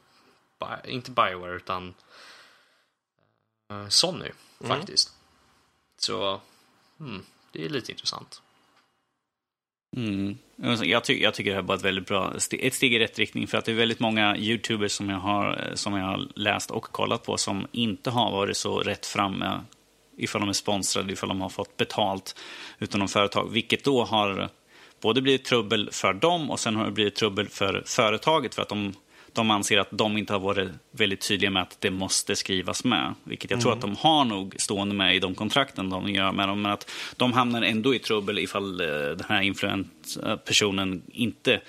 [0.84, 1.94] inte Bioware utan
[3.70, 4.78] Eh, Sony mm.
[4.78, 5.12] faktiskt.
[5.98, 6.40] Så
[7.00, 8.42] mm, det är lite intressant.
[9.96, 10.38] Mm.
[10.82, 13.46] Jag, ty jag, tycker det här var ett väldigt bra ett steg i rätt riktning
[13.46, 16.84] för att det är väldigt många YouTubers som jag har, som jag har läst och
[16.84, 19.60] kollat på som inte har varit så rätt framme
[20.16, 22.36] ifall de är sponsrade, ifall de har fått betalt
[22.78, 24.48] utan de företag, vilket då har
[25.00, 28.68] både blivit trubbel för dem och sen har det blivit trubbel för företaget för att
[28.68, 28.94] de
[29.36, 33.14] de anser att de inte har varit väldigt tydliga med att det måste skrivas med.
[33.24, 36.48] Vilket jag tror att de har nog stående med i de kontrakten de gör med
[36.48, 36.62] dem.
[36.62, 41.60] Men att de hamnar ändå i trubbel ifall eh, den här influent-personen inte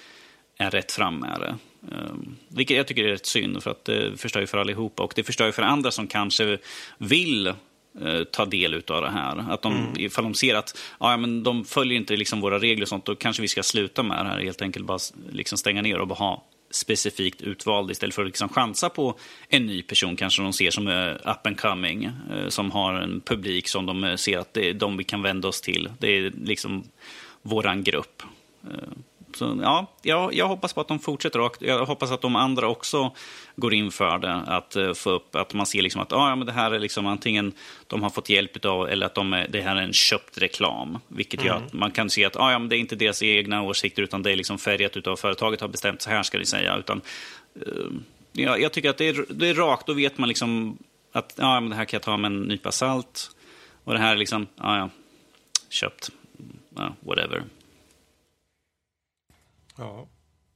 [0.57, 1.55] är rätt fram med det.
[1.95, 5.03] Um, vilket jag tycker är rätt synd, för att det förstör ju för allihopa.
[5.03, 6.57] Och det förstör ju för andra som kanske
[6.97, 9.51] vill uh, ta del av det här.
[9.51, 9.93] Att de, mm.
[9.97, 13.15] Ifall de ser att ja, men de följer inte liksom våra regler och sånt, då
[13.15, 14.39] kanske vi ska sluta med det här.
[14.39, 14.99] Helt enkelt bara
[15.31, 19.65] liksom stänga ner och bara ha specifikt utvald istället för att liksom chansa på en
[19.65, 22.03] ny person kanske de ser som är up and coming.
[22.03, 25.21] Eh, som har en publik som de eh, ser att det är de vi kan
[25.21, 25.89] vända oss till.
[25.99, 26.83] Det är liksom
[27.41, 28.23] våran grupp.
[29.37, 32.67] Så, ja, jag, jag hoppas på att de fortsätter och jag hoppas att de andra
[32.67, 33.11] också
[33.55, 34.33] går in för det.
[34.33, 36.79] Att uh, få upp, att man ser liksom att ah, ja, men det här är
[36.79, 37.53] liksom antingen
[37.87, 40.97] de har fått hjälp av eller att de är, det här är en köpt reklam.
[41.07, 41.47] Vilket mm.
[41.47, 44.03] gör att man kan se att ah, ja, men det är inte deras egna åsikter
[44.03, 46.77] utan det är liksom färgat av företaget har bestämt så här ska ni säga.
[46.77, 47.01] Utan,
[47.67, 47.91] uh,
[48.31, 50.77] ja, jag tycker att det är, det är rakt, då vet man liksom
[51.11, 53.31] att ja, men det här kan jag ta med en nypa salt.
[53.83, 54.89] Och det här är liksom, ja, ja,
[55.69, 56.09] köpt,
[56.75, 57.43] ja, whatever.
[59.77, 60.07] Ja.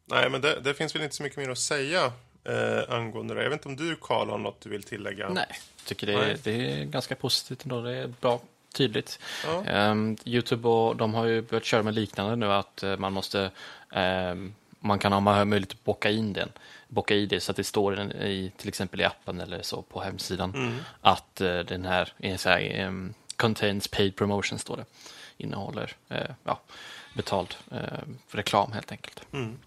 [0.06, 2.14] Nej, men det, det, finns väl inte så mycket mer att säga
[2.44, 3.44] eh, angående det.
[3.44, 5.30] Jag vet inte om du, Karl, har något du vill tillägga?
[5.30, 7.82] Nej, jag tycker det är, det är ganska positivt ändå.
[7.82, 8.42] Det är bra,
[8.74, 9.20] tydligt.
[9.46, 9.90] Ja.
[9.92, 13.52] Um, Youtube och de har ju börjat köra med liknande nu, att uh, man måste
[13.96, 16.50] um, man kan ha möjlighet att bocka in den,
[16.88, 20.02] bocka i det så att det står i till exempel i appen eller så på
[20.02, 20.76] hemsidan mm.
[21.02, 24.86] att uh, den här, är så här um, contains paid promotion står det,
[25.38, 26.62] innehåller uh, ja,
[27.14, 28.00] betald eh,
[28.30, 29.34] reklam helt enkelt.
[29.34, 29.60] Mm.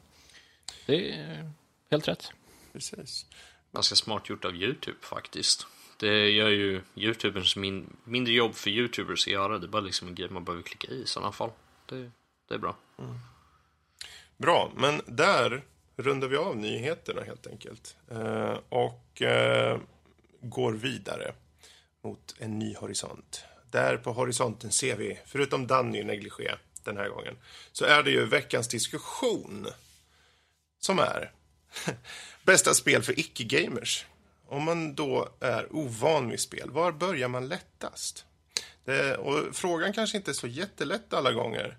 [0.87, 1.51] Det är
[1.91, 2.33] helt rätt.
[2.73, 3.27] Precis.
[3.73, 5.67] Ganska smart gjort av Youtube faktiskt.
[5.97, 9.59] Det gör ju Youtubers min, mindre jobb för Youtubers att göra.
[9.59, 11.51] Det är bara liksom en grej man behöver klicka i i sådana fall.
[11.87, 12.11] Det,
[12.49, 12.77] det är bra.
[12.99, 13.19] Mm.
[14.37, 15.63] Bra, men där
[15.97, 17.97] rundar vi av nyheterna helt enkelt.
[18.11, 19.79] Eh, och eh,
[20.41, 21.35] går vidare
[22.03, 23.45] mot en ny horisont.
[23.71, 26.55] Där på horisonten ser vi, förutom Danny negligé,
[26.85, 27.37] den här gången,
[27.73, 29.67] så är det ju veckans diskussion
[30.81, 31.33] som är
[32.43, 34.07] bästa spel för icke-gamers.
[34.47, 38.25] Om man då är ovan vid spel, var börjar man lättast?
[38.85, 41.77] Det, och frågan kanske inte är så jättelätt alla gånger.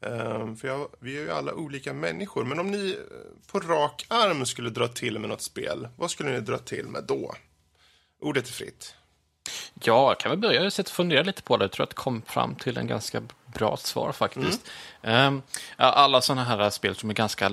[0.00, 2.44] Um, för jag, vi är ju alla olika människor.
[2.44, 6.30] Men om ni eh, på rak arm skulle dra till med något spel, vad skulle
[6.30, 7.34] ni dra till med då?
[8.20, 8.94] Ordet är fritt.
[9.82, 11.64] Ja, jag kan väl börja sätta fundera lite på det.
[11.64, 14.70] Jag tror att jag kom fram till en ganska bra svar faktiskt.
[15.02, 15.34] Mm.
[15.34, 15.42] Um,
[15.76, 17.46] alla sådana här spel som är ganska,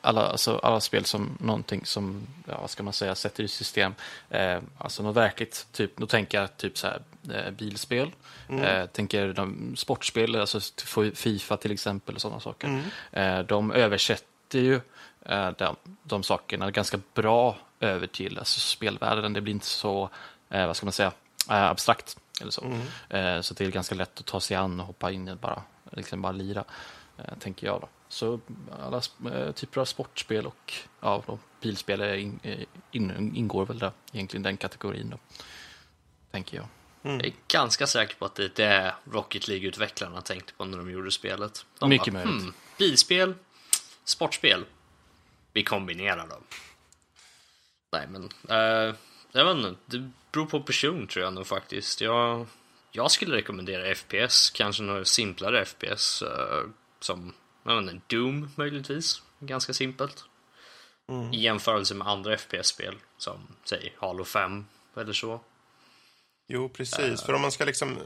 [0.00, 3.94] alla, alltså, alla spel som någonting som, ja, vad ska man säga, sätter i system.
[4.34, 8.10] Uh, alltså något verkligt, typ, då tänker jag typ så här, uh, bilspel.
[8.48, 8.64] Mm.
[8.64, 10.60] Uh, tänker de, sportspel, alltså
[11.14, 12.68] Fifa till exempel och sådana saker.
[12.68, 13.38] Mm.
[13.38, 14.80] Uh, de översätter ju
[15.58, 19.32] de, de sakerna ganska bra över till alltså, spelvärlden.
[19.32, 20.10] Det blir inte så,
[20.48, 21.12] vad ska man säga,
[21.46, 22.16] abstrakt.
[22.40, 22.64] Eller så.
[22.64, 22.80] Mm.
[23.08, 25.62] Eh, så det är ganska lätt att ta sig an och hoppa in och bara,
[25.92, 26.64] liksom bara lira,
[27.18, 27.80] eh, tänker jag.
[27.80, 27.88] Då.
[28.08, 28.40] Så
[28.82, 29.02] alla
[29.34, 32.40] eh, typer av sportspel och ja, då, bilspel in,
[32.90, 35.10] in, ingår väl där, egentligen den kategorin.
[35.10, 35.18] Då,
[36.30, 36.66] tänker jag.
[37.02, 37.16] Mm.
[37.16, 41.10] Jag är ganska säker på att det är Rocket League-utvecklarna tänkte på när de gjorde
[41.10, 41.66] spelet.
[41.78, 42.42] De Mycket bara, möjligt.
[42.42, 43.34] Hmm, bilspel,
[44.04, 44.64] sportspel.
[45.52, 46.42] Vi kombinerar dem.
[47.92, 48.22] Nej, men...
[48.58, 48.94] Uh,
[49.32, 49.80] jag vet inte.
[49.86, 52.00] Det beror på person tror jag nog faktiskt.
[52.00, 52.46] Jag,
[52.92, 56.22] jag skulle rekommendera FPS, kanske något simplare FPS.
[56.22, 56.64] Uh, eh,
[57.00, 59.22] som jag vet inte, Doom möjligtvis.
[59.40, 60.24] Ganska simpelt.
[61.08, 61.32] Mm.
[61.32, 64.64] I jämförelse med andra FPS-spel som säg Halo 5
[64.96, 65.40] eller så.
[66.48, 66.98] Jo, precis.
[66.98, 68.04] Uh, För om man ska liksom uh,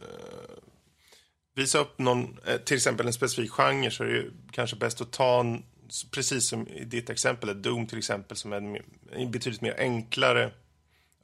[1.54, 5.12] visa upp någon, till exempel en specifik genre så är det ju kanske bäst att
[5.12, 5.64] ta en,
[6.10, 8.78] precis som i ditt exempel, Doom till exempel, som är en,
[9.12, 10.52] en betydligt mer enklare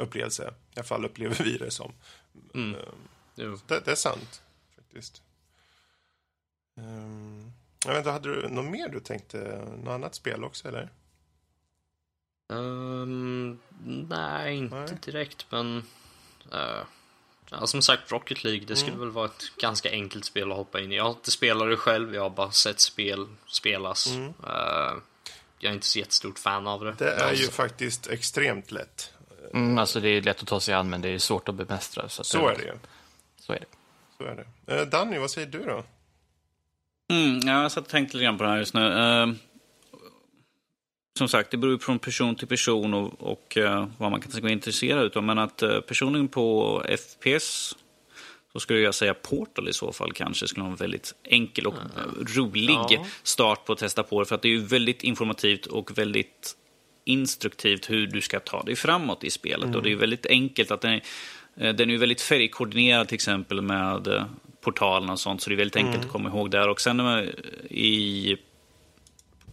[0.00, 0.54] upplevelse.
[0.74, 1.92] I alla fall upplever vi det som.
[2.54, 2.74] Mm.
[2.74, 4.42] Uh, det, det, är sant,
[4.76, 5.22] faktiskt.
[6.76, 7.52] Um,
[7.84, 9.68] jag vet inte, hade du något mer du tänkte?
[9.84, 10.90] Något annat spel också, eller?
[12.48, 13.58] Um,
[14.08, 14.98] nej, inte nej.
[15.04, 15.76] direkt, men...
[16.52, 16.82] Uh,
[17.50, 19.00] ja, som sagt, Rocket League, det skulle mm.
[19.00, 20.96] väl vara ett ganska enkelt spel att hoppa in i.
[20.96, 24.06] Jag har inte spelat det själv, jag har bara sett spel spelas.
[24.06, 24.28] Mm.
[24.28, 25.02] Uh,
[25.58, 26.94] jag är inte så jättestort fan av det.
[26.98, 27.44] Det är alltså.
[27.44, 29.12] ju faktiskt extremt lätt.
[29.54, 32.08] Mm, alltså det är lätt att ta sig an, men det är svårt att bemästra.
[32.08, 32.72] Så, att så det, är det ju.
[33.40, 33.66] Så är det.
[34.18, 34.80] Så är det.
[34.80, 35.84] Eh, Danny, vad säger du då?
[37.10, 38.80] Mm, jag satt och tänkte lite grann på det här just nu.
[38.80, 39.34] Uh,
[41.18, 44.52] som sagt, det beror från person till person och, och uh, vad man kan vara
[44.52, 45.22] intresserad av.
[45.22, 47.76] Men att uh, personen på FPS
[48.52, 51.74] så skulle jag säga Portal i så fall kanske skulle vara en väldigt enkel och
[51.74, 52.26] mm.
[52.36, 53.06] rolig ja.
[53.22, 54.26] start på att testa på det.
[54.26, 56.56] För att det är ju väldigt informativt och väldigt
[57.10, 59.64] instruktivt hur du ska ta dig framåt i spelet.
[59.64, 59.76] Mm.
[59.76, 61.02] Och det är väldigt enkelt att den är,
[61.56, 64.24] eh, den är väldigt färgkoordinerad till exempel med eh,
[64.60, 66.06] portalen och sånt, så det är väldigt enkelt mm.
[66.06, 66.68] att komma ihåg där.
[66.68, 67.00] Och sen
[67.70, 68.36] i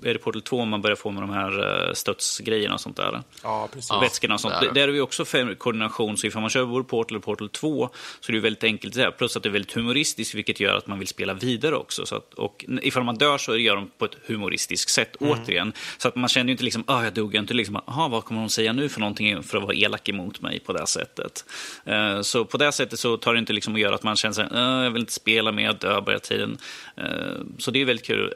[0.03, 3.21] är det Portal 2 man börjar få med de här eh, studsgrejerna och sånt där.
[3.43, 3.91] Ja, precis.
[4.01, 4.53] Vätskorna och sånt.
[4.61, 7.49] Där, där är vi också för koordination, så ifall man kör både Portal och Portal
[7.49, 7.89] 2
[8.19, 9.11] så är det väldigt enkelt där.
[9.11, 12.05] Plus att det är väldigt humoristiskt, vilket gör att man vill spela vidare också.
[12.05, 15.33] Så att, och ifall man dör så gör de på ett humoristiskt sätt, mm.
[15.33, 15.73] återigen.
[15.97, 18.41] Så att man känner ju inte liksom, ah, jag dog inte liksom, aha, vad kommer
[18.41, 21.45] de säga nu för någonting för att vara elak emot mig på det sättet.
[21.89, 24.33] Uh, så på det sättet så tar det inte liksom att göra att man känner
[24.33, 26.57] sig, uh, jag vill inte spela mer, jag dör bara tiden.
[27.01, 28.33] Uh, så det är väldigt kul.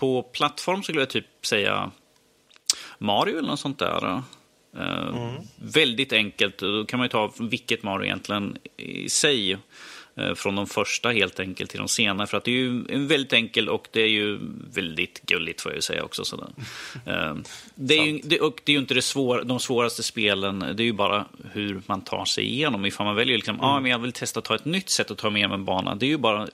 [0.00, 1.90] På plattform skulle jag typ säga
[2.98, 4.04] Mario eller något sånt där.
[4.76, 5.34] Uh, mm.
[5.56, 6.58] Väldigt enkelt.
[6.58, 9.58] Då kan man ju ta vilket Mario egentligen i sig.
[10.18, 12.26] Uh, från de första helt enkelt till de senare.
[12.26, 14.38] För att det är ju väldigt enkel och det är ju
[14.74, 16.24] väldigt gulligt får jag ju säga också.
[16.24, 16.48] Sådär.
[17.08, 17.36] Uh,
[17.74, 20.58] det, är ju, det, och det är ju inte det svår, de svåraste spelen.
[20.58, 22.86] Det är ju bara hur man tar sig igenom.
[22.86, 23.66] Ifall man väljer liksom, mm.
[23.66, 25.94] ah, men jag vill testa att ta ett nytt sätt att ta mig en bana.
[25.94, 26.48] Det är ju bara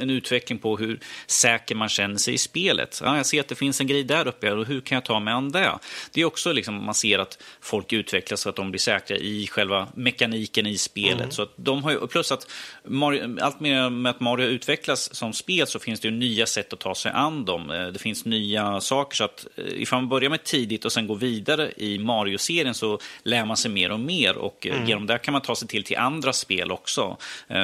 [0.00, 3.00] en utveckling på hur säker man känner sig i spelet.
[3.04, 5.20] Ja, jag ser att det finns en grej där uppe, och hur kan jag ta
[5.20, 5.78] mig an det?
[6.12, 9.46] Det är också liksom, man ser att folk utvecklas så att de blir säkra i
[9.46, 11.20] själva mekaniken i spelet.
[11.20, 11.30] Mm.
[11.30, 12.50] Så att de har ju, plus att
[12.90, 16.72] Mario, allt mer med att Mario utvecklas som spel så finns det ju nya sätt
[16.72, 17.70] att ta sig an dem.
[17.70, 21.06] Eh, det finns nya saker, så att eh, ifall man börjar med tidigt och sen
[21.06, 24.88] går vidare i Mario-serien så lär man sig mer och mer och eh, mm.
[24.88, 27.16] genom det kan man ta sig till till andra spel också.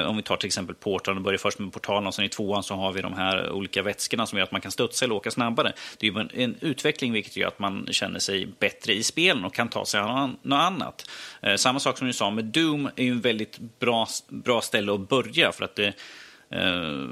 [0.07, 2.75] Om vi tar till exempel Portalen, börjar först med Portalen och sen i tvåan så
[2.75, 5.73] har vi de här olika vätskorna som gör att man kan studsa eller åka snabbare.
[5.99, 9.55] Det är ju en utveckling vilket gör att man känner sig bättre i spelen och
[9.55, 11.11] kan ta sig an något annat.
[11.57, 15.09] Samma sak som du sa med Doom är ju en väldigt bra, bra ställe att
[15.09, 15.16] börja
[15.53, 15.93] för att det
[16.51, 17.09] är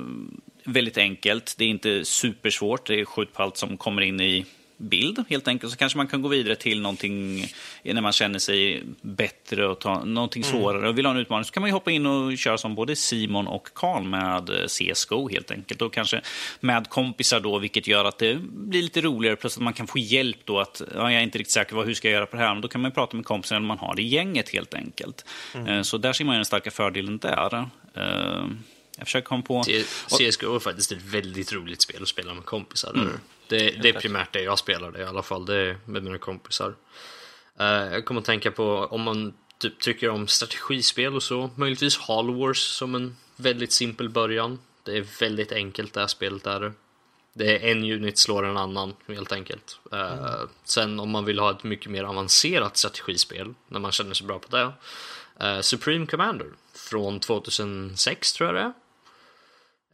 [0.64, 1.54] väldigt enkelt.
[1.58, 2.86] Det är inte supersvårt.
[2.86, 4.46] Det är skjut på allt som kommer in i
[4.76, 5.72] bild helt enkelt.
[5.72, 7.46] Så kanske man kan gå vidare till någonting
[7.82, 10.52] när man känner sig bättre och ta någonting mm.
[10.52, 11.44] svårare och vill ha en utmaning.
[11.44, 15.28] Så kan man hoppa in och köra som både Simon och Karl med eh, CSGO
[15.28, 15.82] helt enkelt.
[15.82, 16.20] Och kanske
[16.60, 19.36] med kompisar då, vilket gör att det blir lite roligare.
[19.36, 21.82] Plus att man kan få hjälp då att, ja, jag är inte riktigt säker på
[21.82, 22.54] hur ska jag göra på det här.
[22.54, 25.24] Men då kan man prata med kompisar när man har det i gänget helt enkelt.
[25.54, 25.66] Mm.
[25.66, 27.68] Eh, så där ser man ju den starka fördelen där.
[27.94, 28.46] Eh,
[28.96, 29.62] jag försöker komma på...
[30.08, 32.90] CSGO är faktiskt ett väldigt roligt spel att spela med kompisar.
[32.94, 33.20] Mm.
[33.48, 36.18] Det, det är primärt det jag spelar det i alla fall, det är med mina
[36.18, 36.74] kompisar.
[37.60, 41.98] Uh, jag kommer att tänka på om man typ tycker om strategispel och så, möjligtvis
[41.98, 44.58] Hall Wars som en väldigt simpel början.
[44.82, 46.72] Det är väldigt enkelt det här spelet är det.
[47.32, 49.78] Det är en unit slår en annan helt enkelt.
[49.92, 50.48] Uh, mm.
[50.64, 54.38] Sen om man vill ha ett mycket mer avancerat strategispel, när man känner sig bra
[54.38, 54.72] på det.
[55.46, 58.72] Uh, Supreme Commander från 2006 tror jag det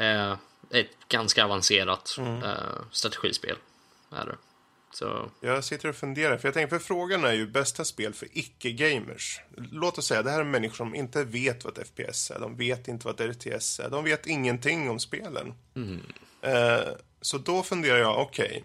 [0.05, 0.37] är
[0.71, 2.43] ett ganska avancerat mm.
[2.43, 2.53] uh,
[2.93, 3.57] strategispel.
[4.13, 4.37] Är det.
[4.93, 5.31] Så.
[5.41, 9.41] Jag sitter och funderar, för jag tänker, för frågan är ju bästa spel för icke-gamers.
[9.57, 12.57] Låt oss säga, det här är människor som inte vet vad ett FPS är, de
[12.57, 15.55] vet inte vad ett RTS är, de vet ingenting om spelen.
[15.77, 16.03] Mm.
[16.47, 18.63] Uh, så då funderar jag, okej, okay,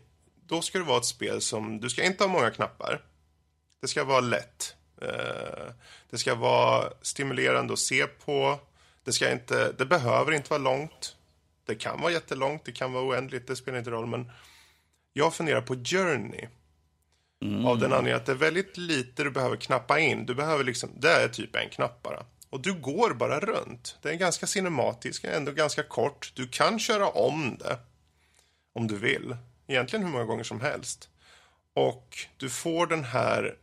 [0.47, 3.01] då ska det vara ett spel som, du ska inte ha många knappar.
[3.81, 4.75] Det ska vara lätt.
[5.01, 5.71] Uh,
[6.09, 8.59] det ska vara stimulerande att se på.
[9.03, 11.14] Det, ska inte, det behöver inte vara långt.
[11.65, 14.05] Det kan vara jättelångt, det kan vara oändligt, det spelar inte roll.
[14.05, 14.31] Men
[15.13, 16.47] jag funderar på Journey.
[17.41, 17.65] Mm.
[17.65, 20.25] Av den anledningen att det är väldigt lite du behöver knappa in.
[20.25, 22.25] Du behöver liksom, det är typ en knapp bara.
[22.49, 23.97] Och du går bara runt.
[24.01, 26.31] Det är ganska cinematiskt, ändå ganska kort.
[26.35, 27.77] Du kan köra om det.
[28.73, 29.35] Om du vill.
[29.67, 31.09] Egentligen hur många gånger som helst.
[31.73, 33.57] Och du får den här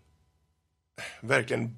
[1.20, 1.76] verkligen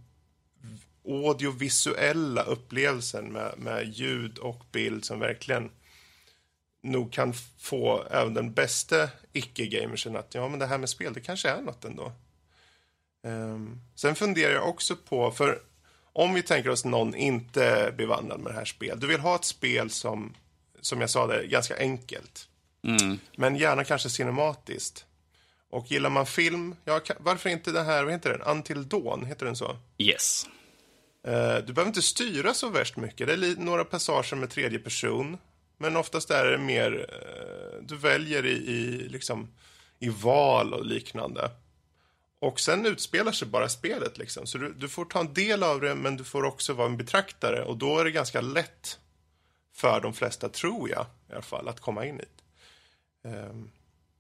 [1.05, 5.71] audiovisuella upplevelsen med, med ljud och bild som verkligen
[6.85, 11.21] nog kan få även den bästa icke-gamersen att ja, men det här med spel, det
[11.21, 12.13] kanske är något ändå.
[13.23, 15.63] Um, sen funderar jag också på, för
[16.13, 19.01] om vi tänker oss någon inte bevandrad med det här spelet.
[19.01, 20.35] Du vill ha ett spel som,
[20.81, 22.49] som jag sa, det ganska enkelt.
[22.83, 23.19] Mm.
[23.37, 25.07] Men gärna kanske cinematiskt.
[25.71, 29.47] Och gillar man film, ja, varför inte det här, vad heter den, Until Dawn, heter
[29.47, 29.77] den så?
[29.99, 30.47] Yes.
[31.29, 33.27] Uh, du behöver inte styra så värst mycket.
[33.27, 35.39] Det är några passager med tredje person.
[35.77, 39.49] Men oftast är det mer, eh, du väljer i, i, liksom,
[39.99, 41.51] i val och liknande.
[42.39, 44.47] Och sen utspelar sig bara spelet liksom.
[44.47, 46.97] Så du, du, får ta en del av det, men du får också vara en
[46.97, 47.65] betraktare.
[47.65, 48.99] Och då är det ganska lätt
[49.75, 52.25] för de flesta, tror jag i alla fall, att komma in i
[53.23, 53.29] det.
[53.29, 53.71] Um,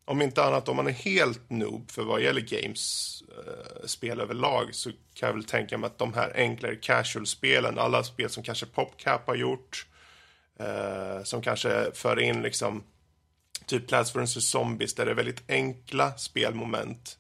[0.05, 4.75] om inte annat, om man är helt noob för vad gäller games, uh, spel överlag,
[4.75, 8.67] så kan jag väl tänka mig att de här enklare casual-spelen, alla spel som kanske
[8.67, 9.87] PopCap har gjort,
[10.59, 12.85] Eh, som kanske för in liksom
[13.67, 17.19] typ Plants vs Zombies, där det är väldigt enkla spelmoment.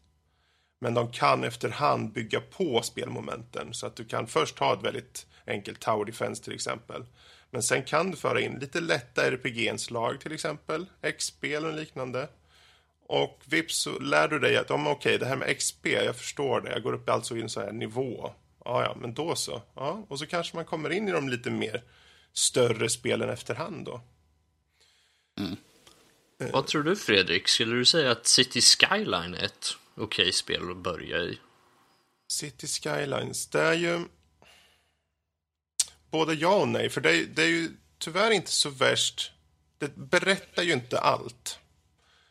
[0.80, 5.26] Men de kan efterhand bygga på spelmomenten så att du kan först ha ett väldigt
[5.46, 7.04] enkelt Tower Defense till exempel.
[7.50, 12.28] Men sen kan du föra in lite lätta RPG-inslag till exempel, X-spel och liknande.
[13.06, 16.16] Och vips så lär du dig att, om okej, okay, det här med XP, jag
[16.16, 18.30] förstår det, jag går upp alltså i en sån här nivå.
[18.64, 19.62] Ja, ja, men då så.
[19.74, 21.82] Ja, och så kanske man kommer in i de lite mer
[22.34, 24.00] större spelen efterhand då.
[25.38, 25.56] Mm.
[26.40, 26.52] Eh.
[26.52, 27.48] Vad tror du Fredrik?
[27.48, 31.38] Skulle du säga att City Skyline är ett okej spel att börja i?
[32.28, 34.04] City Skylines, det är ju
[36.10, 36.90] både ja och nej.
[36.90, 39.30] För det är, det är ju tyvärr inte så värst...
[39.78, 41.58] Det berättar ju inte allt.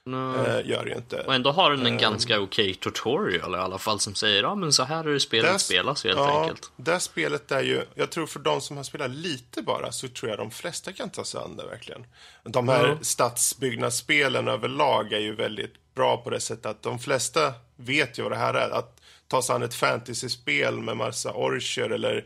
[0.06, 0.46] No.
[0.46, 1.22] Äh, gör ju inte.
[1.22, 4.44] Och ändå har den en äh, ganska okej okay tutorial i alla fall som säger
[4.44, 6.72] ja men så här är det spelet spelas helt ja, enkelt.
[6.76, 10.30] Det spelet är ju, jag tror för de som har spelat lite bara så tror
[10.30, 12.06] jag de flesta kan ta sig an det verkligen.
[12.44, 12.98] De här mm.
[13.02, 18.32] stadsbyggnadsspelen överlag är ju väldigt bra på det sättet att de flesta vet ju vad
[18.32, 18.70] det här är.
[18.70, 22.26] Att ta sig an ett fantasyspel med massa orcher eller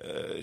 [0.00, 0.40] eh,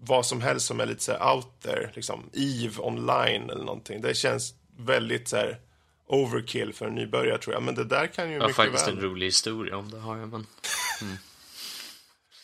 [0.00, 4.00] vad som helst som är lite så out there, liksom Eve online eller någonting.
[4.00, 5.60] Det känns väldigt så här
[6.06, 7.62] overkill för en nybörjare tror jag.
[7.62, 8.66] Men det där kan ju jag mycket väl...
[8.66, 10.46] Jag har faktiskt en rolig historia om det har jag, men...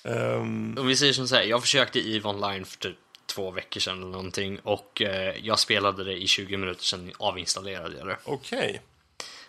[0.05, 0.33] Mm.
[0.41, 0.79] um...
[0.79, 2.97] Om vi säger som så här, jag försökte Eve online för typ
[3.27, 7.99] två veckor sedan eller någonting och eh, jag spelade det i 20 minuter sedan avinstallerade
[7.99, 8.17] jag det.
[8.25, 8.59] Okej.
[8.59, 8.79] Okay.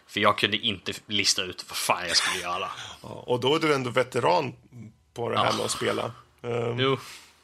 [0.07, 2.69] För jag kunde inte lista ut vad fan jag skulle göra.
[3.01, 4.53] och då är du ändå veteran
[5.13, 5.53] på det här ja.
[5.57, 6.11] med att spela.
[6.41, 6.79] Um...
[6.79, 6.97] Jo,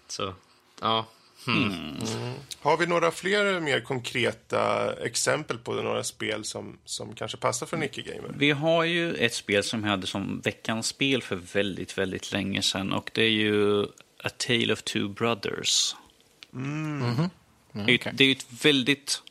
[0.08, 0.34] så
[0.82, 1.06] Ja.
[1.46, 1.64] Hmm.
[1.64, 2.34] Mm.
[2.62, 7.78] Har vi några fler mer konkreta exempel på några spel som, som kanske passar för
[7.78, 8.36] Nicky Gamer?
[8.38, 12.62] Vi har ju ett spel som vi hade som veckans spel för väldigt, väldigt länge
[12.62, 13.84] sedan och det är ju
[14.24, 15.96] A Tale of Two Brothers.
[16.54, 17.02] Mm.
[17.02, 17.30] Mm -hmm.
[17.74, 18.14] mm, okay.
[18.16, 19.22] Det är ju ett väldigt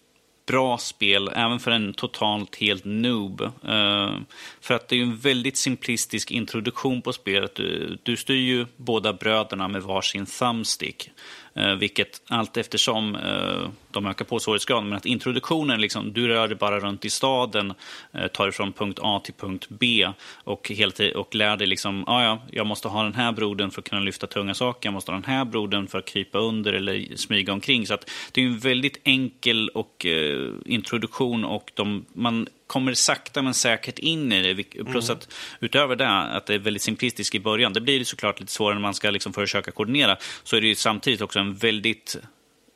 [0.49, 3.41] bra spel, även för en totalt helt noob.
[3.41, 4.21] Uh,
[4.61, 7.55] för att det är en väldigt simplistisk introduktion på spelet.
[7.55, 11.11] Du, du styr ju båda bröderna med varsin thumbstick.
[11.55, 14.89] Eh, vilket allt eftersom eh, de ökar på svårighetsgraden.
[14.89, 17.75] Men att introduktionen, liksom, du rör dig bara runt i staden,
[18.13, 20.09] eh, tar dig från punkt A till punkt B
[20.45, 23.81] och, helt, och lär dig liksom, ah, ja, jag måste ha den här brodern för
[23.81, 26.73] att kunna lyfta tunga saker, jag måste ha den här brodern för att krypa under
[26.73, 27.87] eller smyga omkring.
[27.87, 33.43] Så att det är en väldigt enkel och, eh, introduktion och de, man kommer sakta
[33.43, 34.65] men säkert in i det.
[34.85, 35.19] Plus mm.
[35.19, 37.73] att utöver det, att det är väldigt simplistiskt i början.
[37.73, 40.17] Det blir såklart lite svårare när man ska liksom försöka koordinera.
[40.43, 42.17] Så är det samtidigt också en väldigt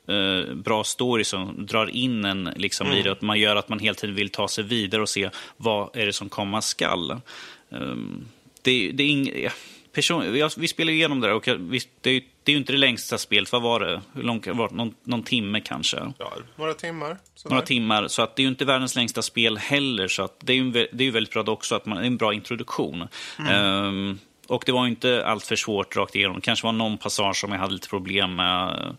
[0.07, 2.99] eh, bra story som drar in en liksom, mm.
[2.99, 3.11] i det.
[3.11, 6.05] Att man gör att man hela tiden vill ta sig vidare och se vad är
[6.05, 7.21] det som komma skall.
[7.69, 8.25] Um,
[8.61, 9.49] det, det är ing,
[9.93, 12.71] person, jag, vi spelade igenom det där och vi, det, är, det är ju inte
[12.71, 13.51] det längsta spelet.
[13.51, 14.01] Vad var det?
[14.13, 14.75] Hur långt var det?
[14.75, 16.13] Någon, någon timme kanske?
[16.17, 17.17] Ja, några timmar.
[17.45, 18.07] Några timmar.
[18.07, 20.07] Så att det är ju inte världens längsta spel heller.
[20.07, 22.17] Så att det är ju det är väldigt bra också att man, det är en
[22.17, 23.07] bra introduktion.
[23.39, 23.85] Mm.
[23.85, 26.35] Um, och det var inte allt för svårt rakt igenom.
[26.35, 28.95] Det kanske var någon passage som jag hade lite problem med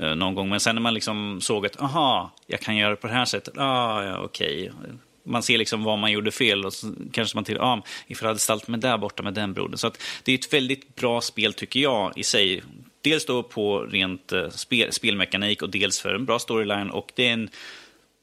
[0.00, 0.48] Eh, någon gång.
[0.48, 3.24] Men sen när man liksom såg att, aha, jag kan göra det på det här
[3.24, 3.58] sättet.
[3.58, 4.70] Ah, ja, okej.
[4.70, 4.90] Okay.
[5.24, 8.30] Man ser liksom vad man gjorde fel och så kanske man till, ah, ifall jag
[8.30, 9.78] hade ställt mig där borta med den brodern.
[9.78, 12.62] Så att det är ett väldigt bra spel tycker jag i sig.
[13.00, 17.28] Dels då på rent eh, spel, spelmekanik och dels för en bra storyline och det
[17.28, 17.48] är en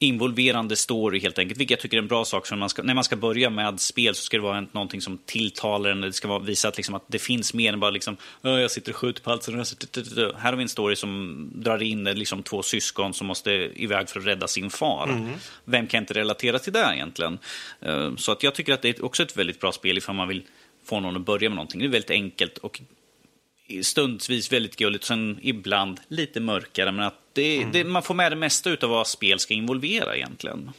[0.02, 2.46] involverande story helt enkelt, vilket jag tycker är en bra sak.
[2.46, 5.18] För man ska, när man ska börja med spel så ska det vara någonting som
[5.18, 6.00] tilltalar en.
[6.00, 8.92] Det ska vara, visa att, liksom, att det finns mer än bara liksom, jag sitter
[8.92, 9.46] och skjuter på allt.
[9.46, 14.20] Här har vi en story som drar in liksom, två syskon som måste iväg för
[14.20, 15.08] att rädda sin far.
[15.08, 15.32] Mm.
[15.64, 17.38] Vem kan inte relatera till det egentligen?
[17.80, 20.28] Eh, så att jag tycker att det är också ett väldigt bra spel ifall man
[20.28, 20.42] vill
[20.84, 21.80] få någon att börja med någonting.
[21.80, 22.80] Det är väldigt enkelt och
[23.82, 26.92] stundvis väldigt gulligt, sen ibland lite mörkare.
[26.92, 27.72] Men att det, mm.
[27.72, 30.70] det, man får med det mesta av vad spel ska involvera egentligen.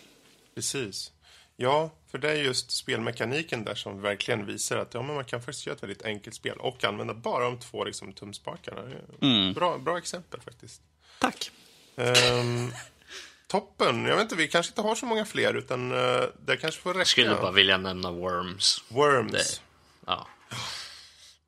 [0.55, 1.11] Precis.
[1.57, 5.41] Ja, för det är just spelmekaniken där som verkligen visar att ja, men man kan
[5.41, 8.81] faktiskt göra ett väldigt enkelt spel och använda bara de två liksom, tumspakarna.
[9.21, 9.53] Mm.
[9.53, 10.81] Bra, bra exempel faktiskt.
[11.19, 11.51] Tack.
[11.95, 12.73] Um,
[13.47, 14.05] toppen.
[14.05, 16.89] Jag vet inte, vi kanske inte har så många fler utan uh, det kanske får
[16.89, 16.99] räcka.
[16.99, 18.83] Jag skulle bara vilja nämna Worms.
[18.87, 19.31] Worms.
[19.31, 19.61] Det,
[20.05, 20.27] ja.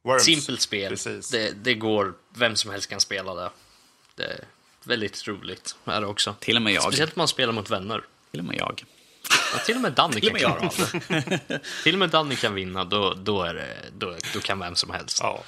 [0.06, 0.24] Worms.
[0.24, 0.95] Simpelt spel.
[1.32, 3.49] Det, det, går, vem som helst kan spela det.
[4.16, 4.39] Det är
[4.84, 6.36] väldigt roligt är det också.
[6.39, 6.84] Till och med jag.
[6.84, 8.03] Speciellt om man spelar mot vänner.
[8.32, 8.84] Till och med jag.
[9.53, 10.76] Ja, till och med Danny kan klara av
[11.08, 11.60] det.
[11.84, 14.89] till och med Danny kan vinna, då, då, är det, då, då kan vem som
[14.89, 15.20] helst.
[15.22, 15.43] Ja.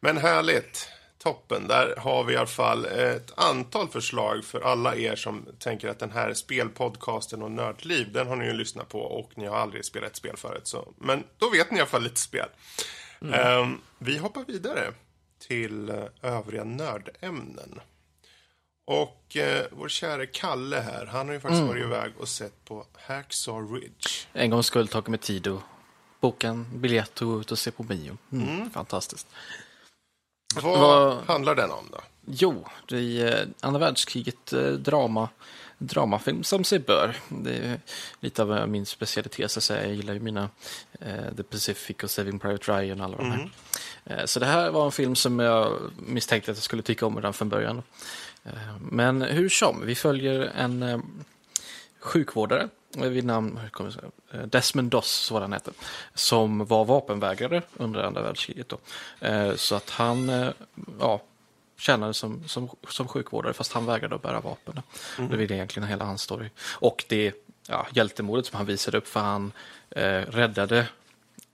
[0.00, 0.88] Men härligt.
[1.18, 1.68] Toppen.
[1.68, 5.98] Där har vi i alla fall ett antal förslag för alla er som tänker att
[5.98, 9.84] den här spelpodcasten och Nördliv, den har ni ju lyssnat på och ni har aldrig
[9.84, 10.66] spelat ett spel förut.
[10.66, 10.94] Så.
[10.98, 12.48] Men då vet ni i alla fall lite spel.
[13.20, 13.58] Mm.
[13.62, 14.92] Um, vi hoppar vidare
[15.38, 17.80] till uh, övriga nördämnen.
[18.86, 21.68] Och uh, vår käre Kalle här, han har ju faktiskt mm.
[21.68, 24.08] varit iväg och sett på Hacksaw Ridge.
[24.32, 25.62] En gångs skull tagit med tid och
[26.20, 28.18] boka en biljett och gå ut och se på bio.
[28.32, 29.26] Mm, Fantastiskt.
[30.54, 32.00] Vad, Vad- handlar den om då?
[32.26, 35.28] Jo, det är eh, andra världskriget eh, drama,
[35.78, 37.16] dramafilm som sig bör.
[37.28, 37.80] Det är
[38.20, 39.86] lite av min specialitet, så att säga.
[39.86, 40.50] Jag gillar ju mina
[41.00, 43.50] eh, The Pacific och Saving Private Ryan och alla de här.
[44.04, 47.16] Eh, så det här var en film som jag misstänkte att jag skulle tycka om
[47.16, 47.82] redan från början.
[48.44, 50.98] Eh, men hur som, vi följer en eh,
[52.00, 53.60] sjukvårdare vid namn
[54.32, 55.70] eh, Desmond Doss, var han hette,
[56.14, 58.68] som var vapenvägrare under andra världskriget.
[58.68, 58.78] Då.
[59.20, 60.52] Eh, Så att han
[61.00, 61.22] ja,
[61.76, 64.82] tjänade som, som, som sjukvårdare fast han vägrade att bära vapen.
[65.16, 66.50] Det är egentligen hela hans story.
[66.60, 67.32] Och det
[67.68, 69.52] ja, hjältemodet som han visade upp för han
[69.90, 70.86] eh, räddade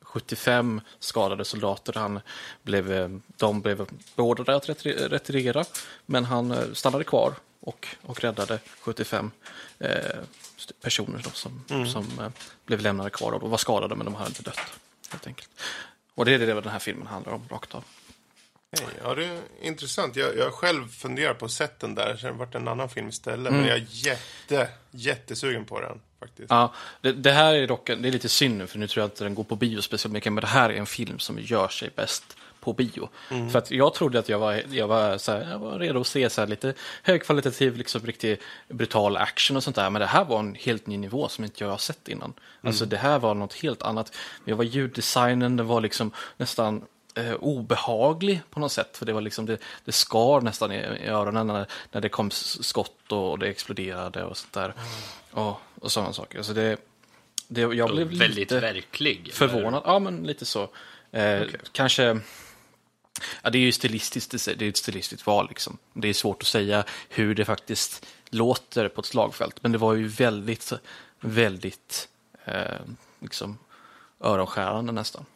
[0.00, 1.92] 75 skadade soldater.
[1.92, 2.20] Han
[2.62, 5.64] blev, eh, de blev beordrade att retire- retirera,
[6.06, 9.30] men han eh, stannade kvar och, och räddade 75
[9.78, 9.90] eh,
[10.80, 12.28] personer då, som, som eh,
[12.66, 14.60] blev lämnade kvar och var skadade, men de hade inte dött.
[15.10, 15.50] Helt enkelt.
[16.14, 17.84] Och det är det den här filmen handlar om, rakt av.
[18.72, 20.16] Hej, Ja, det är intressant.
[20.16, 22.16] Jag, jag själv funderar på att den där.
[22.16, 23.52] Sen vart en annan film istället.
[23.52, 26.50] Men jag är jätte, jättesugen på den faktiskt.
[26.50, 29.06] Ja, det, det här är dock det är lite synd nu, för nu tror jag
[29.06, 31.68] inte den går på bio speciellt mycket, men det här är en film som gör
[31.68, 33.08] sig bäst på bio.
[33.28, 36.06] För att jag trodde att jag var, jag var, så här, jag var redo att
[36.06, 40.24] se så här lite högkvalitativ, liksom riktigt brutal action och sånt där, men det här
[40.24, 42.32] var en helt ny nivå som inte jag har sett innan.
[42.60, 44.16] Alltså det här var något helt annat.
[44.44, 48.96] Det var ljuddesignen, det var liksom nästan eh, obehaglig på något sätt.
[48.96, 52.30] För det var liksom, det, det skar nästan i, i öronen när, när det kom
[52.30, 54.74] skott och, och det exploderade och sånt där.
[55.30, 56.38] Och, och sådana saker.
[56.38, 56.76] Alltså det,
[57.48, 59.30] det, jag blev Väldigt lite verklig.
[59.32, 59.82] förvånad.
[59.86, 60.68] Ja, men lite så.
[61.10, 61.42] Eh,
[61.72, 62.20] Kanske...
[63.42, 65.48] Ja, det är ju stilistiskt, det är ett stilistiskt val.
[65.48, 65.78] Liksom.
[65.92, 69.56] Det är svårt att säga hur det faktiskt låter på ett slagfält.
[69.62, 70.72] Men det var ju väldigt,
[71.20, 72.08] väldigt
[72.44, 72.80] eh,
[73.20, 73.58] liksom,
[74.20, 75.26] öronskärande nästan.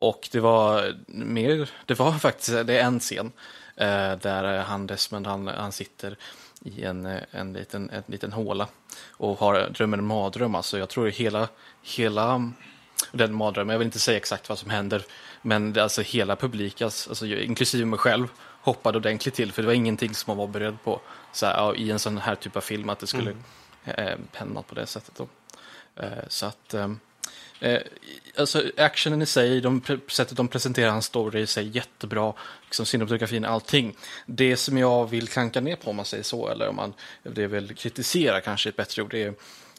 [0.00, 3.32] Och det var mer, det var faktiskt, det är en scen
[3.76, 6.16] eh, där han Desmond, han, han sitter
[6.64, 8.68] i en, eh, en, liten, en liten håla
[9.10, 10.54] och har drömmer en mardröm.
[10.54, 11.48] Alltså jag tror hela,
[11.82, 12.52] hela
[13.12, 15.04] den mardrömmen, jag vill inte säga exakt vad som händer,
[15.42, 18.28] men det, alltså hela publiken, alltså, inklusive mig själv,
[18.60, 21.00] hoppade ordentligt till, för det var ingenting som man var beredd på
[21.32, 23.34] så här, ja, i en sån här typ av film, att det skulle
[23.84, 25.14] eh, hända på det sättet.
[25.14, 25.28] Då.
[26.02, 27.00] Eh, så att, ehm,
[27.60, 27.80] Eh,
[28.36, 32.32] alltså actionen i sig, de, sättet de presenterar hans story i sig, jättebra.
[32.64, 33.96] Liksom cinematografin, allting.
[34.26, 37.46] Det som jag vill klanka ner på om man säger så, eller om man, det
[37.46, 39.34] vill kritisera kanske ett bättre ord, det är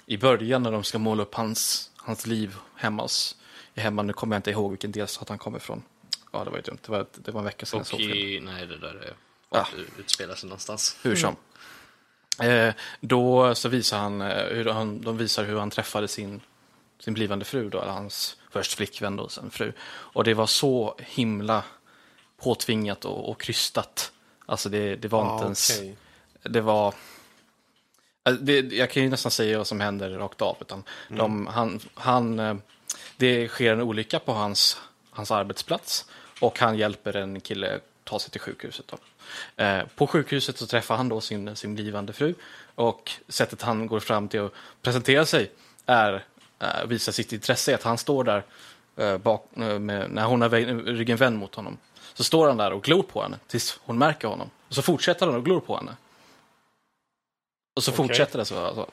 [0.06, 3.36] i början när de ska måla upp hans, hans liv hemma hos,
[3.76, 5.84] hemma, nu kommer jag inte ihåg vilken delstat han kommer ifrån.
[6.32, 8.46] Ja, det var ju dumt, det var, det var en vecka sedan jag såg filmen.
[8.56, 9.14] nej, det där är,
[9.54, 9.68] Ja.
[10.00, 10.98] utspelar sig någonstans.
[11.04, 11.36] Hur som.
[12.40, 16.42] Eh, då så visar han, eh, hur han, de visar hur han träffade sin,
[17.04, 19.74] sin blivande fru, då, eller hans först flickvän och sen fru.
[19.92, 21.64] Och det var så himla
[22.38, 24.12] påtvingat och, och krystat.
[24.46, 25.80] Alltså det, det var inte Ah, ens...
[25.80, 25.96] okej.
[26.44, 26.94] Det var...
[28.24, 30.58] Alltså det, jag kan ju nästan säga vad som händer rakt av.
[30.62, 32.56] Utan de, han, han, eh,
[33.18, 36.06] det sker en olycka på hans, hans arbetsplats
[36.40, 38.86] och han hjälper en kille ta sig till sjukhuset.
[38.88, 38.98] Då.
[39.64, 42.34] Eh, på sjukhuset så träffar han då sin, sin blivande fru
[42.76, 45.52] och sättet han går fram till att presentera sig
[45.86, 46.26] är
[46.62, 48.44] eh, visa sitt intresse, att han står där
[48.96, 50.50] eh, bak, eh, med, när hon har
[50.94, 51.78] ryggen vänd mot honom.
[52.14, 54.50] Så står han där och glor på henne tills hon märker honom.
[54.68, 55.96] Och så fortsätter han och glor på henne.
[57.76, 57.98] Och så Okej.
[58.08, 58.66] fortsätter det så.
[58.66, 58.88] Alltså,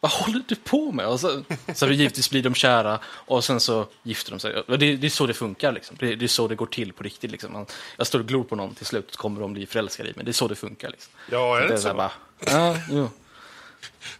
[0.00, 1.06] vad håller du på med?
[1.06, 1.42] Och så,
[1.74, 4.56] så givetvis blir de kära och sen så gifter de sig.
[4.56, 5.72] Och Det, det är så det funkar.
[5.72, 5.96] Liksom.
[6.00, 7.30] Det, det är så det går till på riktigt.
[7.30, 7.52] Liksom.
[7.52, 10.24] Man, jag står och glor på någon, till slut kommer de bli förälskade i mig.
[10.24, 10.90] Det är så det funkar.
[10.90, 11.12] Liksom.
[11.30, 11.96] Ja, är det är så här så?
[11.96, 12.12] bara,
[12.46, 13.02] ja, jo.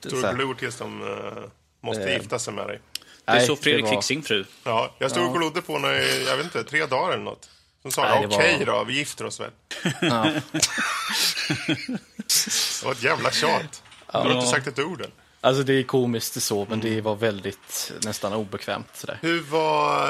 [0.04, 1.50] Är så du här, glor tills de eh,
[1.84, 2.80] måste Eh, gifta sig med dig?
[3.24, 4.44] Det är så Fredrik fick sin fru.
[4.64, 7.48] Ja, jag stod och glodde på henne i, jag vet inte, tre dagar eller något.
[7.82, 9.50] Så sa okej var- då, vi gifter oss väl.
[10.00, 10.30] Ja.
[12.80, 13.82] Det var ett jävla tjat.
[14.12, 15.10] Du har inte sagt ett ord än.
[15.40, 18.86] Alltså det är komiskt så, men det var väldigt nästan obekvämt.
[18.94, 19.18] Sådär.
[19.22, 20.02] Hur var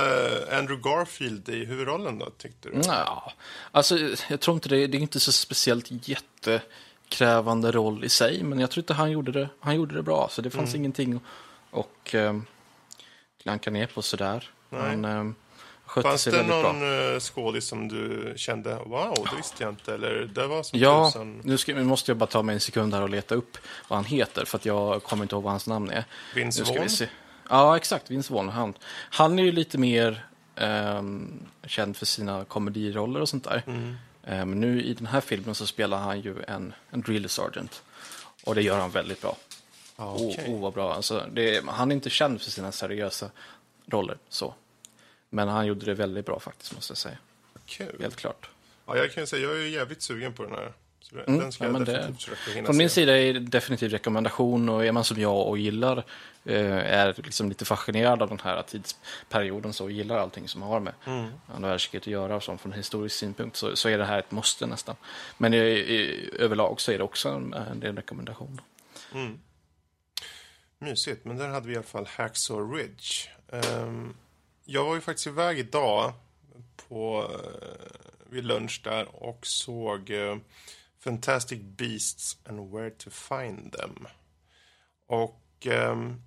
[0.53, 2.81] eh, Andrew Garfield i huvudrollen då, tyckte du?
[2.85, 3.33] Ja,
[3.71, 3.99] alltså
[4.29, 8.71] jag tror inte det, det är inte så speciellt jättekrävande roll i sig, men jag
[8.71, 10.81] tror inte han gjorde det, han gjorde det bra, så det fanns Mm.
[10.81, 11.23] ingenting att
[11.75, 12.47] och, um,
[13.43, 14.51] klanka ner på sådär.
[14.71, 15.35] Han um,
[15.85, 19.73] skötte Fanns sig det väldigt någon eh, skådis som du kände, wow, det visste jag
[19.73, 22.55] inte, eller det var som Ja, tusan nu, ska, nu måste jag bara ta mig
[22.55, 23.59] en sekund här och leta upp
[23.89, 26.05] vad han heter, för att jag kommer inte ihåg vad hans namn är.
[26.35, 26.83] Vince Nu ska Vaughn?
[26.83, 27.09] vi se.
[27.49, 28.11] Ja, exakt.
[28.11, 28.49] Vince Vaughn.
[28.49, 28.75] Han,
[29.11, 33.63] han är ju lite mer ehm, känd för sina komediroller och sånt där.
[33.67, 33.97] Mm.
[34.23, 37.83] Eh, Men nu i den här filmen så spelar han ju en, en drill sergeant.
[38.45, 39.37] Och det gör han väldigt bra.
[39.97, 40.45] Ja, Oh, okej.
[40.55, 40.95] oh, vad bra.
[40.95, 43.31] Alltså, det, han är inte känd för sina seriösa
[43.87, 44.19] roller.
[44.29, 44.55] Så.
[45.31, 47.19] Men han gjorde det väldigt bra faktiskt, måste jag säga.
[47.67, 47.97] Kul.
[48.01, 48.49] Helt klart.
[48.87, 50.73] Ja, jag kan säga, jag är jävligt sugen på den här.
[51.01, 52.95] Så Mm, den ska ja, jag definitivt försöka hinna Från min se.
[52.95, 55.99] sida är det definitivt rekommendation och är man som jag och gillar,
[56.45, 60.81] eh, är liksom lite fascinerad av den här tidsperioden så och gillar allting som har
[60.81, 61.27] med Mm.
[61.55, 64.31] andra världskriget att göra och sånt från historisk synpunkt så, så är det här ett
[64.31, 64.97] måste nästan.
[65.39, 68.61] Men i, i, överlag så är det också en, en rekommendation.
[70.79, 73.31] Mysigt, men där hade vi i alla fall Hacksaw Ridge.
[73.49, 74.17] Ehm,
[74.65, 76.13] jag var ju faktiskt iväg idag
[76.77, 80.37] på, uh, vid lunch där och såg eh,
[80.99, 84.07] Fantastic Beasts and Where to Find Them.
[85.07, 86.23] Och ehm,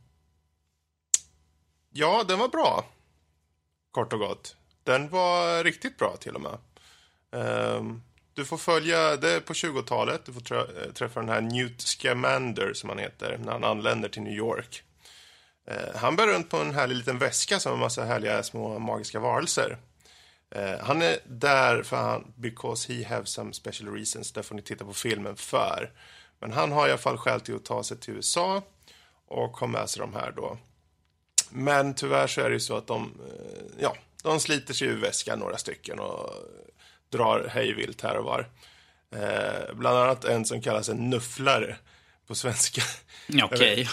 [1.89, 2.85] ja, den var bra.
[3.91, 4.55] Kort och gott.
[4.83, 6.57] Den var riktigt bra till och med.
[7.31, 8.01] Ehm,
[8.38, 12.73] du får följa, det på 20-talet, du får trä, eh, träffa den här Newt Scamander
[12.73, 14.83] som han heter när han anländer till New York.
[15.67, 18.79] Eh, han bär runt på en härlig liten väska som har en massa härliga små
[18.79, 19.77] magiska varelser.
[20.51, 24.61] Eh, han är där för han, because he have some special reasons, där får ni
[24.61, 25.91] titta på filmen för.
[26.39, 28.61] Men han har i alla fall skäl till att ta sig till USA
[29.27, 30.57] och ha med sig de här då.
[31.49, 35.01] Men tyvärr så är det ju så att de, eh, ja, de sliter sig ur
[35.01, 36.33] väskan några stycken och
[37.09, 38.49] drar hejvilt här och var.
[39.11, 41.77] Eh, bland annat en som kallas en nufflare
[42.27, 42.81] på svenska.
[43.43, 43.89] Okej.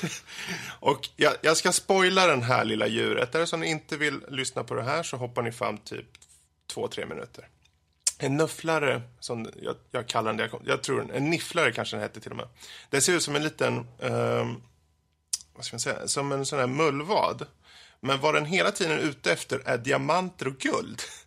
[0.80, 3.34] Och jag, jag ska spoila den här lilla djuret.
[3.34, 6.06] Är det så ni inte vill lyssna på det här så hoppar ni fram typ
[6.66, 7.48] två, tre minuter.
[8.18, 12.02] En nufflare, som jag, jag kallar den det, jag, jag tror en nifflare kanske den
[12.02, 12.48] hette till och med.
[12.90, 14.62] Det ser ut som en liten, ehm,
[15.54, 17.46] vad ska man säga, som en sån här mullvad.
[18.00, 21.02] Men vad den hela tiden är ute efter är diamanter och guld.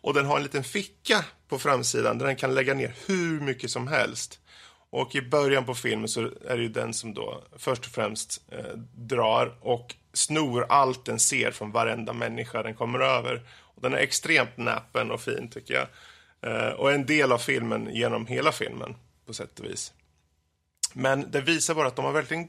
[0.00, 3.70] Och den har en liten ficka på framsidan där den kan lägga ner hur mycket
[3.70, 4.40] som helst.
[4.90, 8.42] Och i början på filmen så är det ju den som då först och främst
[8.48, 13.42] eh, drar och snor allt den ser från varenda människa den kommer över.
[13.60, 15.86] Och den är extremt näpen och fin tycker jag.
[16.42, 18.94] Eh, och en del av filmen genom hela filmen
[19.26, 19.92] på sätt och vis.
[20.92, 22.48] Men det visar bara att de har verkligen,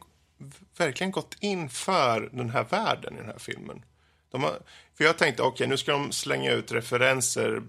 [0.77, 3.83] verkligen gått in för den här världen i den här filmen.
[4.31, 4.59] De har,
[4.97, 7.61] för jag tänkte, okej, nu ska de slänga ut referenser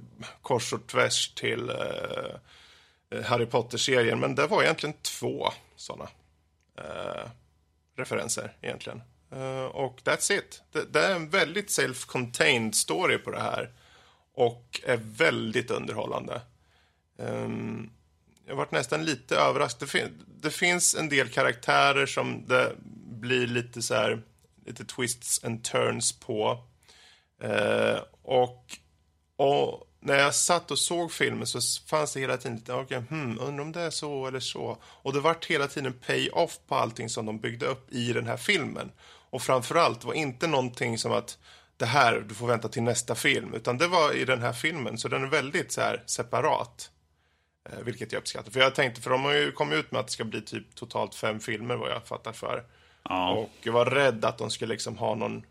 [0.43, 6.09] kors och tvärs till eh, Harry Potter-serien, men det var egentligen två sådana
[6.79, 7.31] eh,
[7.97, 9.03] referenser egentligen.
[9.33, 10.63] Eh, och that's it.
[10.73, 13.71] Det, det är en väldigt self-contained story på det här
[14.35, 16.41] och är väldigt underhållande.
[17.19, 17.91] Ehm,
[18.47, 19.81] jag varit nästan lite överraskad.
[19.81, 22.73] Det, fin- det finns en del karaktärer som det
[23.21, 24.23] blir lite så här,
[24.67, 26.59] lite twists and turns på.
[27.43, 28.79] Eh, och,
[29.37, 33.39] och när jag satt och såg filmen så fanns det hela tiden lite, okej, hmm,
[33.41, 34.79] undrar om det är så eller så.
[34.85, 38.37] Och det vart hela tiden pay-off på allting som de byggde upp i den här
[38.37, 38.93] filmen.
[39.31, 41.39] Och framförallt var inte någonting som att
[41.77, 43.55] det här, du får vänta till nästa film.
[43.55, 46.91] Utan det var i den här filmen, så den är väldigt så här separat.
[47.71, 48.51] Eh, vilket jag uppskattar.
[48.51, 50.75] För jag tänkte, för de har ju kommit ut med att det ska bli typ
[50.75, 52.65] totalt fem filmer vad jag fattar för.
[53.03, 53.33] Ja.
[53.33, 55.47] Och jag var rädd att de skulle liksom ha någon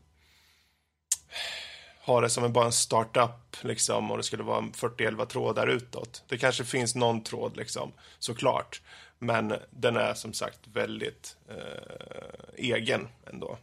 [2.04, 6.24] ha det som en, bara en startup liksom och det skulle vara 40-11 trådar utåt.
[6.28, 8.82] Det kanske finns någon tråd liksom, såklart.
[9.20, 13.58] Men den är som sagt väldigt eh, egen ändå.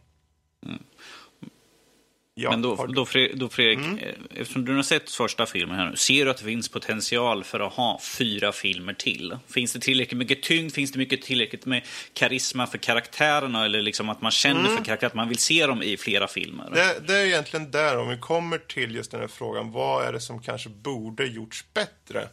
[2.41, 5.75] Ja, Men då, har- då, Fre- då Fredrik, eh, eftersom du har sett första filmen
[5.75, 9.37] här nu, ser du att det finns potential för att ha fyra filmer till?
[9.47, 10.73] Finns det tillräckligt mycket tyngd?
[10.73, 11.83] Finns det mycket tillräckligt med
[12.13, 13.65] karisma för karaktärerna?
[13.65, 16.69] Eller liksom att man känner för karaktärerna, att man vill se dem i flera filmer?
[16.73, 20.13] Det, det är egentligen där, om vi kommer till just den här frågan, vad är
[20.13, 22.27] det som kanske borde gjorts bättre?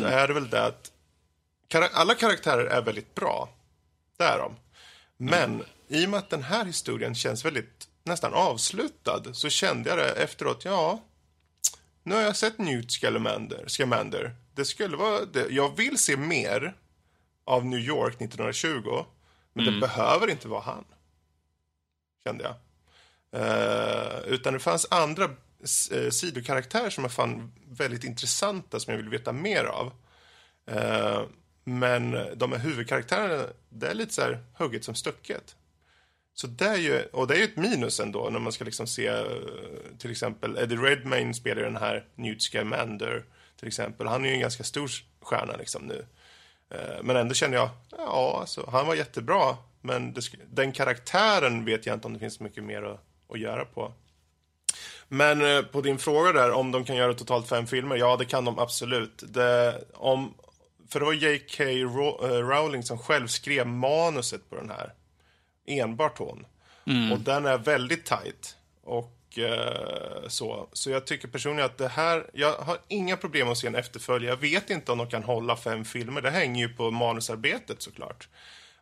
[0.00, 0.90] Så är det väl det att
[1.92, 3.48] alla karaktärer är väldigt bra.
[4.18, 4.56] Det är de.
[5.16, 9.98] Men i och med att den här historien känns väldigt nästan avslutad så kände jag
[9.98, 11.02] det efteråt, ja,
[12.02, 13.64] nu har jag sett Newt Scamander.
[13.66, 14.34] Scamander.
[14.54, 15.46] Det skulle vara det.
[15.50, 16.74] Jag vill se mer
[17.44, 19.04] av New York 1920,
[19.52, 20.84] men det behöver inte vara han.
[22.24, 22.54] Kände jag.
[23.34, 25.24] Eh, utan det fanns andra
[25.90, 29.92] eh, sidokaraktärer som jag fann väldigt intressanta som jag vill veta mer av.
[30.66, 31.22] Eh,
[31.64, 35.56] men de här huvudkaraktärerna, det är lite så här hugget som stucket.
[36.34, 38.86] Så det är ju, och det är ju ett minus ändå när man ska liksom
[38.86, 39.24] se eh,
[39.98, 43.24] till exempel Eddie Redmayne spelar ju den här Newt Scamander
[43.58, 44.06] till exempel.
[44.06, 46.06] Han är ju en ganska stor stjärna liksom nu.
[46.70, 49.56] Eh, men ändå känner jag, ja, alltså, han var jättebra.
[49.80, 50.20] Men det,
[50.52, 53.92] den karaktären vet jag inte om det finns mycket mer att, att göra på.
[55.08, 57.96] Men eh, på din fråga där, om de kan göra totalt fem filmer?
[57.96, 59.22] Ja, det kan de absolut.
[59.26, 60.34] Det, om,
[60.88, 61.64] för det var J.K.
[62.24, 64.92] Rowling som själv skrev manuset på den här.
[65.66, 66.46] Enbart hon.
[67.12, 68.56] Och den är väldigt tight.
[68.82, 70.68] Och eh, så.
[70.72, 74.32] Så jag tycker personligen att det här, jag har inga problem att se en efterföljare.
[74.32, 76.20] Jag vet inte om de kan hålla fem filmer.
[76.20, 78.28] Det hänger ju på manusarbetet såklart.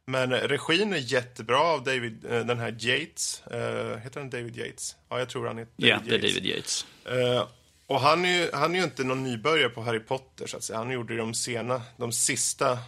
[0.05, 3.43] Men regin är jättebra av David, eh, den här Yates.
[3.55, 4.97] Uh, heter han David Yates?
[5.09, 6.87] Ja, jag tror han heter David Ja, det är David Yates.
[7.13, 7.47] Uh,
[7.87, 10.63] och han är, ju, han är ju inte någon nybörjare på Harry Potter, så att
[10.63, 10.79] säga.
[10.79, 12.79] Han gjorde de sena, de sista,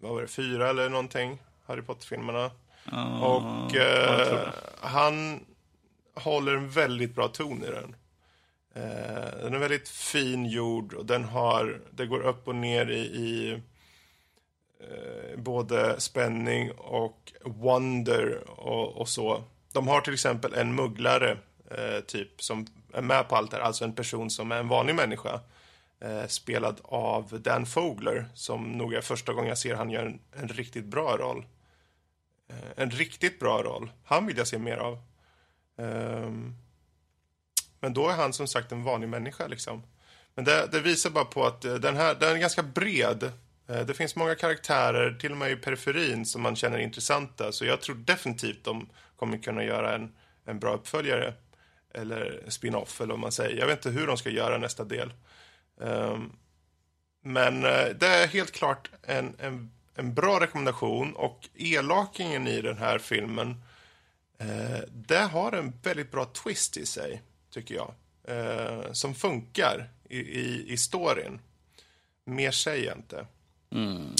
[0.00, 2.50] vad var det, fyra eller någonting, Harry Potter-filmerna.
[2.92, 4.48] Uh, och uh,
[4.80, 5.44] han
[6.14, 7.96] håller en väldigt bra ton i den.
[8.76, 13.00] Uh, den är väldigt fin gjord och den har, det går upp och ner i,
[13.00, 13.62] i
[15.36, 19.42] både spänning och wonder och, och, så.
[19.72, 21.36] De har till exempel en mugglare,
[22.06, 24.94] typ, som är med på allt det här, alltså en person som är en vanlig
[24.94, 25.40] människa.
[26.00, 30.20] Eh, spelad av Dan Fogler, som nog är första gången jag ser han gör en,
[30.32, 31.44] en riktigt bra roll.
[32.48, 33.90] Eh, en riktigt bra roll.
[34.04, 34.98] Han vill jag se mer av.
[35.76, 36.54] Um,
[37.80, 39.82] men då är han som sagt en vanlig människa liksom.
[40.34, 43.32] Men det, det visar bara på att eh, den här, den är ganska bred.
[43.68, 47.52] Eh, det finns många karaktärer, till och med i periferin, som man känner är intressanta.
[47.52, 50.12] Så jag tror definitivt de kommer kunna göra en,
[50.44, 51.34] en bra uppföljare
[51.94, 53.58] eller spin-off eller vad man säger.
[53.58, 55.12] Jag vet inte hur de ska göra nästa del.
[55.76, 56.36] Um,
[57.22, 62.78] men uh, det är helt klart en, en, en, bra rekommendation och elakingen i den
[62.78, 63.48] här filmen
[64.42, 67.94] uh, det har en väldigt bra twist i sig, tycker jag.
[68.30, 71.40] Uh, som funkar i, i, i storyn.
[72.24, 73.26] Mer säger jag inte.
[73.72, 74.14] Mm.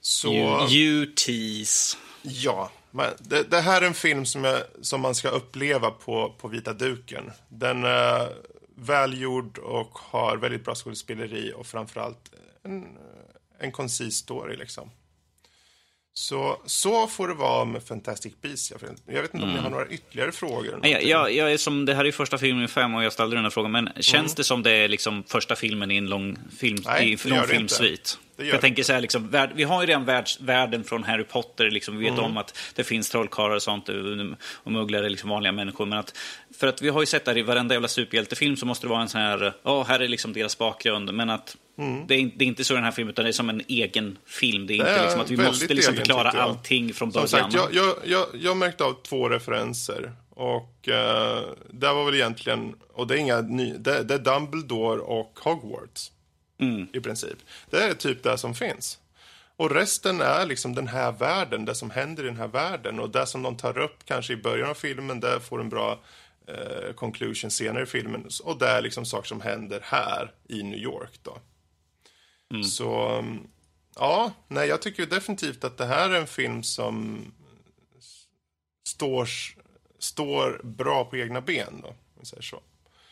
[0.00, 0.32] Så...
[0.32, 1.96] You, you tease.
[2.22, 2.70] Ja,
[3.18, 6.72] det, det, här är en film som, jag, som man ska uppleva på, på vita
[6.72, 7.30] duken.
[7.48, 8.32] Den är
[8.74, 12.32] välgjord och har väldigt bra skådespeleri och framförallt
[12.62, 12.98] en,
[13.58, 14.90] en koncis story liksom.
[16.20, 18.72] Så, så får det vara med Fantastic Beasts.
[19.06, 19.54] Jag vet inte om mm.
[19.54, 20.80] ni har några ytterligare frågor?
[20.82, 23.36] Ja, jag, jag är som, det här är första filmen i fem och jag ställde
[23.36, 23.72] den här frågan.
[23.72, 24.34] Men känns mm.
[24.36, 28.18] det som det är liksom första filmen i en lång, film, Nej, i, lång filmsvit?
[28.36, 31.70] Jag tänker så här, liksom, värld, vi har ju redan världs, världen från Harry Potter.
[31.70, 32.24] Liksom, vi vet mm.
[32.24, 33.88] om att det finns trollkarlar och sånt
[34.52, 35.86] och mugglare, liksom vanliga människor.
[35.86, 36.18] Men att,
[36.58, 39.02] för att vi har ju sett där i varenda jävla superhjältefilm så måste det vara
[39.02, 41.14] en sån här, ja, oh, här är liksom deras bakgrund.
[41.14, 42.06] Men att mm.
[42.06, 43.62] det, är, det, är, inte så i den här filmen, utan det är som en
[43.68, 44.66] egen film.
[44.66, 47.28] Det är, det är inte liksom att vi måste liksom förklara egen, allting från början.
[47.28, 50.12] Som sagt, jag, jag, jag, jag märkte av två referenser.
[50.30, 50.94] Och uh,
[51.70, 56.12] det var väl egentligen, och det är inga ny, det, det är Dumbledore och Hogwarts.
[56.60, 56.86] Mm.
[56.92, 57.38] I princip.
[57.70, 58.98] Det är typ det som finns.
[59.56, 63.00] Och resten är liksom den här världen, det som händer i den här världen.
[63.00, 66.00] Och det som de tar upp kanske i början av filmen, det får en bra
[66.46, 68.28] eh, conclusion senare i filmen.
[68.44, 71.38] Och det är liksom saker som händer här i New York då.
[72.50, 72.64] Mm.
[72.64, 73.24] Så,
[73.94, 77.24] ja, nej, jag tycker definitivt att det här är en film som
[78.88, 79.28] står,
[79.98, 82.60] står bra på egna ben då, om man säger så.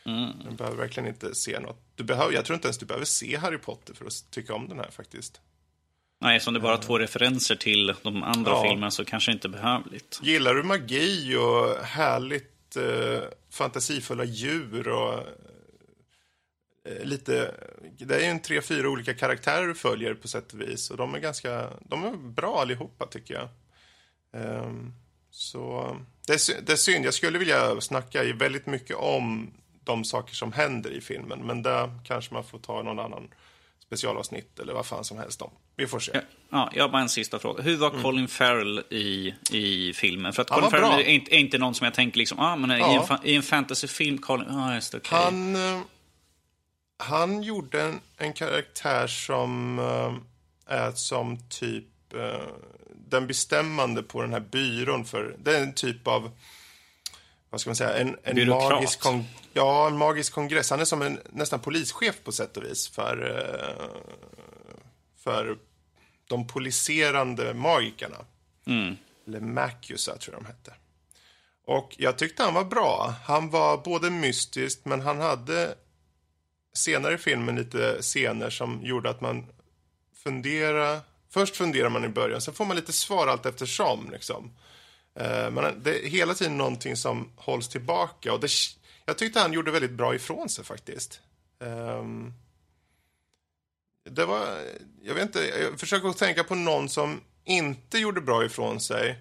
[0.05, 0.31] Mm.
[0.51, 1.83] Du behöver verkligen inte se något.
[1.95, 4.69] Du behöver, jag tror inte ens du behöver se Harry Potter för att tycka om
[4.69, 5.41] den här faktiskt.
[6.21, 8.63] Nej, som det bara är två referenser till de andra ja.
[8.63, 10.21] filmerna så kanske inte behövligt.
[10.23, 15.25] Gillar du magi och härligt eh, fantasifulla djur och eh,
[17.03, 17.55] lite...
[17.99, 20.91] Det är ju en tre, fyra olika karaktärer du följer på sätt och vis.
[20.91, 21.71] Och de är ganska...
[21.81, 23.49] De är bra allihopa tycker jag.
[24.43, 24.95] Um,
[25.31, 27.05] så det är, det är synd.
[27.05, 29.51] Jag skulle vilja snacka väldigt mycket om
[29.85, 31.47] de saker som händer i filmen.
[31.47, 33.29] Men där kanske man får ta någon annan
[33.89, 35.51] specialavsnitt eller vad fan som helst om.
[35.77, 36.21] Vi får se.
[36.51, 37.63] Ja, jag har bara en sista fråga.
[37.63, 38.03] Hur var mm.
[38.03, 40.33] Colin Farrell i, i filmen?
[40.33, 42.71] För att Colin Farrell är inte, är inte, någon som jag tänker liksom, ah, men
[42.71, 42.93] ja.
[42.93, 45.19] i, en, i en fantasyfilm, Colin, ah, just okay.
[45.19, 45.81] Han, uh,
[47.09, 50.15] han gjorde en, en karaktär som uh,
[50.67, 52.49] är som typ uh,
[53.09, 56.31] den bestämmande på den här byrån för, det är en typ av
[57.51, 60.71] vad ska man säga, en, en magisk, kon, ja, en magisk kongress.
[60.71, 63.87] Han är som en nästan polischef på sätt och vis för, eh,
[65.17, 65.59] för
[66.29, 68.25] de poliserande magikerna.
[68.67, 68.97] Mm.
[69.27, 70.73] Eller Macusa tror jag de hette.
[71.67, 73.15] Och jag tyckte han var bra.
[73.25, 75.75] Han var både mystisk, men han hade
[76.75, 79.47] senare i filmen lite scener som gjorde att man
[80.25, 81.01] funderar.
[81.31, 84.11] Först funderar man i början, sen får man lite svar allt eftersom.
[84.11, 84.51] Liksom.
[85.15, 88.33] Eh, men det är hela tiden någonting som hålls tillbaka.
[88.33, 88.49] Och det,
[89.05, 91.21] jag tyckte han gjorde väldigt bra ifrån sig faktiskt.
[91.59, 92.35] Um,
[94.11, 94.47] det var,
[95.03, 99.19] jag vet inte, jag försöker tänka på någon som inte gjorde bra ifrån sig.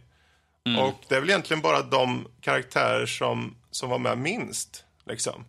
[0.66, 0.80] Mm.
[0.80, 4.84] Och det är väl egentligen bara de karaktärer som, som var med minst.
[5.06, 5.46] Liksom.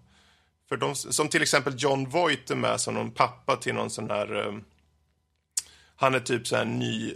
[0.68, 4.10] För de, som till exempel John Voight är med som någon pappa till någon sån
[4.10, 4.36] här...
[4.36, 4.64] Um,
[5.96, 7.14] han är typ så här ny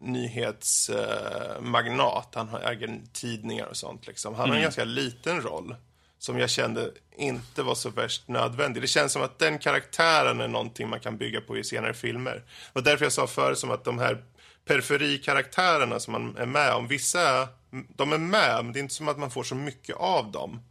[0.00, 2.34] nyhetsmagnat.
[2.34, 4.06] han äger tidningar och sånt.
[4.06, 4.34] Liksom.
[4.34, 4.62] Han har en mm.
[4.62, 5.74] ganska liten roll.
[6.18, 8.82] som jag kände inte var så värst nödvändig.
[8.82, 12.44] Det känns som att den karaktären är någonting man kan bygga på i senare filmer.
[12.72, 14.24] Och därför jag sa förut som att de här
[14.64, 19.08] periferikaraktärerna som man är med om, vissa de är med, men det är inte som
[19.08, 20.62] att man får så mycket av dem.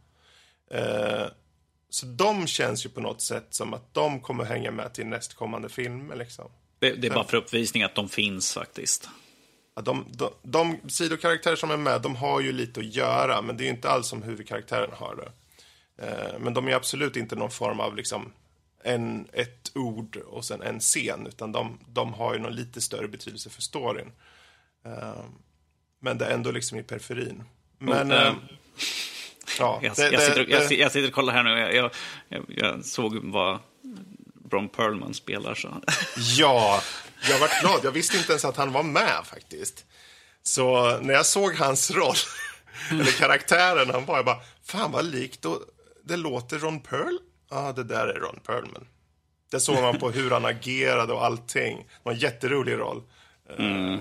[0.70, 1.26] Eh,
[1.90, 5.68] så de känns ju på något sätt som att de kommer hänga med till nästkommande
[5.68, 6.16] filmer.
[6.16, 6.50] Liksom.
[6.78, 9.08] Det, det är bara för uppvisning att de finns faktiskt.
[9.74, 13.56] Ja, de, de, de sidokaraktärer som är med, de har ju lite att göra, men
[13.56, 15.32] det är ju inte alls som huvudkaraktären har det.
[16.06, 18.32] Eh, men de är absolut inte någon form av liksom
[18.84, 23.08] en, ett ord och sen en scen, utan de, de har ju någon lite större
[23.08, 24.12] betydelse för storyn.
[24.84, 25.24] Eh,
[26.00, 27.44] men det är ändå liksom i periferin.
[27.78, 28.10] Men...
[28.10, 28.34] Och, eh, eh,
[29.58, 31.50] ja, Jag, det- jag, det- sitter, och- jag, jag sitter och kollar här nu.
[31.58, 31.90] Jag, jag,
[32.28, 33.58] jag, jag såg vad
[34.50, 35.54] Bron Perlman spelar.
[35.54, 35.68] Så.
[36.38, 36.82] Ja,
[37.30, 37.80] jag var glad.
[37.84, 39.84] Jag visste inte ens att han var med faktiskt.
[40.42, 42.14] Så när jag såg hans roll,
[42.90, 45.58] eller karaktären han var, jag bara, fan vad likt och
[46.04, 47.16] det låter Ron Pearl.
[47.50, 48.86] Ja, det där är Ron Perlman.
[49.50, 51.76] Det såg man på hur han agerade och allting.
[51.76, 53.02] Det var en jätterolig roll.
[53.58, 53.94] Eh,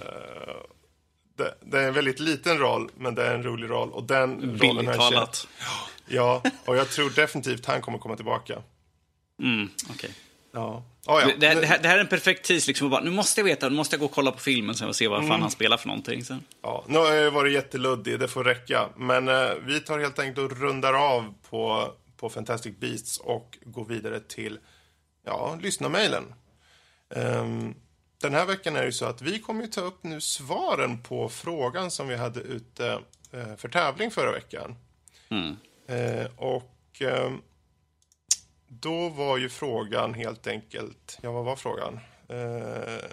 [1.38, 3.92] Det, det är en väldigt liten roll, men det är en rolig roll.
[3.92, 5.48] Och den rollen har jag talat.
[6.08, 8.62] Ja, och jag tror definitivt han kommer komma tillbaka.
[9.42, 10.12] Mm, okej.
[10.54, 10.84] Ja.
[11.08, 11.26] Oh, ja.
[11.28, 12.68] det, det, här, det här- är en perfekt tis.
[12.68, 14.88] Liksom, bara, nu måste jag veta, nu måste jag gå och kolla på filmen sen
[14.88, 15.30] och se vad Mm.
[15.30, 16.26] fan han spelar för någonting.
[16.26, 16.44] Sen.
[16.62, 18.90] Ja, nu har jag varit jätteluddig, det får räcka.
[18.98, 23.86] Men eh, vi tar helt enkelt och rundar av på, på Fantastic Beasts och går
[23.86, 24.60] vidare till
[25.26, 26.24] ja, lyssnarmailen.
[27.16, 27.74] Ehm,
[28.26, 31.30] den här veckan är det så att vi kommer ju ta upp nu svaren på
[31.30, 33.00] frågan som vi hade ute
[33.32, 34.76] eh, för tävling förra veckan.
[35.30, 35.56] Mm.
[35.88, 37.42] Eh, och ehm,
[38.68, 42.00] då var ju frågan helt enkelt, ja vad var frågan?
[42.30, 43.06] Eh,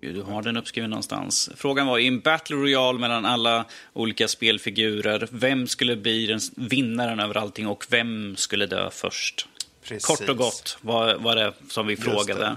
[0.00, 1.50] Du har den uppskriven någonstans.
[1.56, 7.20] Frågan var, i en Battle Royale mellan alla olika spelfigurer, vem skulle bli den vinnaren
[7.20, 9.48] över allting och vem skulle dö först?
[9.82, 10.04] precis.
[10.04, 12.40] Kort och gott var, var det som vi Just frågade.
[12.40, 12.56] det.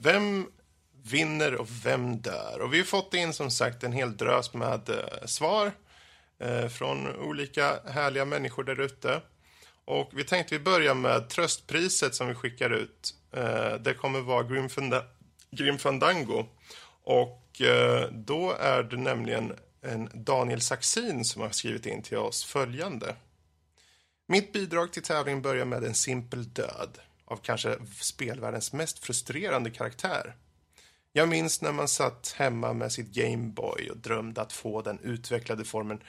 [0.00, 0.46] Vem
[1.02, 2.60] vinner och vem dör?
[2.60, 5.72] Och vi har fått in som sagt en hel drös med eh, svar
[6.38, 9.20] eh, från olika härliga människor där ute.
[9.84, 13.14] Och vi tänkte vi börjar med tröstpriset som vi skickar ut.
[13.32, 15.04] Eh, det kommer vara Grim, Fanda-
[15.50, 16.46] Grim Fandango.
[17.02, 19.52] Och eh, då är det nämligen
[19.82, 23.16] en Daniel Saxin som har skrivit in till oss följande.
[24.26, 30.34] Mitt bidrag till tävlingen börjar med en simpel död av kanske spelvärldens mest frustrerande karaktär.
[31.12, 35.64] Jag minns när man satt hemma med sitt Gameboy och drömde att få den utvecklade
[35.64, 36.02] formen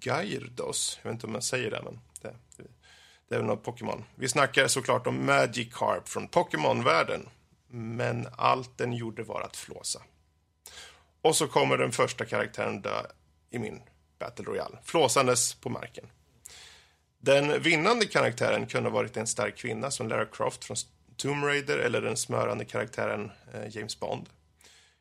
[0.00, 0.98] Gyarados.
[1.02, 2.34] Jag vet inte om man säger det, men det,
[3.28, 4.04] det är väl något Pokémon.
[4.14, 7.28] Vi snackar såklart om Magikarp från Pokémon-världen.
[7.68, 10.02] Men allt den gjorde var att flåsa.
[11.22, 13.02] Och så kommer den första karaktären dö
[13.50, 13.82] i min
[14.18, 16.06] Battle Royale, flåsandes på marken.
[17.22, 20.76] Den vinnande karaktären kunde ha varit en stark kvinna som Lara Croft från
[21.16, 24.28] Tomb Raider eller den smörande karaktären eh, James Bond.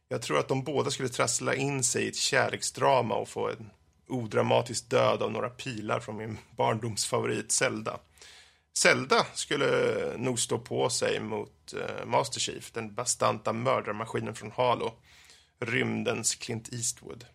[0.10, 3.70] Jag tror att de båda skulle trassla in sig i ett kärleksdrama och få en
[4.08, 8.00] odramatisk död av några pilar från min barndomsfavorit Zelda.
[8.78, 9.68] Zelda skulle
[10.18, 14.94] nog stå på sig mot eh, Master Chief, den bastanta mördarmaskinen från Halo,
[15.60, 17.26] rymdens Clint Eastwood,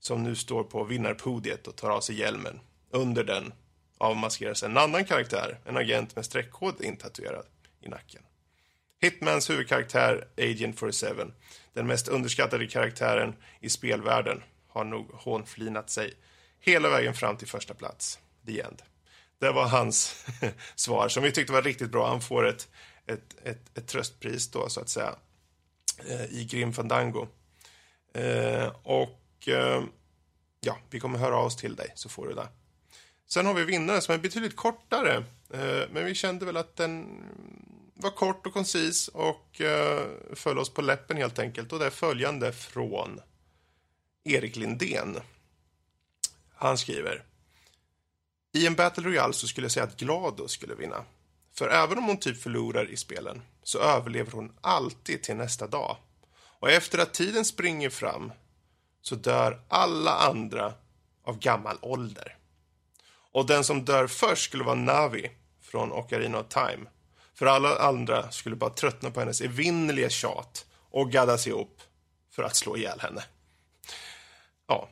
[0.00, 2.60] som nu står på vinnarpodiet och tar av sig hjälmen.
[2.90, 3.52] Under den
[4.00, 7.46] avmaskeras en annan karaktär, en agent med streckkod intatuerad
[7.80, 8.22] i nacken.
[9.00, 11.32] Hitmans huvudkaraktär, Agent 47,
[11.72, 16.14] den mest underskattade karaktären i spelvärlden, har nog hånflinat sig
[16.60, 18.18] hela vägen fram till första plats.
[18.46, 18.82] The End.
[19.38, 20.26] Det var hans
[20.74, 22.08] svar, som vi tyckte var riktigt bra.
[22.08, 22.68] Han får ett,
[23.06, 25.14] ett, ett, ett tröstpris då, så att säga,
[26.08, 27.26] eh, i Grim Fandango.
[28.14, 29.82] Eh, och eh,
[30.60, 32.48] ja, vi kommer höra av oss till dig, så får du det.
[33.32, 35.16] Sen har vi vinnaren som är betydligt kortare,
[35.50, 37.24] eh, men vi kände väl att den
[37.94, 41.72] var kort och koncis och eh, föll oss på läppen helt enkelt.
[41.72, 43.20] Och det är följande från
[44.24, 45.16] Erik Lindén.
[46.54, 47.24] Han skriver.
[48.52, 51.04] I en Battle Royale så skulle jag säga att Glado skulle vinna.
[51.54, 55.96] För även om hon typ förlorar i spelen så överlever hon alltid till nästa dag.
[56.32, 58.32] Och efter att tiden springer fram
[59.02, 60.74] så dör alla andra
[61.24, 62.36] av gammal ålder.
[63.32, 65.30] Och den som dör först skulle vara Navi
[65.62, 66.86] från Ocarina of Time.
[67.34, 71.80] För alla andra skulle bara tröttna på hennes evinnerliga tjat och gaddas ihop
[72.30, 73.24] för att slå ihjäl henne.
[74.66, 74.88] Ja,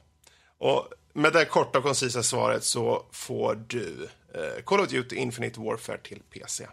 [0.59, 5.61] och med det korta och koncisa svaret så får du eh, Call of Duty Infinite
[5.61, 6.67] Warfare till PC.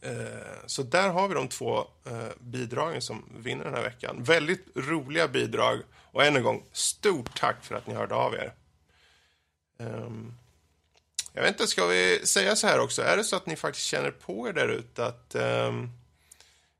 [0.00, 0.12] Eh,
[0.66, 4.22] så där har vi de två eh, bidragen som vinner den här veckan.
[4.22, 5.78] Väldigt roliga bidrag
[6.12, 8.52] och än en gång, stort tack för att ni hörde av er.
[9.78, 10.34] Ehm,
[11.32, 13.02] Jag vet inte, ska vi säga så här också?
[13.02, 15.90] Är det så att ni faktiskt känner på er där ute att ehm,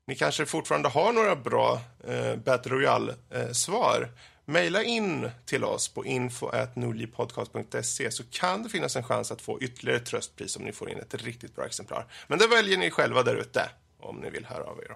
[0.07, 4.09] ni kanske fortfarande har några bra eh, Battle Royale-svar?
[4.45, 9.99] Maila in till oss på info.nordlivpodcast.se så kan det finnas en chans att få ytterligare
[9.99, 12.05] tröstpris om ni får in ett riktigt bra exemplar.
[12.27, 13.69] Men det väljer ni själva där ute
[13.99, 14.95] om ni vill höra av er.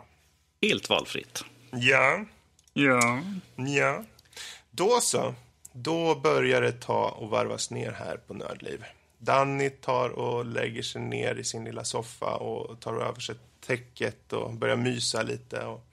[0.68, 1.44] Helt valfritt.
[1.72, 2.26] Ja,
[2.74, 3.22] Ja.
[3.56, 4.04] ja.
[4.72, 5.36] Då så.
[5.74, 8.86] Då börjar det ta och varvas ner här på Nördliv.
[9.18, 13.36] Danny tar och lägger sig ner i sin lilla soffa och tar över sig
[13.66, 15.66] täcket och börjar mysa lite.
[15.66, 15.86] Och,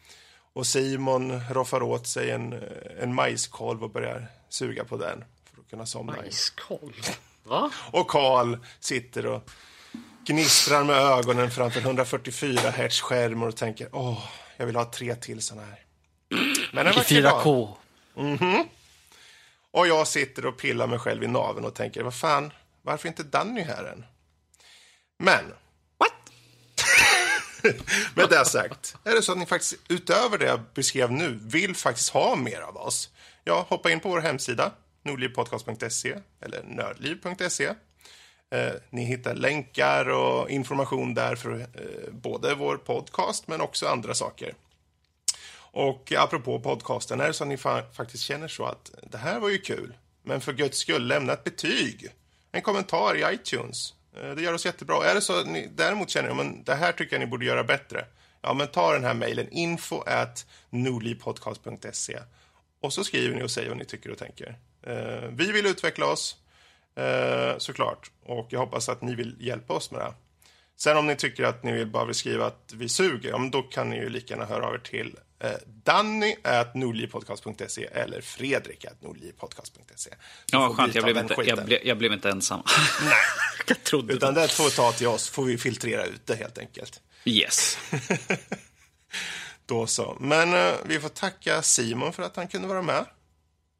[0.52, 2.62] och Simon roffar åt sig en,
[3.00, 6.12] en majskolv och börjar suga på den för att kunna somna.
[6.12, 6.92] Majskolv?
[7.44, 7.70] Va?
[7.90, 9.50] Och Karl sitter och
[10.26, 14.24] gnistrar med ögonen framför 144 hertz skärm och tänker åh,
[14.56, 15.84] jag vill ha tre till såna här.
[16.72, 17.44] Men en I vacker dag.
[17.44, 17.74] 4K.
[19.72, 22.52] Och jag sitter och pillar mig själv i naven och tänker, vad fan,
[22.82, 24.04] varför inte Danny här än?
[25.18, 25.44] Men,
[25.98, 26.12] What?
[28.14, 31.76] med det sagt, är det så att ni faktiskt utöver det jag beskrev nu vill
[31.76, 33.10] faktiskt ha mer av oss?
[33.44, 34.72] Ja, hoppa in på vår hemsida,
[35.02, 37.74] nordlivpodcast.se eller nördliv.se.
[38.54, 44.14] Eh, ni hittar länkar och information där för eh, både vår podcast men också andra
[44.14, 44.54] saker.
[45.72, 49.40] Och apropå podcasten, är det så att ni fa- faktiskt känner så att det här
[49.40, 52.08] var ju kul, men för guds skull, lämna ett betyg.
[52.52, 53.94] En kommentar i iTunes.
[54.16, 55.04] Eh, det gör oss jättebra.
[55.04, 57.64] Är det så att ni däremot känner att det här tycker jag ni borde göra
[57.64, 58.04] bättre,
[58.42, 62.18] ja men ta den här mejlen, info at nordlivpodcast.se
[62.82, 64.58] och så skriver ni och säger vad ni tycker och tänker.
[64.82, 66.36] Eh, vi vill utveckla oss,
[66.96, 70.14] eh, såklart, och jag hoppas att ni vill hjälpa oss med det.
[70.76, 73.50] Sen om ni tycker att ni vill bara vill skriva att vi suger, ja, men
[73.50, 75.16] då kan ni ju lika gärna höra av er till
[75.66, 80.10] Danny at nordlivpodcast.se eller Fredrik at nordlivpodcast.se.
[80.52, 80.94] Ja, skönt.
[80.94, 82.62] Jag blev, inte, jag, blev, jag blev inte ensam.
[83.02, 83.12] Nej.
[83.66, 84.48] jag trodde Utan det.
[84.48, 87.00] får vi ta till oss, får vi filtrera ut det helt enkelt.
[87.24, 87.78] Yes.
[89.66, 90.16] Då så.
[90.20, 93.04] Men eh, vi får tacka Simon för att han kunde vara med.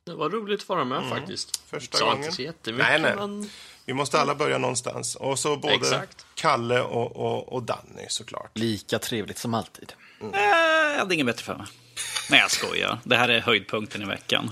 [0.07, 1.63] Det var roligt att vara med faktiskt.
[1.67, 2.25] Första Sa gången.
[2.25, 3.15] inte så jättemycket, Nej, nej.
[3.17, 3.51] men
[3.85, 5.15] Vi måste alla börja någonstans.
[5.17, 6.27] Och så både Exakt.
[6.35, 8.59] Kalle och, och, och Danny såklart.
[8.59, 9.93] Lika trevligt som alltid.
[10.21, 10.29] Äh,
[10.93, 11.67] jag hade inget bättre för mig.
[12.31, 12.99] Nej, jag skojar.
[13.05, 14.51] Det här är höjdpunkten i veckan.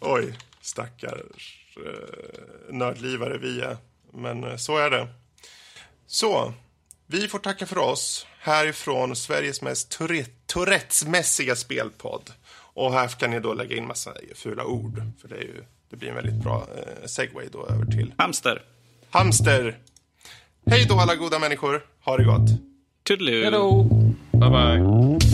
[0.00, 3.76] Oj, stackars eh, nördlivare vi är.
[4.12, 5.08] Men eh, så är det.
[6.06, 6.52] Så,
[7.06, 12.30] vi får tacka för oss härifrån Sveriges mest Tourette- Tourettes-mässiga spelpodd.
[12.56, 15.02] Och här kan ni då lägga in massa fula ord.
[15.20, 18.62] För det, är ju, det blir en väldigt bra eh, segway då över till Hamster.
[19.10, 19.78] hamster.
[20.66, 21.82] Hej då alla goda människor.
[22.04, 22.50] Ha det gott.
[23.02, 23.42] Toodaloo.
[23.42, 23.86] Hejdå!
[24.38, 25.25] 拜拜。